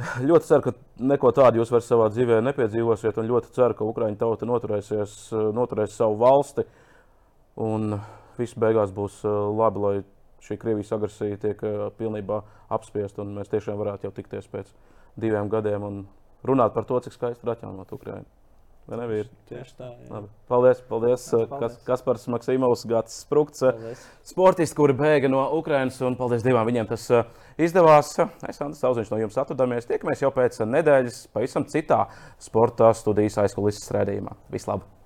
Ļoti 0.28 0.48
ceru, 0.48 0.64
ka 0.64 0.72
neko 1.12 1.32
tādu 1.36 1.60
jūs 1.60 1.72
vairs 1.72 1.88
savā 1.90 2.08
dzīvē 2.12 2.40
nepiedzīvosiet, 2.46 3.18
un 3.20 3.28
ļoti 3.28 3.52
ceru, 3.56 3.76
ka 3.76 3.88
Ukrāņu 3.88 4.18
tauta 4.20 4.48
noturēsies, 4.48 5.16
uh, 5.34 5.50
noturēs 5.56 5.96
savu 5.96 6.18
valsti. 6.20 6.64
Un 7.60 7.98
viss 8.38 8.56
beigās 8.58 8.94
būs 8.96 9.20
uh, 9.26 9.50
labi, 9.56 9.84
lai 9.84 9.94
šī 10.46 10.56
Krievijas 10.60 10.94
agresija 10.96 11.40
tiek 11.42 11.64
uh, 11.66 11.88
pilnībā 11.98 12.40
apspiesta, 12.72 13.24
un 13.24 13.36
mēs 13.36 13.52
tiešām 13.52 13.80
varētu 13.80 14.08
jau 14.08 14.14
tikties 14.16 14.48
pēc 14.52 14.72
diviem 15.20 15.50
gadiem 15.52 15.84
un 15.84 16.04
runāt 16.46 16.76
par 16.76 16.88
to, 16.88 17.00
cik 17.04 17.16
skaisti 17.16 17.44
ir 17.44 17.56
atjaunot 17.56 17.92
Ukrajinu. 17.92 18.39
Vai 18.88 18.98
ne, 18.98 19.06
vīri? 19.06 19.28
Tieši 19.50 19.74
tā. 19.78 19.88
Jā. 20.08 20.20
Paldies, 20.50 20.80
paldies, 20.88 21.26
Jā, 21.30 21.42
uh, 21.44 21.50
paldies. 21.50 21.76
Kas, 21.78 21.86
Kaspars 21.86 22.26
Maksimovs, 22.32 22.84
Gats 22.90 23.20
Sprukts, 23.22 23.62
Paldies. 23.62 24.04
sportisti, 24.26 24.76
kuri 24.78 24.96
bēga 24.98 25.30
no 25.30 25.44
Ukrainas, 25.58 26.00
un 26.02 26.18
paldies 26.18 26.42
divām 26.46 26.66
viņiem 26.66 26.90
tas 26.90 27.06
uh, 27.14 27.26
izdevās. 27.60 28.16
Es 28.50 28.62
Andris 28.64 28.82
Tauziņš 28.82 29.12
no 29.14 29.20
jums 29.22 29.38
atvadamies. 29.38 29.86
Tiekamies 29.90 30.24
jau 30.24 30.32
pēc 30.34 30.62
nedēļas 30.66 31.26
pavisam 31.34 31.68
citā 31.70 32.06
sporta 32.42 32.90
studijas 32.98 33.38
aizkulisēs 33.44 33.92
redzējumā. 33.94 34.34
Vislabāk! 34.50 34.99